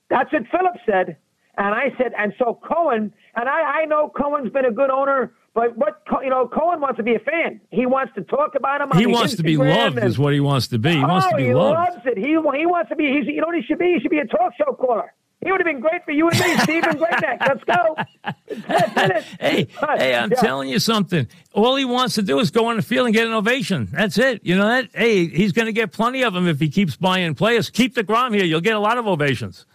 That's 0.09 0.31
what 0.33 0.43
Phillips 0.51 0.79
said. 0.85 1.17
And 1.57 1.67
I 1.75 1.93
said, 1.97 2.13
and 2.17 2.33
so 2.39 2.59
Cohen, 2.67 3.13
and 3.35 3.47
I, 3.47 3.81
I 3.81 3.85
know 3.85 4.09
Cohen's 4.09 4.51
been 4.51 4.65
a 4.65 4.71
good 4.71 4.89
owner, 4.89 5.33
but 5.53 5.77
what 5.77 6.01
you 6.23 6.29
know, 6.31 6.47
Cohen 6.47 6.81
wants 6.81 6.97
to 6.97 7.03
be 7.03 7.13
a 7.13 7.19
fan. 7.19 7.61
He 7.69 7.85
wants 7.85 8.11
to 8.15 8.21
talk 8.23 8.55
about 8.55 8.81
him. 8.81 8.91
On 8.91 8.97
He 8.97 9.05
wants 9.05 9.35
to 9.35 9.43
be 9.43 9.55
loved, 9.55 9.97
and- 9.99 10.07
is 10.07 10.17
what 10.17 10.33
he 10.33 10.39
wants 10.39 10.67
to 10.69 10.79
be. 10.79 10.93
He 10.95 10.99
wants 10.99 11.27
oh, 11.27 11.31
to 11.31 11.35
be 11.37 11.45
he 11.45 11.53
loved. 11.53 11.93
loves 11.95 12.05
it. 12.07 12.17
He 12.17 12.29
he 12.31 12.65
wants 12.65 12.89
to 12.89 12.95
be. 12.95 13.05
He's 13.11 13.27
you 13.27 13.41
know 13.41 13.47
what 13.47 13.55
he 13.55 13.61
should 13.61 13.77
be. 13.77 13.93
He 13.93 13.99
should 13.99 14.09
be 14.11 14.17
a 14.17 14.25
talk 14.25 14.53
show 14.57 14.73
caller. 14.73 15.13
He 15.43 15.51
would 15.51 15.59
have 15.61 15.65
been 15.65 15.79
great 15.79 16.03
for 16.05 16.11
you 16.11 16.29
and 16.29 16.39
me, 16.39 16.57
Stephen 16.59 16.97
Greatneck. 16.97 17.39
Let's 17.47 17.63
go. 17.63 17.95
Hey, 19.39 19.67
hey, 19.97 20.15
I'm 20.15 20.31
Yeah. 20.31 20.39
telling 20.39 20.69
you 20.69 20.79
something. 20.79 21.27
All 21.53 21.75
he 21.75 21.85
wants 21.85 22.15
to 22.15 22.21
do 22.21 22.39
is 22.39 22.51
go 22.51 22.67
on 22.67 22.77
the 22.77 22.81
field 22.81 23.07
and 23.07 23.13
get 23.15 23.27
an 23.27 23.33
ovation. 23.33 23.89
That's 23.91 24.17
it. 24.17 24.41
You 24.43 24.55
know 24.55 24.67
that? 24.67 24.89
Hey, 24.93 25.27
he's 25.27 25.51
going 25.51 25.65
to 25.65 25.71
get 25.73 25.91
plenty 25.91 26.23
of 26.23 26.33
them 26.33 26.47
if 26.47 26.59
he 26.59 26.69
keeps 26.69 26.95
buying 26.95 27.35
players. 27.35 27.69
Keep 27.69 27.95
DeGrom 27.95 28.33
here. 28.33 28.45
You'll 28.45 28.61
get 28.61 28.75
a 28.75 28.79
lot 28.79 28.97
of 28.97 29.07
ovations. 29.07 29.65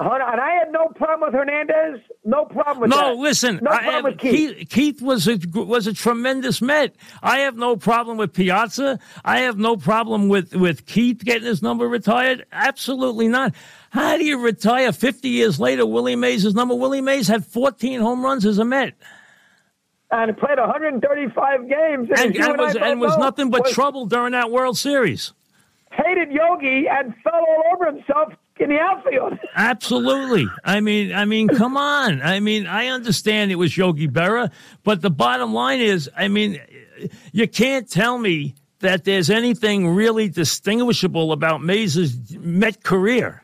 Hold 0.00 0.12
on. 0.20 0.32
And 0.32 0.40
I 0.40 0.50
had 0.52 0.70
no 0.70 0.86
problem 0.94 1.28
with 1.28 1.34
Hernandez. 1.34 2.00
No 2.24 2.44
problem 2.44 2.80
with 2.82 2.90
No, 2.90 2.96
that. 3.16 3.16
listen. 3.16 3.58
No 3.60 3.70
problem 3.72 4.04
with 4.04 4.18
Keith. 4.18 4.56
Keith, 4.56 4.68
Keith 4.68 5.02
was 5.02 5.26
a 5.26 5.38
was 5.52 5.88
a 5.88 5.92
tremendous 5.92 6.62
Met. 6.62 6.94
I 7.20 7.40
have 7.40 7.56
no 7.56 7.74
problem 7.76 8.16
with 8.16 8.32
Piazza. 8.32 9.00
I 9.24 9.40
have 9.40 9.58
no 9.58 9.76
problem 9.76 10.28
with 10.28 10.54
with 10.54 10.86
Keith 10.86 11.24
getting 11.24 11.48
his 11.48 11.62
number 11.62 11.88
retired. 11.88 12.46
Absolutely 12.52 13.26
not. 13.26 13.54
How 13.90 14.16
do 14.18 14.24
you 14.24 14.38
retire 14.38 14.92
50 14.92 15.28
years 15.28 15.58
later? 15.58 15.86
Willie 15.86 16.16
Mays' 16.16 16.44
is 16.44 16.54
number. 16.54 16.74
Willie 16.74 17.00
Mays 17.00 17.26
had 17.28 17.44
14 17.46 18.00
home 18.00 18.22
runs 18.22 18.44
as 18.44 18.58
a 18.58 18.64
Met. 18.64 18.94
and 20.10 20.36
played 20.36 20.58
135 20.58 21.68
games. 21.68 22.08
and, 22.16 22.34
you 22.34 22.42
and 22.44 22.58
was 22.58 22.76
and 22.76 23.00
was 23.00 23.16
nothing 23.18 23.50
but 23.50 23.64
was- 23.64 23.72
trouble 23.72 24.06
during 24.06 24.32
that 24.32 24.50
World 24.50 24.76
Series. 24.76 25.32
Hated 25.90 26.30
Yogi 26.30 26.86
and 26.88 27.14
fell 27.24 27.32
all 27.34 27.62
over 27.72 27.86
himself 27.86 28.34
in 28.60 28.68
the 28.68 28.78
outfield. 28.78 29.38
Absolutely. 29.56 30.46
I 30.62 30.80
mean, 30.80 31.14
I 31.14 31.24
mean, 31.24 31.48
come 31.48 31.76
on. 31.78 32.20
I 32.20 32.40
mean, 32.40 32.66
I 32.66 32.88
understand 32.88 33.50
it 33.50 33.56
was 33.56 33.76
Yogi 33.76 34.06
Berra, 34.06 34.52
but 34.84 35.00
the 35.00 35.10
bottom 35.10 35.54
line 35.54 35.80
is, 35.80 36.10
I 36.14 36.28
mean, 36.28 36.60
you 37.32 37.48
can't 37.48 37.90
tell 37.90 38.18
me 38.18 38.54
that 38.80 39.04
there's 39.04 39.30
anything 39.30 39.88
really 39.88 40.28
distinguishable 40.28 41.32
about 41.32 41.62
Mays' 41.62 42.36
Met 42.38 42.84
career. 42.84 43.42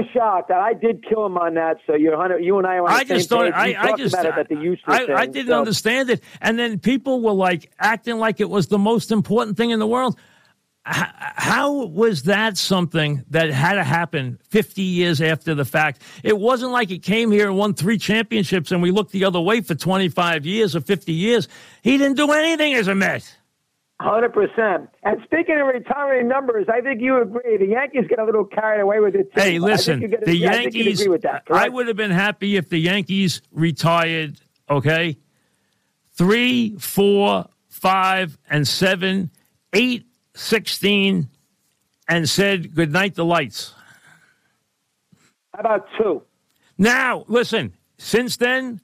I 0.00 0.02
was 0.02 0.10
shocked. 0.12 0.50
I 0.50 0.74
did 0.74 1.04
kill 1.08 1.26
him 1.26 1.36
on 1.36 1.54
that. 1.54 1.78
So 1.86 1.94
you're, 1.94 2.16
Hunter- 2.16 2.38
you 2.40 2.58
and 2.58 2.66
I 2.66 2.76
are 2.78 2.88
I 2.88 3.04
just 3.04 3.28
thought 3.28 3.52
I, 3.52 3.74
I 3.78 3.96
just 3.96 4.14
about 4.14 4.26
it 4.26 4.34
at 4.38 4.48
the 4.48 4.56
Houston 4.56 4.92
I, 4.92 5.06
thing. 5.06 5.14
I 5.14 5.26
didn't 5.26 5.48
so- 5.48 5.58
understand 5.58 6.10
it, 6.10 6.22
and 6.40 6.58
then 6.58 6.78
people 6.78 7.20
were 7.22 7.32
like 7.32 7.70
acting 7.78 8.18
like 8.18 8.40
it 8.40 8.48
was 8.50 8.68
the 8.68 8.78
most 8.78 9.10
important 9.12 9.56
thing 9.56 9.70
in 9.70 9.78
the 9.78 9.86
world. 9.86 10.18
H- 10.88 11.04
how 11.36 11.84
was 11.86 12.22
that 12.22 12.56
something 12.56 13.22
that 13.30 13.50
had 13.50 13.74
to 13.74 13.84
happen 13.84 14.38
50 14.48 14.80
years 14.80 15.20
after 15.20 15.54
the 15.54 15.66
fact? 15.66 16.00
It 16.24 16.38
wasn't 16.38 16.72
like 16.72 16.88
he 16.88 16.98
came 16.98 17.30
here 17.30 17.48
and 17.48 17.58
won 17.58 17.74
three 17.74 17.98
championships 17.98 18.72
and 18.72 18.80
we 18.80 18.90
looked 18.90 19.12
the 19.12 19.26
other 19.26 19.40
way 19.40 19.60
for 19.60 19.74
25 19.74 20.46
years 20.46 20.74
or 20.74 20.80
50 20.80 21.12
years. 21.12 21.48
He 21.82 21.98
didn't 21.98 22.16
do 22.16 22.32
anything 22.32 22.72
as 22.74 22.88
a 22.88 22.94
Met. 22.94 23.36
Hundred 24.00 24.32
percent. 24.32 24.88
And 25.02 25.18
speaking 25.24 25.60
of 25.60 25.66
retiring 25.66 26.26
numbers, 26.26 26.66
I 26.72 26.80
think 26.80 27.02
you 27.02 27.20
agree. 27.20 27.58
The 27.58 27.66
Yankees 27.66 28.04
get 28.08 28.18
a 28.18 28.24
little 28.24 28.46
carried 28.46 28.80
away 28.80 28.98
with 29.00 29.14
it 29.14 29.30
too. 29.34 29.40
Hey, 29.42 29.56
I 29.56 29.58
listen, 29.58 30.00
you 30.00 30.08
get- 30.08 30.24
the 30.24 30.34
yeah, 30.34 30.50
I 30.50 30.54
think 30.54 30.74
you'd 30.74 30.86
Yankees. 30.86 31.08
with 31.08 31.20
that. 31.22 31.42
I 31.50 31.68
would 31.68 31.86
have 31.86 31.98
been 31.98 32.10
happy 32.10 32.56
if 32.56 32.70
the 32.70 32.78
Yankees 32.78 33.42
retired. 33.52 34.40
Okay, 34.70 35.18
three, 36.14 36.76
four, 36.78 37.44
five, 37.68 38.38
and 38.48 38.66
seven, 38.66 39.30
eight, 39.74 40.06
sixteen, 40.34 41.28
and 42.08 42.26
said 42.26 42.74
good 42.74 42.90
night. 42.90 43.16
The 43.16 43.24
lights. 43.26 43.74
How 45.52 45.60
about 45.60 45.86
two? 45.98 46.22
Now, 46.78 47.24
listen. 47.28 47.74
Since 47.98 48.38
then, 48.38 48.80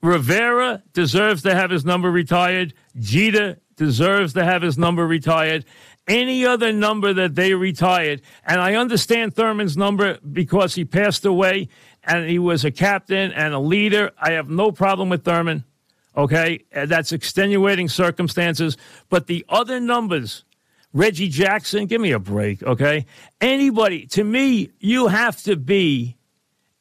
Rivera 0.00 0.84
deserves 0.92 1.42
to 1.42 1.56
have 1.56 1.70
his 1.70 1.84
number 1.84 2.08
retired. 2.08 2.72
Jeter 3.00 3.56
deserves 3.80 4.34
to 4.34 4.44
have 4.44 4.60
his 4.60 4.76
number 4.76 5.06
retired. 5.06 5.64
Any 6.06 6.44
other 6.44 6.70
number 6.70 7.14
that 7.14 7.34
they 7.34 7.54
retired, 7.54 8.20
and 8.44 8.60
I 8.60 8.74
understand 8.74 9.34
Thurman's 9.34 9.74
number 9.74 10.18
because 10.18 10.74
he 10.74 10.84
passed 10.84 11.24
away 11.24 11.68
and 12.04 12.28
he 12.28 12.38
was 12.38 12.62
a 12.64 12.70
captain 12.70 13.32
and 13.32 13.54
a 13.54 13.58
leader. 13.58 14.10
I 14.20 14.32
have 14.32 14.50
no 14.50 14.70
problem 14.70 15.08
with 15.08 15.24
Thurman. 15.24 15.64
Okay, 16.14 16.64
uh, 16.74 16.86
that's 16.86 17.12
extenuating 17.12 17.88
circumstances. 17.88 18.76
But 19.08 19.28
the 19.28 19.46
other 19.48 19.80
numbers, 19.80 20.44
Reggie 20.92 21.28
Jackson, 21.28 21.86
give 21.86 22.02
me 22.02 22.12
a 22.12 22.18
break. 22.18 22.62
Okay, 22.62 23.06
anybody 23.40 24.06
to 24.08 24.24
me, 24.24 24.72
you 24.78 25.06
have 25.06 25.42
to 25.44 25.56
be 25.56 26.18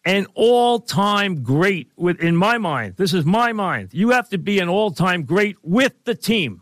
an 0.04 0.26
all-time 0.34 1.44
great 1.44 1.92
with 1.96 2.20
in 2.20 2.36
my 2.36 2.58
mind. 2.58 2.96
This 2.98 3.14
is 3.14 3.26
my 3.26 3.54
mind. 3.54 3.90
You 3.94 4.10
have 4.10 4.28
to 4.30 4.38
be 4.38 4.60
an 4.60 4.68
all-time 4.68 5.24
great 5.24 5.56
with 5.64 5.94
the 6.04 6.16
team 6.16 6.62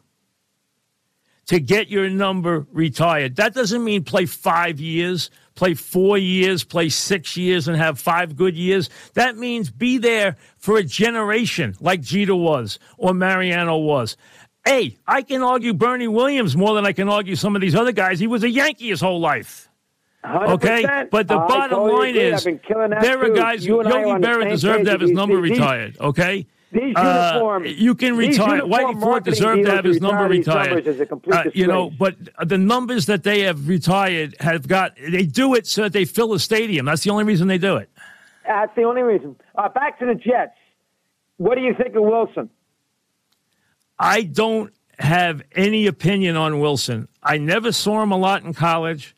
to 1.47 1.59
get 1.59 1.89
your 1.89 2.09
number 2.09 2.67
retired. 2.71 3.35
That 3.37 3.53
doesn't 3.53 3.83
mean 3.83 4.03
play 4.03 4.25
five 4.25 4.79
years, 4.79 5.29
play 5.55 5.73
four 5.73 6.17
years, 6.17 6.63
play 6.63 6.89
six 6.89 7.35
years, 7.35 7.67
and 7.67 7.75
have 7.77 7.99
five 7.99 8.35
good 8.35 8.55
years. 8.55 8.89
That 9.13 9.37
means 9.37 9.69
be 9.69 9.97
there 9.97 10.35
for 10.57 10.77
a 10.77 10.83
generation 10.83 11.75
like 11.79 12.01
Jeter 12.01 12.35
was 12.35 12.79
or 12.97 13.13
Mariano 13.13 13.77
was. 13.77 14.17
Hey, 14.65 14.97
I 15.07 15.21
can 15.21 15.41
argue 15.41 15.73
Bernie 15.73 16.09
Williams 16.09 16.57
more 16.57 16.75
than 16.75 16.85
I 16.85 16.91
can 16.91 17.07
argue 17.07 17.37
some 17.37 17.55
of 17.55 17.61
these 17.61 17.75
other 17.75 17.93
guys. 17.93 18.19
He 18.19 18.27
was 18.27 18.43
a 18.43 18.49
Yankee 18.49 18.89
his 18.89 18.99
whole 18.99 19.21
life. 19.21 19.69
100%. 20.25 20.49
Okay, 20.49 21.05
but 21.09 21.29
the 21.29 21.37
I 21.37 21.47
bottom 21.47 21.79
line 21.83 22.09
agree. 22.09 22.19
is 22.21 22.39
I've 22.41 22.45
been 22.45 22.59
killing 22.59 22.89
that 22.89 23.01
there 23.01 23.23
are 23.23 23.29
guys. 23.29 23.65
Yogi 23.65 23.87
Berra 23.89 24.49
deserved 24.49 24.85
to 24.85 24.91
have 24.91 24.99
his 24.99 25.11
number 25.11 25.37
retired. 25.37 25.97
Okay. 26.01 26.47
These 26.71 26.95
Uh, 26.97 27.61
you 27.65 27.95
can 27.95 28.17
retire. 28.17 28.61
Whitey 28.61 28.99
Ford 28.99 29.23
deserved 29.23 29.65
to 29.65 29.71
have 29.71 29.85
his 29.85 30.01
number 30.01 30.25
retired. 30.27 30.67
numbers 30.67 30.87
is 30.87 30.99
a 30.99 31.05
complete 31.05 31.33
Uh, 31.35 31.43
you 31.53 31.65
know, 31.65 31.89
but 31.89 32.15
the 32.45 32.57
numbers 32.57 33.05
that 33.05 33.23
they 33.23 33.41
have 33.41 33.67
retired 33.69 34.35
have 34.41 34.67
got. 34.67 34.95
They 34.97 35.25
do 35.25 35.55
it 35.55 35.65
so 35.65 35.83
that 35.83 35.93
they 35.93 36.03
fill 36.03 36.29
the 36.29 36.39
stadium. 36.39 36.85
That's 36.85 37.03
the 37.03 37.09
only 37.09 37.23
reason 37.23 37.47
they 37.47 37.57
do 37.57 37.77
it. 37.77 37.89
That's 38.45 38.75
the 38.75 38.83
only 38.83 39.01
reason. 39.01 39.35
Uh, 39.55 39.69
back 39.69 39.99
to 39.99 40.05
the 40.05 40.15
Jets. 40.15 40.57
What 41.37 41.55
do 41.55 41.61
you 41.61 41.73
think 41.73 41.95
of 41.95 42.03
Wilson? 42.03 42.49
I 43.99 44.23
don't 44.23 44.73
have 44.99 45.43
any 45.53 45.87
opinion 45.87 46.35
on 46.35 46.59
Wilson. 46.59 47.07
I 47.23 47.37
never 47.37 47.71
saw 47.71 48.01
him 48.01 48.11
a 48.11 48.17
lot 48.17 48.43
in 48.43 48.53
college. 48.53 49.15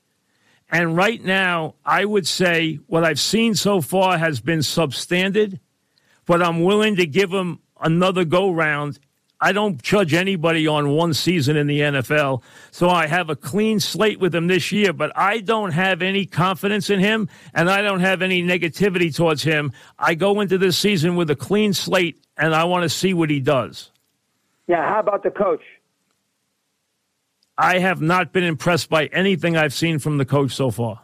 And 0.71 0.95
right 0.95 1.23
now, 1.23 1.75
I 1.83 2.05
would 2.05 2.27
say 2.27 2.79
what 2.87 3.03
I've 3.03 3.19
seen 3.19 3.55
so 3.55 3.81
far 3.81 4.17
has 4.17 4.39
been 4.39 4.59
substandard, 4.59 5.59
but 6.29 6.43
I'm 6.43 6.61
willing 6.61 6.95
to 6.97 7.07
give 7.07 7.31
him 7.31 7.57
another 7.81 8.23
go 8.23 8.51
round. 8.51 8.99
I 9.41 9.51
don't 9.51 9.81
judge 9.81 10.13
anybody 10.13 10.67
on 10.67 10.91
one 10.91 11.15
season 11.15 11.57
in 11.57 11.65
the 11.65 11.79
NFL, 11.79 12.43
so 12.69 12.87
I 12.87 13.07
have 13.07 13.31
a 13.31 13.35
clean 13.35 13.79
slate 13.79 14.19
with 14.19 14.35
him 14.35 14.45
this 14.45 14.71
year, 14.71 14.93
but 14.93 15.11
I 15.17 15.39
don't 15.39 15.71
have 15.71 16.03
any 16.03 16.27
confidence 16.27 16.91
in 16.91 16.99
him 16.99 17.29
and 17.55 17.67
I 17.67 17.81
don't 17.81 18.01
have 18.01 18.21
any 18.21 18.43
negativity 18.43 19.13
towards 19.15 19.41
him. 19.41 19.71
I 19.97 20.13
go 20.13 20.39
into 20.39 20.59
this 20.59 20.77
season 20.77 21.15
with 21.15 21.31
a 21.31 21.35
clean 21.35 21.73
slate 21.73 22.23
and 22.37 22.53
I 22.53 22.65
want 22.65 22.83
to 22.83 22.89
see 22.89 23.15
what 23.15 23.31
he 23.31 23.39
does. 23.39 23.89
Yeah, 24.67 24.87
how 24.87 24.99
about 24.99 25.23
the 25.23 25.31
coach? 25.31 25.63
I 27.57 27.79
have 27.79 28.01
not 28.01 28.31
been 28.31 28.43
impressed 28.43 28.87
by 28.87 29.07
anything 29.07 29.57
I've 29.57 29.73
seen 29.73 29.97
from 29.97 30.19
the 30.19 30.25
coach 30.25 30.51
so 30.51 30.69
far. 30.69 31.01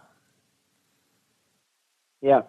Yeah. 2.22 2.44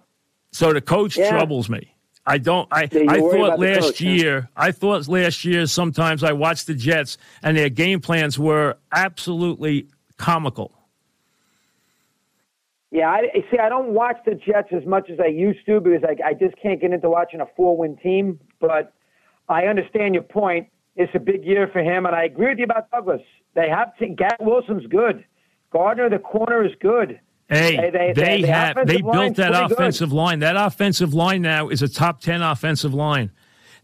So 0.52 0.74
the 0.74 0.82
coach 0.82 1.16
Yeah. 1.16 1.30
troubles 1.30 1.70
me. 1.70 1.95
I 2.26 2.38
don't. 2.38 2.68
I 2.72 2.88
Yeah, 2.90 3.04
I 3.08 3.20
thought 3.20 3.60
last 3.60 3.80
coach, 3.80 3.98
huh? 4.00 4.08
year. 4.08 4.48
I 4.56 4.72
thought 4.72 5.06
last 5.06 5.44
year. 5.44 5.66
Sometimes 5.66 6.24
I 6.24 6.32
watched 6.32 6.66
the 6.66 6.74
Jets 6.74 7.18
and 7.42 7.56
their 7.56 7.68
game 7.68 8.00
plans 8.00 8.38
were 8.38 8.76
absolutely 8.92 9.88
comical. 10.16 10.72
Yeah, 12.90 13.10
I 13.10 13.22
see. 13.50 13.58
I 13.58 13.68
don't 13.68 13.90
watch 13.90 14.16
the 14.24 14.34
Jets 14.34 14.68
as 14.72 14.86
much 14.86 15.10
as 15.10 15.20
I 15.20 15.26
used 15.26 15.64
to 15.66 15.80
because 15.80 16.02
I, 16.02 16.30
I 16.30 16.34
just 16.34 16.56
can't 16.60 16.80
get 16.80 16.92
into 16.92 17.10
watching 17.10 17.40
a 17.40 17.46
four-win 17.56 17.96
team. 17.98 18.40
But 18.60 18.92
I 19.48 19.66
understand 19.66 20.14
your 20.14 20.22
point. 20.22 20.68
It's 20.96 21.12
a 21.14 21.18
big 21.20 21.44
year 21.44 21.68
for 21.72 21.80
him, 21.80 22.06
and 22.06 22.16
I 22.16 22.24
agree 22.24 22.48
with 22.48 22.58
you 22.58 22.64
about 22.64 22.90
Douglas. 22.90 23.20
They 23.54 23.68
have 23.68 23.96
to. 23.98 24.08
Garrett 24.08 24.40
Wilson's 24.40 24.86
good. 24.86 25.24
Gardner, 25.72 26.08
the 26.08 26.18
corner, 26.18 26.64
is 26.64 26.72
good. 26.80 27.20
Hey, 27.48 27.76
They- 27.76 27.90
they, 27.90 27.90
they- 27.90 28.12
they- 28.12 28.42
the 28.42 28.48
have 28.48 28.76
they 28.86 28.96
built 29.02 29.36
that 29.36 29.52
pretty 29.52 29.68
good. 29.68 29.72
offensive 29.72 30.12
line. 30.12 30.40
That 30.40 30.56
offensive 30.56 31.14
line 31.14 31.42
now 31.42 31.68
is 31.68 31.80
a 31.82 31.88
top 31.88 32.20
ten 32.20 32.42
offensive 32.42 32.92
line. 32.92 33.30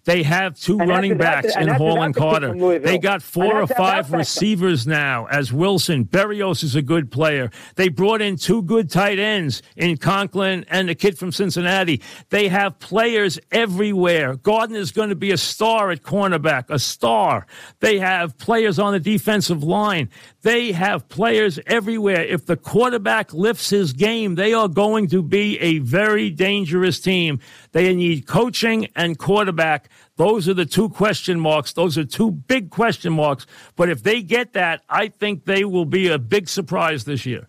They 0.04 0.24
have 0.24 0.58
two 0.58 0.80
And 0.80 0.88
running 0.88 1.16
backs 1.16 1.54
in 1.54 1.68
Hall 1.68 2.02
and 2.02 2.14
Carter. 2.14 2.78
They 2.80 2.98
got 2.98 3.22
four 3.22 3.62
or 3.62 3.68
five 3.68 4.12
receivers 4.12 4.84
now 4.84 5.26
as 5.26 5.52
Wilson. 5.52 6.04
Berrios 6.04 6.64
is 6.64 6.74
a 6.74 6.82
good 6.82 7.12
player. 7.12 7.50
They 7.76 7.88
brought 7.88 8.20
in 8.20 8.36
two 8.36 8.62
good 8.62 8.90
tight 8.90 9.20
ends 9.20 9.62
in 9.76 9.96
Conklin 9.98 10.64
and 10.68 10.88
the 10.88 10.96
kid 10.96 11.18
from 11.18 11.30
Cincinnati. 11.30 12.02
They 12.30 12.48
have 12.48 12.80
players 12.80 13.38
everywhere. 13.52 14.34
Gordon 14.36 14.74
is 14.74 14.90
going 14.90 15.10
to 15.10 15.14
be 15.14 15.30
a 15.30 15.36
star 15.36 15.92
at 15.92 16.02
cornerback, 16.02 16.68
a 16.68 16.80
star. 16.80 17.46
They 17.78 18.00
have 18.00 18.36
players 18.38 18.80
on 18.80 18.94
the 18.94 19.00
defensive 19.00 19.62
line. 19.62 20.10
They 20.42 20.72
have 20.72 21.08
players 21.08 21.60
everywhere. 21.66 22.24
If 22.24 22.46
the 22.46 22.56
quarterback 22.56 23.32
lifts 23.32 23.70
his 23.70 23.92
game, 23.92 24.34
they 24.34 24.52
are 24.52 24.66
going 24.66 25.06
to 25.08 25.22
be 25.22 25.60
a 25.60 25.78
very 25.78 26.28
dangerous 26.30 26.98
team. 26.98 27.38
They 27.70 27.94
need 27.94 28.26
coaching 28.26 28.88
and 28.96 29.16
quarterback. 29.16 29.88
Those 30.16 30.48
are 30.48 30.54
the 30.54 30.66
two 30.66 30.88
question 30.88 31.40
marks. 31.40 31.72
Those 31.72 31.96
are 31.96 32.04
two 32.04 32.30
big 32.30 32.70
question 32.70 33.12
marks. 33.12 33.46
But 33.76 33.88
if 33.88 34.02
they 34.02 34.22
get 34.22 34.52
that, 34.52 34.82
I 34.88 35.08
think 35.08 35.44
they 35.44 35.64
will 35.64 35.84
be 35.84 36.08
a 36.08 36.18
big 36.18 36.48
surprise 36.48 37.04
this 37.04 37.24
year. 37.24 37.48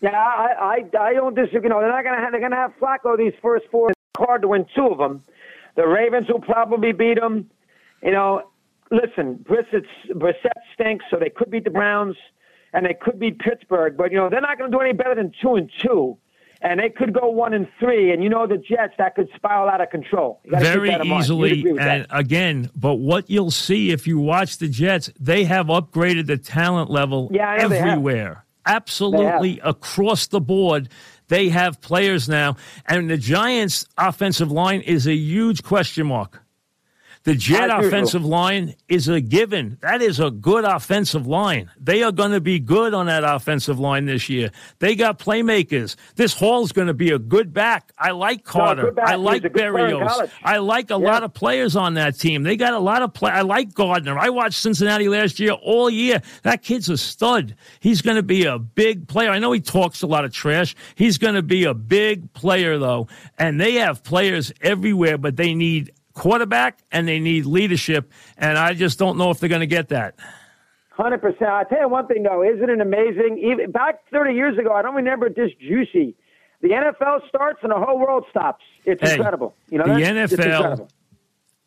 Yeah, 0.00 0.10
I, 0.10 0.84
I, 0.94 0.98
I 1.00 1.12
don't 1.14 1.34
disagree. 1.34 1.62
You 1.64 1.68
know, 1.70 1.80
they're 1.80 1.90
not 1.90 2.04
going 2.04 2.16
to 2.16 2.22
have, 2.22 2.32
they're 2.32 2.40
going 2.40 2.52
to 2.52 2.56
have 2.56 2.72
Flacco 2.80 3.16
these 3.16 3.32
first 3.42 3.64
four. 3.70 3.92
Hard 4.16 4.42
to 4.42 4.48
win 4.48 4.66
two 4.74 4.86
of 4.86 4.98
them. 4.98 5.22
The 5.74 5.86
Ravens 5.86 6.28
will 6.28 6.40
probably 6.40 6.92
beat 6.92 7.18
them. 7.20 7.50
You 8.02 8.12
know, 8.12 8.50
listen, 8.90 9.44
Brissett's, 9.48 9.88
Brissett 10.10 10.52
stinks, 10.74 11.04
so 11.10 11.18
they 11.18 11.30
could 11.30 11.50
beat 11.50 11.64
the 11.64 11.70
Browns 11.70 12.16
and 12.72 12.84
they 12.84 12.94
could 12.94 13.18
beat 13.18 13.38
Pittsburgh. 13.38 13.96
But 13.96 14.12
you 14.12 14.18
know, 14.18 14.28
they're 14.28 14.40
not 14.40 14.58
going 14.58 14.70
to 14.70 14.76
do 14.76 14.80
any 14.80 14.92
better 14.92 15.14
than 15.14 15.32
two 15.42 15.54
and 15.56 15.70
two. 15.82 16.16
And 16.62 16.80
they 16.80 16.88
could 16.88 17.12
go 17.12 17.28
one 17.28 17.52
and 17.52 17.68
three, 17.78 18.12
and 18.12 18.22
you 18.22 18.30
know 18.30 18.46
the 18.46 18.56
Jets 18.56 18.94
that 18.98 19.14
could 19.14 19.28
spiral 19.36 19.68
out 19.68 19.80
of 19.80 19.90
control. 19.90 20.40
You 20.44 20.52
gotta 20.52 20.64
keep 20.64 20.72
Very 20.74 20.88
that 20.88 21.00
in 21.02 21.08
mind. 21.08 21.28
You'd 21.28 21.46
easily. 21.46 21.62
with 21.64 21.76
that. 21.76 21.88
And 21.88 22.06
again, 22.10 22.70
but 22.74 22.94
what 22.94 23.28
you'll 23.28 23.50
see 23.50 23.90
if 23.90 24.06
you 24.06 24.18
watch 24.18 24.58
the 24.58 24.68
Jets, 24.68 25.10
they 25.20 25.44
have 25.44 25.66
upgraded 25.66 26.26
the 26.26 26.38
talent 26.38 26.90
level 26.90 27.30
Yeah, 27.32 27.48
I 27.48 27.56
know 27.58 27.68
they 27.68 27.78
have. 27.78 27.88
everywhere. 27.88 28.44
Absolutely 28.64 29.60
across 29.62 30.26
the 30.26 30.40
board. 30.40 30.88
They 31.28 31.48
have 31.50 31.80
players 31.80 32.28
now. 32.28 32.56
And 32.86 33.10
the 33.10 33.16
Giants' 33.16 33.84
offensive 33.98 34.50
line 34.50 34.80
is 34.80 35.06
a 35.06 35.14
huge 35.14 35.62
question 35.62 36.06
mark. 36.06 36.42
The 37.26 37.34
Jet 37.34 37.70
offensive 37.70 38.24
line 38.24 38.76
is 38.88 39.08
a 39.08 39.20
given. 39.20 39.78
That 39.82 40.00
is 40.00 40.20
a 40.20 40.30
good 40.30 40.64
offensive 40.64 41.26
line. 41.26 41.68
They 41.76 42.04
are 42.04 42.12
going 42.12 42.30
to 42.30 42.40
be 42.40 42.60
good 42.60 42.94
on 42.94 43.06
that 43.06 43.24
offensive 43.24 43.80
line 43.80 44.06
this 44.06 44.28
year. 44.28 44.52
They 44.78 44.94
got 44.94 45.18
playmakers. 45.18 45.96
This 46.14 46.32
Hall's 46.32 46.70
going 46.70 46.86
to 46.86 46.94
be 46.94 47.10
a 47.10 47.18
good 47.18 47.52
back. 47.52 47.90
I 47.98 48.12
like 48.12 48.44
Carter. 48.44 48.92
back. 48.92 49.08
I 49.08 49.16
like 49.16 49.38
a 49.42 49.48
good 49.48 49.54
player 49.54 49.88
in 49.88 49.96
Berrios. 49.96 50.30
I 50.44 50.58
like 50.58 50.90
a 50.90 50.94
Yeah. 50.94 50.98
lot 50.98 51.24
of 51.24 51.34
players 51.34 51.74
on 51.74 51.94
that 51.94 52.16
team. 52.16 52.44
They 52.44 52.56
got 52.56 52.74
a 52.74 52.78
lot 52.78 53.02
of 53.02 53.12
play. 53.12 53.32
I 53.32 53.40
like 53.42 53.74
Gardner. 53.74 54.16
I 54.16 54.30
watched 54.30 54.60
Cincinnati 54.60 55.08
last 55.08 55.40
year 55.40 55.50
all 55.50 55.90
year. 55.90 56.22
That 56.44 56.62
kid's 56.62 56.88
a 56.88 56.96
stud. 56.96 57.56
He's 57.80 58.02
going 58.02 58.18
to 58.18 58.22
be 58.22 58.44
a 58.44 58.56
big 58.56 59.08
player. 59.08 59.30
I 59.30 59.40
know 59.40 59.50
he 59.50 59.60
talks 59.60 60.02
a 60.02 60.06
lot 60.06 60.24
of 60.24 60.32
trash. 60.32 60.76
He's 60.94 61.18
going 61.18 61.34
to 61.34 61.42
be 61.42 61.64
a 61.64 61.74
big 61.74 62.32
player 62.34 62.78
though. 62.78 63.08
And 63.36 63.60
they 63.60 63.72
have 63.74 64.04
players 64.04 64.52
everywhere, 64.60 65.18
but 65.18 65.34
they 65.34 65.52
need 65.52 65.90
quarterback 66.16 66.80
and 66.90 67.06
they 67.06 67.20
need 67.20 67.46
leadership. 67.46 68.10
And 68.36 68.58
I 68.58 68.74
just 68.74 68.98
don't 68.98 69.16
know 69.16 69.30
if 69.30 69.38
they're 69.38 69.48
going 69.48 69.60
to 69.60 69.66
get 69.66 69.88
that. 69.90 70.16
Hundred 70.90 71.18
percent. 71.18 71.50
I 71.50 71.64
tell 71.64 71.80
you 71.82 71.88
one 71.88 72.06
thing 72.06 72.22
though, 72.22 72.42
isn't 72.42 72.68
it 72.68 72.80
amazing? 72.80 73.38
Even 73.38 73.70
back 73.70 74.00
thirty 74.10 74.34
years 74.34 74.56
ago, 74.56 74.72
I 74.72 74.80
don't 74.80 74.94
remember 74.94 75.26
it 75.26 75.36
this 75.36 75.50
juicy. 75.60 76.16
The 76.62 76.68
NFL 76.68 77.28
starts 77.28 77.58
and 77.62 77.70
the 77.70 77.76
whole 77.76 77.98
world 77.98 78.24
stops. 78.30 78.64
It's 78.86 79.02
Hey, 79.02 79.16
incredible. 79.16 79.54
You 79.68 79.78
know 79.78 79.84
the 79.84 80.02
NFL. 80.02 80.88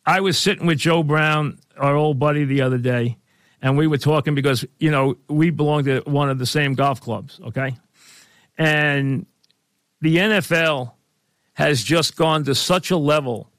I 0.04 0.20
was 0.20 0.36
sitting 0.36 0.66
with 0.66 0.78
Joe 0.78 1.04
Brown, 1.04 1.58
our 1.76 1.94
old 1.94 2.18
buddy, 2.18 2.44
the 2.44 2.62
other 2.62 2.78
day, 2.78 3.18
and 3.62 3.78
we 3.78 3.86
were 3.86 3.98
talking 3.98 4.34
because, 4.34 4.64
you 4.80 4.90
know, 4.90 5.16
we 5.28 5.50
belong 5.50 5.84
to 5.84 6.00
one 6.06 6.28
of 6.28 6.38
the 6.40 6.46
same 6.46 6.74
golf 6.74 7.00
clubs, 7.00 7.38
okay? 7.46 7.76
And 8.58 9.26
the 10.00 10.16
NFL 10.16 10.92
has 11.52 11.84
just 11.84 12.16
gone 12.16 12.44
to 12.44 12.54
such 12.54 12.90
a 12.90 12.96
level 12.96 13.50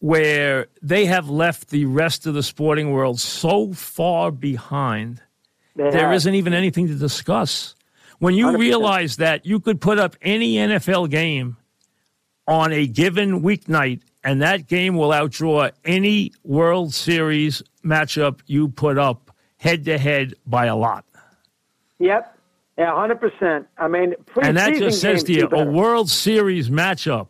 where 0.00 0.66
they 0.82 1.06
have 1.06 1.28
left 1.28 1.70
the 1.70 1.84
rest 1.86 2.26
of 2.26 2.34
the 2.34 2.42
sporting 2.42 2.92
world 2.92 3.18
so 3.18 3.72
far 3.72 4.30
behind 4.30 5.22
They 5.74 5.90
there 5.90 6.10
not 6.10 6.26
even 6.26 6.52
anything 6.54 6.86
to 6.88 6.94
discuss. 6.94 7.74
When 8.18 8.34
you 8.34 8.46
100%. 8.46 8.58
realize 8.58 9.16
that 9.16 9.44
you 9.44 9.60
could 9.60 9.80
put 9.80 9.98
up 9.98 10.16
any 10.22 10.54
NFL 10.54 11.10
game 11.10 11.56
on 12.48 12.72
a 12.72 12.86
given 12.86 13.42
weeknight, 13.42 14.00
and 14.24 14.40
that 14.42 14.66
game 14.66 14.96
will 14.96 15.10
outdraw 15.10 15.70
any 15.84 16.32
World 16.44 16.94
Series 16.94 17.62
matchup 17.84 18.40
you 18.46 18.68
put 18.68 18.98
up 18.98 19.30
head 19.58 19.84
to 19.84 19.98
head 19.98 20.34
by 20.46 20.66
a 20.66 20.76
lot. 20.76 21.04
Yep. 21.98 22.32
Yeah, 22.78 22.94
hundred 22.94 23.20
percent. 23.20 23.66
I 23.78 23.88
mean, 23.88 24.14
And 24.40 24.56
that 24.56 24.74
just 24.74 25.00
says 25.00 25.24
to 25.24 25.32
you 25.32 25.48
a. 25.48 25.64
World 25.64 26.10
Series 26.10 26.68
matchup, 26.68 27.28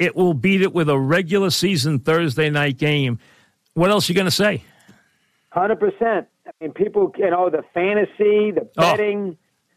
it 0.00 0.16
will 0.16 0.34
beat 0.34 0.62
it 0.62 0.72
with 0.72 0.88
a 0.88 0.98
regular 0.98 1.50
season 1.50 1.98
Thursday 2.00 2.50
night 2.50 2.78
game. 2.78 3.18
What 3.74 3.90
else 3.90 4.08
are 4.08 4.12
you 4.12 4.16
going 4.16 4.24
to 4.26 4.30
say? 4.30 4.64
Hundred 5.50 5.80
percent. 5.80 6.26
I 6.46 6.50
mean, 6.60 6.72
people, 6.72 7.12
you 7.18 7.30
know, 7.30 7.50
the 7.50 7.62
fantasy, 7.74 8.50
the 8.52 8.62
Oh. 8.76 8.82
betting. 8.92 9.36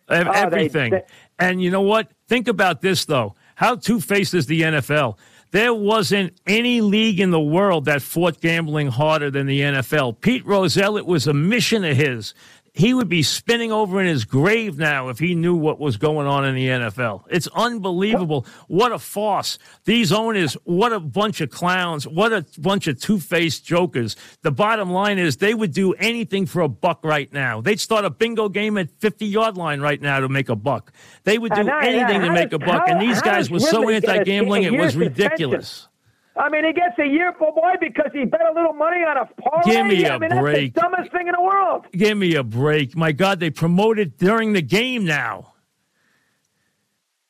Oh, 0.10 0.24
they- 0.24 0.30
Everything. 0.30 0.92
they- 0.92 1.04
and 1.40 1.62
you 1.62 1.70
know 1.72 1.82
what? 1.82 2.10
Think 2.28 2.48
about 2.48 2.82
this, 2.82 3.06
though. 3.06 3.36
How 3.56 3.76
two 3.76 4.00
faced 4.00 4.34
is 4.34 4.48
the 4.48 4.62
NFL? 4.64 5.18
There 5.52 5.74
wasn't 5.74 6.34
any 6.48 6.82
league 6.82 7.20
in 7.20 7.30
the 7.30 7.40
world 7.40 7.86
that 7.86 8.02
fought 8.02 8.42
gambling 8.42 8.88
harder 8.88 9.30
than 9.30 9.46
the 9.46 9.62
NFL. 9.62 10.14
Pete 10.14 10.46
Rozelle, 10.46 10.98
it 10.98 11.06
was 11.06 11.28
a 11.28 11.34
mission 11.34 11.84
of 11.84 11.96
his. 11.96 12.34
He 12.76 12.96
would 12.96 13.08
be 13.08 13.22
spinning 13.22 13.72
over 13.72 14.02
in 14.02 14.08
his 14.08 14.26
grave 14.26 14.80
now 14.80 15.10
if 15.10 15.20
he 15.20 15.36
knew 15.36 15.54
what 15.54 15.80
was 15.80 15.98
going 15.98 16.26
on 16.26 16.44
in 16.44 16.56
the 16.56 16.68
NFL. 16.70 17.24
It's 17.30 17.48
unbelievable. 17.54 18.48
What 18.68 18.92
a 18.92 18.98
farce. 18.98 19.60
These 19.86 20.12
owners, 20.12 20.58
what 20.64 20.92
a 20.92 21.00
bunch 21.00 21.40
of 21.42 21.52
clowns. 21.52 22.08
What 22.08 22.34
a 22.34 22.44
bunch 22.58 22.88
of 22.88 23.00
two 23.00 23.20
faced 23.20 23.64
jokers. 23.64 24.16
The 24.42 24.52
bottom 24.52 24.90
line 24.92 25.20
is 25.20 25.38
they 25.38 25.54
would 25.54 25.72
do 25.72 25.94
anything 25.94 26.48
for 26.48 26.62
a 26.62 26.68
buck 26.68 27.02
right 27.04 27.32
now. 27.32 27.62
They'd 27.62 27.80
start 27.80 28.06
a 28.06 28.10
bingo 28.10 28.50
game 28.50 28.80
at 28.80 28.90
50 29.00 29.28
yard 29.28 29.56
line 29.56 29.80
right 29.80 30.02
now 30.02 30.20
to 30.20 30.28
make 30.28 30.50
a 30.50 30.56
buck. 30.56 30.92
They 31.26 31.38
would 31.38 31.54
do 31.54 31.70
I- 31.70 31.86
anything 31.86 32.22
to 32.22 32.28
how 32.28 32.34
make 32.34 32.54
a 32.54 32.60
buck. 32.60 32.88
how- 32.88 32.94
And 32.94 33.00
these 33.00 33.22
guys 33.22 33.52
were 33.52 33.60
so 33.60 33.82
Ridley 33.82 34.00
get 34.02 34.10
a- 34.10 34.14
anti 34.14 34.24
gambling, 34.24 34.64
it 34.64 34.74
was 34.74 34.96
ridiculous. 34.96 35.88
I 36.36 36.50
mean, 36.50 36.66
he 36.66 36.74
gets 36.74 36.98
a 36.98 37.06
year 37.06 37.34
for 37.38 37.54
boy 37.54 37.74
because 37.80 38.12
he 38.12 38.26
bet 38.26 38.42
a 38.42 38.54
little 38.54 38.74
money 38.74 39.02
on 39.02 39.18
a 39.18 39.26
parlay. 39.42 39.72
Give 39.72 39.86
me 39.86 40.06
I 40.06 40.16
a 40.16 40.20
mean, 40.20 40.30
break. 40.40 40.74
That's 40.74 40.88
the 40.88 40.96
dumbest 40.96 41.12
thing 41.12 41.28
in 41.28 41.34
the 41.38 41.42
world. 41.42 41.86
Give 41.92 42.18
me 42.18 42.36
a 42.36 42.44
break. 42.44 42.96
My 42.96 43.12
God, 43.12 43.40
they 43.40 43.52
promoted 43.52 44.18
during 44.18 44.54
the 44.54 44.62
game 44.62 45.06
now. 45.06 45.54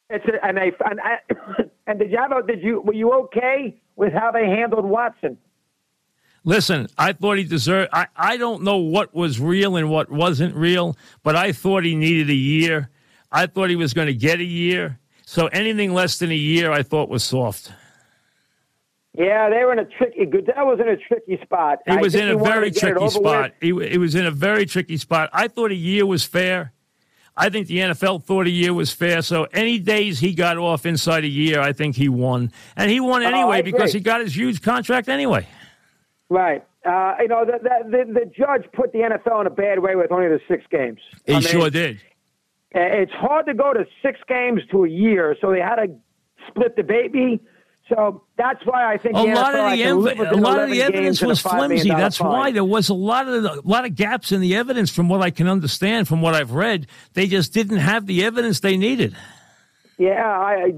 It's 0.10 0.26
a, 0.26 0.46
and 0.46 0.58
they 0.58 0.72
and, 0.86 1.00
I, 1.02 1.18
and 1.88 2.00
did 2.00 2.12
you 2.12 2.18
have 2.18 2.32
a, 2.32 2.46
did 2.46 2.64
you 2.64 2.82
were 2.82 2.94
you 2.94 3.12
okay 3.14 3.82
with 3.96 4.14
how 4.14 4.32
they 4.32 4.46
handled 4.46 4.86
Watson? 4.86 5.38
Listen, 6.46 6.88
I 6.98 7.14
thought 7.14 7.38
he 7.38 7.46
deserved. 7.46 7.90
I, 7.94 8.08
I 8.16 8.38
don't 8.38 8.64
know 8.64 8.78
what 8.78 9.14
was 9.14 9.40
real 9.40 9.76
and 9.78 9.90
what 9.90 10.12
wasn't 10.12 10.56
real, 10.56 10.98
but 11.24 11.36
I 11.36 11.54
thought 11.54 11.84
he 11.86 11.96
needed 11.96 12.30
a 12.30 12.36
year. 12.36 12.90
I 13.32 13.48
thought 13.48 13.70
he 13.70 13.78
was 13.78 13.94
going 13.94 14.08
to 14.08 14.14
get 14.14 14.40
a 14.40 14.44
year. 14.44 15.00
So 15.26 15.48
anything 15.48 15.94
less 15.94 16.20
than 16.20 16.32
a 16.32 16.36
year, 16.36 16.72
I 16.72 16.84
thought 16.84 17.08
was 17.10 17.24
soft. 17.24 17.72
Yeah, 19.16 19.50
they 19.50 19.64
were 19.64 19.74
in 19.74 19.80
a 19.80 19.86
tricky. 19.86 20.26
Goodell 20.26 20.66
was 20.66 20.80
in 20.80 20.88
a 20.90 20.98
tricky 20.98 21.40
spot. 21.44 21.80
He 21.88 21.98
was 21.98 22.16
in 22.16 22.30
a 22.30 22.38
very 22.38 22.72
tricky 22.72 23.10
spot. 23.10 23.52
He, 23.62 23.68
he 23.68 23.98
was 23.98 24.16
in 24.16 24.26
a 24.26 24.32
very 24.32 24.66
tricky 24.66 24.98
spot. 24.98 25.30
I 25.34 25.48
thought 25.48 25.72
a 25.72 25.76
year 25.76 26.06
was 26.06 26.24
fair. 26.26 26.74
I 27.36 27.50
think 27.50 27.68
the 27.68 27.78
NFL 27.80 28.24
thought 28.24 28.46
a 28.48 28.52
year 28.52 28.74
was 28.74 28.92
fair. 28.92 29.22
So 29.22 29.48
any 29.54 29.80
days 29.80 30.20
he 30.20 30.34
got 30.34 30.58
off 30.58 30.86
inside 30.86 31.24
a 31.24 31.28
year, 31.28 31.60
I 31.60 31.74
think 31.74 31.96
he 31.96 32.08
won. 32.10 32.52
And 32.76 32.90
he 32.92 33.00
won 33.00 33.24
Oh, 33.24 33.28
anyway 33.28 33.60
agree. 33.60 33.72
because 33.72 33.92
he 33.94 34.00
got 34.00 34.22
his 34.22 34.36
huge 34.36 34.62
contract 34.62 35.10
anyway. 35.10 35.48
Right. 36.30 36.64
Uh, 36.86 37.16
you 37.22 37.28
know, 37.28 37.46
the, 37.46 37.60
the, 37.62 37.90
the, 38.06 38.14
the 38.20 38.26
judge 38.26 38.66
put 38.74 38.92
the 38.92 39.00
NFL 39.00 39.42
in 39.42 39.48
a 39.48 39.52
bad 39.52 39.80
way 39.80 39.96
with 39.96 40.12
only 40.12 40.28
the 40.28 40.40
six 40.48 40.64
games. 40.70 41.00
He 41.26 41.34
I 41.34 41.40
mean, 41.40 41.48
sure 41.48 41.70
did. 41.70 42.02
It's 42.72 43.12
hard 43.14 43.46
to 43.46 43.54
go 43.54 43.74
to 43.74 43.86
six 44.02 44.20
games 44.28 44.62
to 44.72 44.84
a 44.86 44.90
year, 44.90 45.36
so 45.40 45.52
they 45.52 45.60
had 45.60 45.76
to 45.76 45.88
split 46.48 46.76
the 46.76 46.84
baby. 46.84 47.40
So 47.90 48.24
that's 48.38 48.66
why 48.66 48.94
I 48.94 48.98
think 48.98 49.16
A 49.16 49.24
lot 49.24 49.54
of 49.56 49.72
the 49.72 49.84
ev- 49.84 50.32
a 50.32 50.36
lot 50.38 50.60
of 50.60 50.70
the 50.70 50.82
evidence 50.82 51.20
games 51.20 51.22
and 51.22 51.28
a 51.28 51.32
was 51.32 51.42
flimsy. 51.42 51.90
That's 51.90 52.18
fine. 52.18 52.30
why 52.30 52.52
there 52.52 52.64
was 52.64 52.88
a 52.90 52.94
lot 52.94 53.28
of 53.28 53.44
a 53.44 53.62
lot 53.66 53.86
of 53.86 53.96
gaps 53.96 54.32
in 54.32 54.40
the 54.40 54.56
evidence, 54.56 54.90
from 54.90 55.10
what 55.10 55.22
I 55.22 55.32
can 55.32 55.50
understand, 55.50 56.08
from 56.08 56.22
what 56.22 56.34
I've 56.34 56.52
read. 56.52 56.88
They 57.14 57.28
just 57.28 57.54
didn't 57.54 57.80
have 57.80 58.06
the 58.06 58.24
evidence 58.24 58.62
they 58.62 58.78
needed. 58.78 59.16
Yeah, 59.98 60.26
I, 60.26 60.72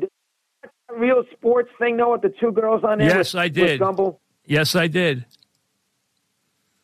I 0.90 0.94
real 0.94 1.24
sports 1.32 1.70
thing 1.78 1.98
though 1.98 2.14
with 2.14 2.24
the 2.24 2.34
two 2.40 2.52
girls 2.52 2.84
on 2.84 2.98
there. 2.98 3.08
Yes, 3.08 3.34
with, 3.34 3.42
I 3.42 3.48
did. 3.50 3.82
Yes, 4.46 4.76
I 4.76 4.88
did. 4.88 5.26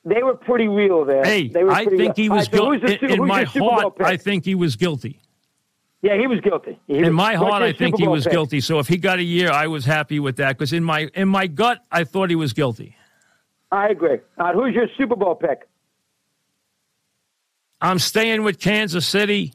They 0.03 0.23
were 0.23 0.35
pretty 0.35 0.67
real 0.67 1.05
there. 1.05 1.23
Hey, 1.23 1.47
they 1.47 1.63
were 1.63 1.71
I 1.71 1.85
think 1.85 1.99
real. 1.99 2.13
he 2.15 2.29
was 2.29 2.51
right, 2.51 2.79
guilty. 2.79 2.97
the 2.97 3.05
In, 3.05 3.11
in 3.21 3.27
my 3.27 3.39
your 3.41 3.47
Super 3.47 3.59
Bowl 3.59 3.69
heart. 3.71 3.93
I 4.01 4.17
think 4.17 4.45
he 4.45 4.55
was 4.55 4.75
guilty. 4.75 5.19
Yeah, 6.01 6.17
he 6.17 6.25
was 6.25 6.39
guilty. 6.41 6.79
He 6.87 6.95
In 6.97 7.01
was- 7.03 7.11
my 7.11 7.35
heart, 7.35 7.61
I 7.61 7.73
think 7.73 7.97
he 7.99 8.07
was 8.07 8.23
pick? 8.23 8.31
guilty. 8.33 8.59
So 8.59 8.79
if 8.79 8.87
he 8.87 8.97
got 8.97 9.19
a 9.19 9.23
year, 9.23 9.51
I 9.51 9.67
was 9.67 9.85
happy 9.85 10.19
with 10.19 10.37
that. 10.37 10.57
Because 10.57 10.73
in 10.73 10.83
my 10.83 11.09
in 11.13 11.27
my 11.27 11.45
gut, 11.47 11.83
I 11.91 12.03
thought 12.05 12.29
he 12.29 12.35
was 12.35 12.53
guilty. 12.53 12.95
I 13.71 13.89
agree. 13.89 14.17
Who's 14.53 14.73
your 14.73 14.87
Super 14.97 15.15
Bowl 15.15 15.35
pick? 15.35 15.67
I'm 17.79 17.99
staying 17.99 18.43
with 18.43 18.59
Kansas 18.59 19.07
City, 19.07 19.53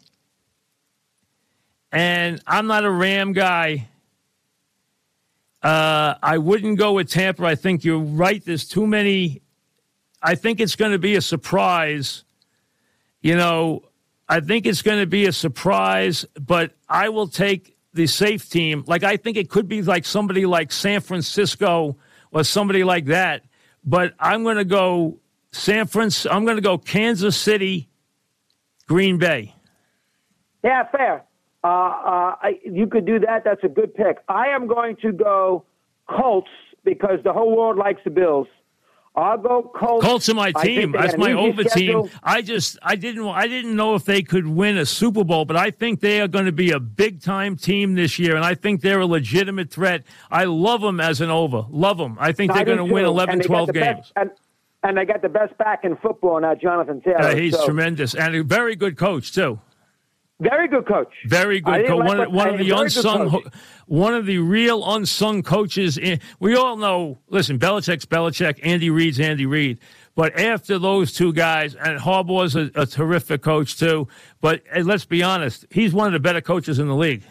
and 1.93 2.41
I'm 2.47 2.67
not 2.67 2.85
a 2.85 2.91
Ram 2.91 3.33
guy. 3.33 3.89
Uh, 5.63 6.15
I 6.23 6.39
wouldn't 6.39 6.79
go 6.79 6.93
with 6.93 7.11
Tampa. 7.11 7.45
I 7.45 7.55
think 7.57 7.85
you're 7.85 7.99
right. 7.99 8.45
There's 8.45 8.69
too 8.69 8.87
many. 8.87 9.43
I 10.23 10.35
think 10.35 10.61
it's 10.61 10.77
going 10.77 10.93
to 10.93 10.99
be 10.99 11.17
a 11.17 11.21
surprise. 11.21 12.25
You 13.21 13.37
know, 13.37 13.83
I 14.29 14.41
think 14.41 14.67
it's 14.67 14.83
going 14.83 14.99
to 14.99 15.07
be 15.07 15.27
a 15.27 15.33
surprise, 15.33 16.27
but 16.41 16.73
I 16.89 17.09
will 17.11 17.29
take 17.29 17.77
the 17.95 18.07
safe 18.07 18.49
team. 18.49 18.85
Like, 18.87 19.05
I 19.05 19.17
think 19.17 19.37
it 19.37 19.49
could 19.49 19.69
be 19.69 19.83
like 19.83 20.05
somebody 20.05 20.47
like 20.47 20.73
San 20.73 21.01
Francisco 21.01 21.97
or 22.33 22.45
somebody 22.45 22.85
like 22.85 23.07
that. 23.07 23.45
But 23.85 24.15
I'm 24.19 24.43
going 24.43 24.57
to 24.57 24.65
go 24.65 25.19
San 25.53 25.87
Francisco. 25.87 26.35
I'm 26.35 26.45
going 26.45 26.57
to 26.57 26.63
go 26.63 26.77
Kansas 26.77 27.37
City, 27.37 27.89
Green 28.87 29.19
Bay. 29.19 29.55
Yeah, 30.65 30.89
fair. 30.91 31.25
Uh, 31.63 31.69
uh, 31.69 32.37
I, 32.43 32.61
you 32.65 32.87
could 32.87 33.07
do 33.07 33.21
that. 33.21 33.45
That's 33.45 33.63
a 33.63 33.69
good 33.69 33.95
pick. 33.95 34.19
I 34.29 34.49
am 34.49 34.67
going 34.67 34.97
to 35.03 35.13
go 35.13 35.65
Colts 36.09 36.51
because 36.85 37.19
the 37.25 37.33
whole 37.33 37.57
world 37.57 37.77
likes 37.77 38.01
the 38.05 38.11
Bills. 38.11 38.49
I'll 39.17 39.39
go 39.39 39.63
Colts. 39.75 40.05
Colts 40.05 40.29
are 40.29 40.35
my 40.35 40.53
team. 40.53 40.93
That's 40.93 41.17
my 41.17 41.33
over 41.33 41.65
team. 41.65 42.11
I 42.23 42.43
just 42.43 42.79
I 42.83 42.97
didn't 42.97 43.27
I 43.27 43.49
didn't 43.49 43.75
know 43.75 43.95
if 43.95 44.05
they 44.05 44.23
could 44.23 44.47
win 44.47 44.77
a 44.77 44.85
Super 44.85 45.25
Bowl, 45.25 45.47
but 45.47 45.57
I 45.57 45.71
think 45.71 46.01
they 46.01 46.21
are 46.21 46.29
going 46.29 46.45
to 46.45 46.53
be 46.53 46.71
a 46.71 46.79
big 46.79 47.23
time 47.23 47.57
team 47.57 47.95
this 47.95 48.19
year, 48.19 48.37
and 48.37 48.45
I 48.45 48.55
think 48.55 48.83
they're 48.83 49.01
a 49.01 49.07
legitimate 49.07 49.71
threat. 49.71 50.05
I 50.31 50.45
love 50.45 50.83
them 50.83 51.01
as 51.01 51.23
an 51.23 51.31
over. 51.31 51.65
Love 51.71 51.97
them. 51.97 52.19
I 52.21 52.33
think 52.33 52.53
they're 52.53 52.65
going 52.67 52.77
to 52.77 52.85
win 52.85 53.05
too. 53.05 53.09
11, 53.11 53.33
And 53.33 53.41
they 53.41 53.49
got 53.49 53.55
12 53.67 53.73
games. 53.73 53.85
Best, 53.97 54.13
and, 54.17 54.31
and 54.83 54.99
they 54.99 55.05
got 55.07 55.23
the 55.23 55.31
best 55.31 55.57
back 55.57 55.85
in 55.85 55.97
football 55.97 56.39
now, 56.41 56.55
Jonathan 56.55 57.01
Taylor. 57.01 57.19
Uh, 57.21 57.35
he's 57.35 57.55
So, 57.55 57.65
tremendous 57.65 58.15
and 58.15 58.35
a 58.35 58.45
very 58.45 58.77
good 58.77 58.99
coach 58.99 59.33
too. 59.33 59.59
Very 60.41 60.69
good 60.69 60.87
coach. 60.87 61.13
Very 61.27 61.61
good. 61.61 61.73
didn't 61.77 61.89
Co- 61.93 61.97
like 61.97 62.19
one, 62.19 62.33
one 62.33 62.49
of 62.51 62.59
the 62.59 62.71
unsung, 62.71 63.29
ho- 63.29 63.43
one 63.87 64.13
of 64.15 64.27
the 64.27 64.39
real 64.39 64.83
unsung 64.95 65.43
coaches. 65.43 65.97
In, 65.97 66.21
we 66.41 66.55
all 66.55 66.77
know. 66.77 67.19
Listen, 67.29 67.59
Belichick's 67.59 68.05
Belichick. 68.05 68.61
Andy 68.63 68.91
Reid's 68.91 69.19
Andy 69.19 69.47
Reid. 69.47 69.79
But 70.15 70.39
after 70.39 70.79
those 70.79 71.13
two 71.13 71.33
guys, 71.33 71.75
and 71.75 71.99
Harbaugh's 71.99 72.55
a, 72.55 72.71
a 72.75 72.85
terrific 72.87 73.43
coach 73.43 73.79
too. 73.79 74.09
But 74.43 74.63
uh, 74.75 74.81
let's 74.81 75.07
be 75.07 75.23
honest, 75.23 75.65
he's 75.71 75.95
one 75.95 76.07
of 76.07 76.13
the 76.13 76.21
better 76.21 76.41
coaches 76.43 76.79
in 76.79 76.87
the 76.89 76.95
league. 76.97 77.23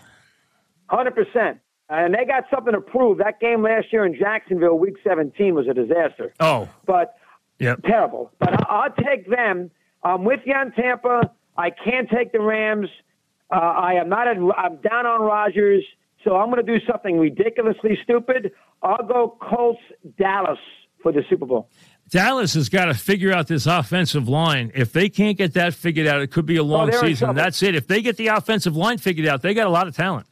Hundred 0.88 1.16
percent. 1.16 1.60
And 1.90 2.16
they 2.16 2.26
got 2.26 2.46
something 2.52 2.74
to 2.74 2.82
prove. 2.82 3.20
That 3.20 3.40
game 3.40 3.62
last 3.62 3.94
year 3.94 4.04
in 4.08 4.16
Jacksonville, 4.18 4.80
Week 4.80 4.96
17, 5.08 5.54
was 5.54 5.68
a 5.68 5.74
disaster. 5.76 6.34
Oh, 6.40 6.68
But 6.88 7.16
yep. 7.60 7.84
terrible. 7.84 8.32
But 8.40 8.54
I- 8.60 8.66
I'll 8.88 8.92
take 9.04 9.30
them. 9.30 9.70
I'm 10.04 10.24
with 10.24 10.40
you 10.46 10.54
on 10.56 10.72
Tampa. 10.72 11.30
I 11.58 11.70
can't 11.70 12.10
take 12.10 12.32
the 12.32 12.42
Rams. 12.42 12.90
Uh, 13.52 13.56
I 13.58 13.94
am 13.94 14.10
not. 14.10 14.28
I'm 14.28 14.78
down 14.78 15.06
on 15.06 15.22
Rodgers, 15.22 15.84
so 16.24 16.36
I'm 16.36 16.50
going 16.52 16.66
to 16.66 16.80
do 16.80 16.84
something 16.86 17.18
ridiculously 17.20 17.98
stupid. 18.04 18.52
I'll 18.82 19.06
go 19.06 19.38
Colts 19.42 19.80
Dallas 20.18 20.60
for 21.02 21.12
the 21.12 21.24
Super 21.30 21.46
Bowl. 21.46 21.70
Dallas 22.10 22.54
has 22.54 22.70
got 22.70 22.86
to 22.86 22.94
figure 22.94 23.32
out 23.32 23.48
this 23.48 23.66
offensive 23.66 24.28
line. 24.30 24.72
If 24.76 24.94
they 24.94 25.10
can't 25.10 25.38
get 25.38 25.54
that 25.54 25.74
figured 25.74 26.06
out, 26.06 26.22
it 26.22 26.28
could 26.32 26.46
be 26.46 26.58
a 26.58 26.64
long 26.64 26.94
Oh, 26.94 27.02
season. 27.02 27.34
That's 27.36 27.64
it. 27.64 27.74
If 27.76 27.88
they 27.88 28.02
get 28.02 28.18
the 28.18 28.28
offensive 28.28 28.76
line 28.76 28.98
figured 29.00 29.28
out, 29.28 29.42
they 29.42 29.54
got 29.56 29.66
a 29.66 29.72
lot 29.72 29.88
of 29.88 29.96
talent. 29.96 30.28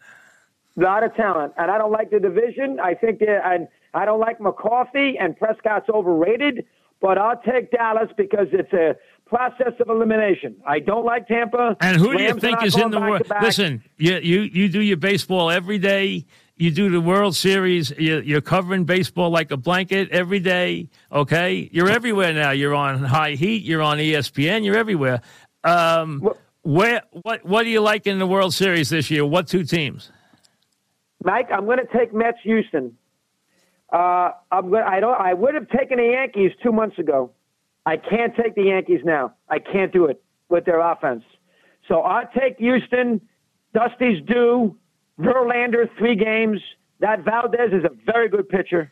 A 0.78 0.82
lot 0.82 1.04
of 1.04 1.16
talent, 1.16 1.54
and 1.58 1.70
I 1.72 1.78
don't 1.78 1.92
like 1.92 2.10
the 2.10 2.20
division. 2.20 2.80
I 2.80 2.96
think, 2.96 3.22
and 3.22 3.68
I 3.94 4.06
don't 4.06 4.20
like 4.20 4.40
McCarthy, 4.42 5.18
and 5.20 5.38
Prescott's 5.38 5.90
overrated. 5.90 6.66
But 7.00 7.18
I'll 7.18 7.40
take 7.42 7.70
Dallas 7.72 8.10
because 8.18 8.48
it's 8.54 8.72
a 8.74 8.96
process 9.34 9.74
of 9.80 9.90
elimination. 9.90 10.56
I 10.66 10.80
don't 10.80 11.06
like 11.06 11.28
Tampa. 11.28 11.76
And 11.82 11.98
who 11.98 12.16
do 12.16 12.24
you 12.24 12.34
think 12.36 12.64
is 12.64 12.78
in 12.78 12.92
the 12.92 13.00
world? 13.00 13.24
Listen, 13.42 13.84
you, 13.98 14.18
you 14.18 14.42
you 14.42 14.70
do 14.70 14.82
your 14.82 14.98
baseball 14.98 15.50
every 15.50 15.80
day. 15.80 16.26
You 16.56 16.70
do 16.70 16.90
the 16.92 17.02
World 17.02 17.36
Series. 17.36 17.92
You, 17.98 18.20
you're 18.20 18.42
covering 18.42 18.84
baseball 18.84 19.32
like 19.32 19.50
a 19.50 19.58
blanket 19.58 20.10
every 20.12 20.40
day. 20.40 20.88
Okay, 21.12 21.68
you're 21.72 21.90
everywhere 21.90 22.32
now. 22.32 22.52
You're 22.52 22.76
on 22.76 23.04
High 23.04 23.32
Heat. 23.32 23.64
You're 23.64 23.82
on 23.82 23.98
ESPN. 23.98 24.64
You're 24.64 24.78
everywhere. 24.78 25.22
Um, 25.64 26.20
Well- 26.22 26.38
where 26.62 27.02
what 27.12 27.44
what 27.44 27.64
do 27.64 27.70
you 27.70 27.82
like 27.82 28.08
in 28.08 28.20
the 28.20 28.28
World 28.28 28.54
Series 28.54 28.90
this 28.90 29.12
year? 29.12 29.26
What 29.26 29.48
two 29.48 29.64
teams? 29.66 30.12
Mike, 31.24 31.50
I'm 31.52 31.66
going 31.66 31.80
to 31.80 31.98
take 31.98 32.14
Mets 32.14 32.38
Houston. 32.44 32.98
Uh, 33.92 34.32
I'm 34.52 34.70
going. 34.70 34.84
I 34.84 35.00
don't. 35.00 35.20
I 35.20 35.34
would 35.34 35.56
have 35.56 35.68
taken 35.70 35.98
the 35.98 36.12
Yankees 36.14 36.52
two 36.62 36.72
months 36.72 36.98
ago. 37.00 37.32
I 37.86 37.98
can't 37.98 38.36
take 38.36 38.56
the 38.56 38.64
Yankees 38.64 39.02
now. 39.04 39.34
I 39.50 39.60
can't 39.60 39.92
do 39.92 40.06
it 40.06 40.24
with 40.50 40.66
their 40.66 40.80
offense. 40.80 41.24
So 41.88 42.04
I 42.04 42.24
take 42.38 42.58
Houston. 42.58 43.22
Dusty's 43.74 44.24
due. 44.26 44.78
Verlander 45.20 45.90
three 45.98 46.16
games. 46.16 46.62
That 47.00 47.24
Valdez 47.26 47.74
is 47.74 47.84
a 47.84 47.92
very 48.06 48.30
good 48.30 48.48
pitcher. 48.48 48.92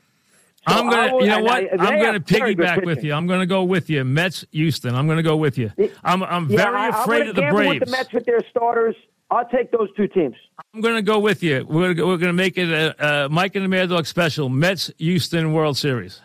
So 0.67 0.75
I'm 0.75 0.89
gonna, 0.89 1.13
will, 1.13 1.23
you 1.23 1.29
know 1.29 1.41
what? 1.41 1.63
I, 1.63 1.69
I'm 1.79 1.99
gonna 1.99 2.19
piggyback 2.19 2.85
with 2.85 3.03
you. 3.03 3.13
I'm 3.13 3.25
gonna 3.25 3.47
go 3.47 3.63
with 3.63 3.89
you. 3.89 4.03
Mets, 4.03 4.45
Houston. 4.51 4.93
I'm 4.93 5.07
gonna 5.07 5.23
go 5.23 5.35
with 5.35 5.57
you. 5.57 5.71
I'm, 6.03 6.21
I'm 6.21 6.49
yeah, 6.49 6.57
very 6.57 6.75
I, 6.77 7.01
afraid 7.01 7.21
I'm 7.23 7.29
of 7.29 7.35
the 7.35 7.47
Braves. 7.49 7.79
With 7.79 7.85
the 7.85 7.91
Mets 7.91 8.13
with 8.13 8.25
their 8.25 8.41
starters, 8.51 8.95
I'll 9.31 9.47
take 9.47 9.71
those 9.71 9.87
two 9.97 10.07
teams. 10.07 10.35
I'm 10.73 10.81
gonna 10.81 11.01
go 11.01 11.17
with 11.17 11.41
you. 11.41 11.65
We're 11.67 11.95
we're 12.05 12.17
gonna 12.17 12.33
make 12.33 12.59
it 12.59 12.69
a, 12.69 13.23
a 13.25 13.29
Mike 13.29 13.55
and 13.55 13.65
the 13.65 13.69
Mad 13.69 13.89
Dog 13.89 14.05
special. 14.05 14.49
Mets, 14.49 14.91
Houston 14.99 15.53
World 15.53 15.77
Series. 15.77 16.21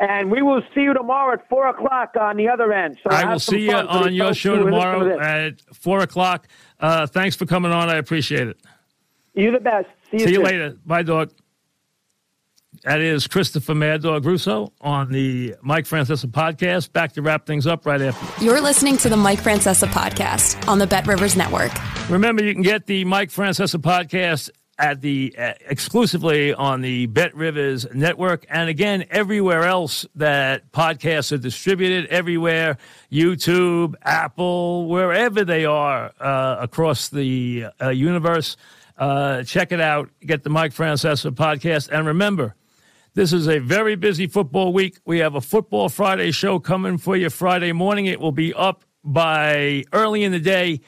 And 0.00 0.30
we 0.30 0.40
will 0.40 0.62
see 0.74 0.80
you 0.80 0.94
tomorrow 0.94 1.34
at 1.34 1.46
four 1.50 1.68
o'clock 1.68 2.14
on 2.18 2.38
the 2.38 2.48
other 2.48 2.72
end. 2.72 2.98
So 3.04 3.10
I 3.10 3.30
will 3.30 3.38
see 3.38 3.66
you 3.66 3.74
on 3.74 4.14
your 4.14 4.32
show 4.32 4.56
tomorrow 4.56 5.20
at 5.20 5.60
four 5.74 6.00
o'clock. 6.00 6.48
Uh, 6.80 7.06
thanks 7.06 7.36
for 7.36 7.44
coming 7.44 7.70
on. 7.70 7.90
I 7.90 7.96
appreciate 7.96 8.48
it. 8.48 8.58
You're 9.34 9.52
the 9.52 9.60
best. 9.60 9.88
See 10.10 10.18
you, 10.18 10.26
see 10.26 10.32
you 10.32 10.42
later. 10.42 10.74
Bye, 10.86 11.02
dog. 11.02 11.30
That 12.84 13.00
is 13.00 13.26
Christopher 13.26 13.74
Mad 13.74 14.02
Dog 14.02 14.24
Russo 14.24 14.72
on 14.80 15.12
the 15.12 15.54
Mike 15.60 15.84
Francesa 15.84 16.26
podcast. 16.26 16.92
Back 16.92 17.12
to 17.12 17.22
wrap 17.22 17.44
things 17.44 17.66
up 17.66 17.84
right 17.84 18.00
after. 18.00 18.42
You're 18.42 18.62
listening 18.62 18.96
to 18.98 19.10
the 19.10 19.18
Mike 19.18 19.40
Francesa 19.40 19.86
podcast 19.86 20.66
on 20.66 20.78
the 20.78 20.86
Bet 20.86 21.06
Rivers 21.06 21.36
Network. 21.36 21.72
Remember, 22.08 22.42
you 22.42 22.54
can 22.54 22.62
get 22.62 22.86
the 22.86 23.04
Mike 23.04 23.30
Francesa 23.30 23.78
podcast 23.80 24.48
at 24.80 25.02
the 25.02 25.34
uh, 25.38 25.52
exclusively 25.68 26.54
on 26.54 26.80
the 26.80 27.06
Bet 27.06 27.36
Rivers 27.36 27.86
network, 27.94 28.46
and 28.48 28.68
again 28.68 29.04
everywhere 29.10 29.64
else 29.64 30.06
that 30.16 30.72
podcasts 30.72 31.30
are 31.30 31.38
distributed. 31.38 32.06
Everywhere, 32.06 32.78
YouTube, 33.12 33.94
Apple, 34.02 34.88
wherever 34.88 35.44
they 35.44 35.66
are 35.66 36.12
uh, 36.18 36.56
across 36.60 37.08
the 37.08 37.66
uh, 37.80 37.90
universe. 37.90 38.56
Uh, 38.96 39.42
check 39.42 39.70
it 39.70 39.80
out. 39.80 40.10
Get 40.24 40.42
the 40.42 40.50
Mike 40.50 40.72
Francesa 40.72 41.30
podcast, 41.30 41.90
and 41.92 42.06
remember. 42.06 42.54
This 43.12 43.32
is 43.32 43.48
a 43.48 43.58
very 43.58 43.96
busy 43.96 44.28
football 44.28 44.72
week. 44.72 44.98
We 45.04 45.18
have 45.18 45.34
a 45.34 45.40
Football 45.40 45.88
Friday 45.88 46.30
show 46.30 46.60
coming 46.60 46.96
for 46.96 47.16
you 47.16 47.28
Friday 47.28 47.72
morning. 47.72 48.06
It 48.06 48.20
will 48.20 48.30
be 48.30 48.54
up 48.54 48.84
by 49.02 49.82
early 49.92 50.22
in 50.22 50.30
the 50.30 50.38
day 50.38 50.80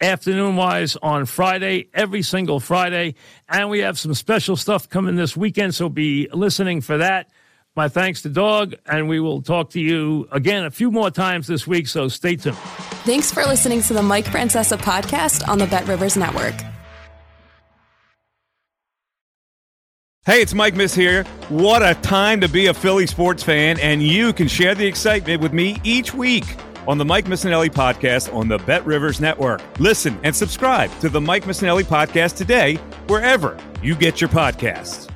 afternoon 0.00 0.56
wise 0.56 0.96
on 0.96 1.26
Friday, 1.26 1.88
every 1.92 2.22
single 2.22 2.60
Friday. 2.60 3.14
And 3.48 3.68
we 3.70 3.80
have 3.80 3.98
some 3.98 4.14
special 4.14 4.56
stuff 4.56 4.88
coming 4.88 5.16
this 5.16 5.36
weekend, 5.36 5.74
so 5.74 5.88
be 5.88 6.28
listening 6.32 6.80
for 6.80 6.98
that. 6.98 7.30
My 7.76 7.88
thanks 7.88 8.22
to 8.22 8.28
Dog, 8.28 8.74
and 8.86 9.08
we 9.08 9.20
will 9.20 9.42
talk 9.42 9.70
to 9.70 9.80
you 9.80 10.26
again 10.32 10.64
a 10.64 10.70
few 10.70 10.90
more 10.90 11.10
times 11.10 11.46
this 11.46 11.66
week, 11.66 11.86
so 11.86 12.08
stay 12.08 12.36
tuned. 12.36 12.56
Thanks 13.04 13.32
for 13.32 13.44
listening 13.44 13.80
to 13.82 13.94
the 13.94 14.02
Mike 14.02 14.24
Francesa 14.24 14.76
podcast 14.76 15.46
on 15.48 15.58
the 15.58 15.66
Bet 15.66 15.86
Rivers 15.86 16.16
Network. 16.16 16.54
Hey, 20.26 20.42
it's 20.42 20.52
Mike 20.52 20.74
Miss 20.74 20.94
here. 20.94 21.24
What 21.48 21.82
a 21.82 21.94
time 21.94 22.40
to 22.40 22.48
be 22.48 22.66
a 22.66 22.74
Philly 22.74 23.06
sports 23.06 23.42
fan, 23.42 23.78
and 23.80 24.02
you 24.02 24.32
can 24.32 24.48
share 24.48 24.74
the 24.74 24.86
excitement 24.86 25.40
with 25.40 25.52
me 25.52 25.80
each 25.84 26.12
week 26.12 26.44
on 26.86 26.98
the 26.98 27.04
Mike 27.04 27.26
Missanelli 27.26 27.68
podcast 27.68 28.32
on 28.34 28.48
the 28.48 28.58
Bet 28.58 28.84
Rivers 28.86 29.20
Network. 29.20 29.60
Listen 29.78 30.18
and 30.22 30.34
subscribe 30.34 30.90
to 31.00 31.08
the 31.08 31.20
Mike 31.20 31.44
Missanelli 31.44 31.84
podcast 31.84 32.36
today, 32.36 32.76
wherever 33.06 33.56
you 33.82 33.94
get 33.94 34.20
your 34.20 34.30
podcasts. 34.30 35.09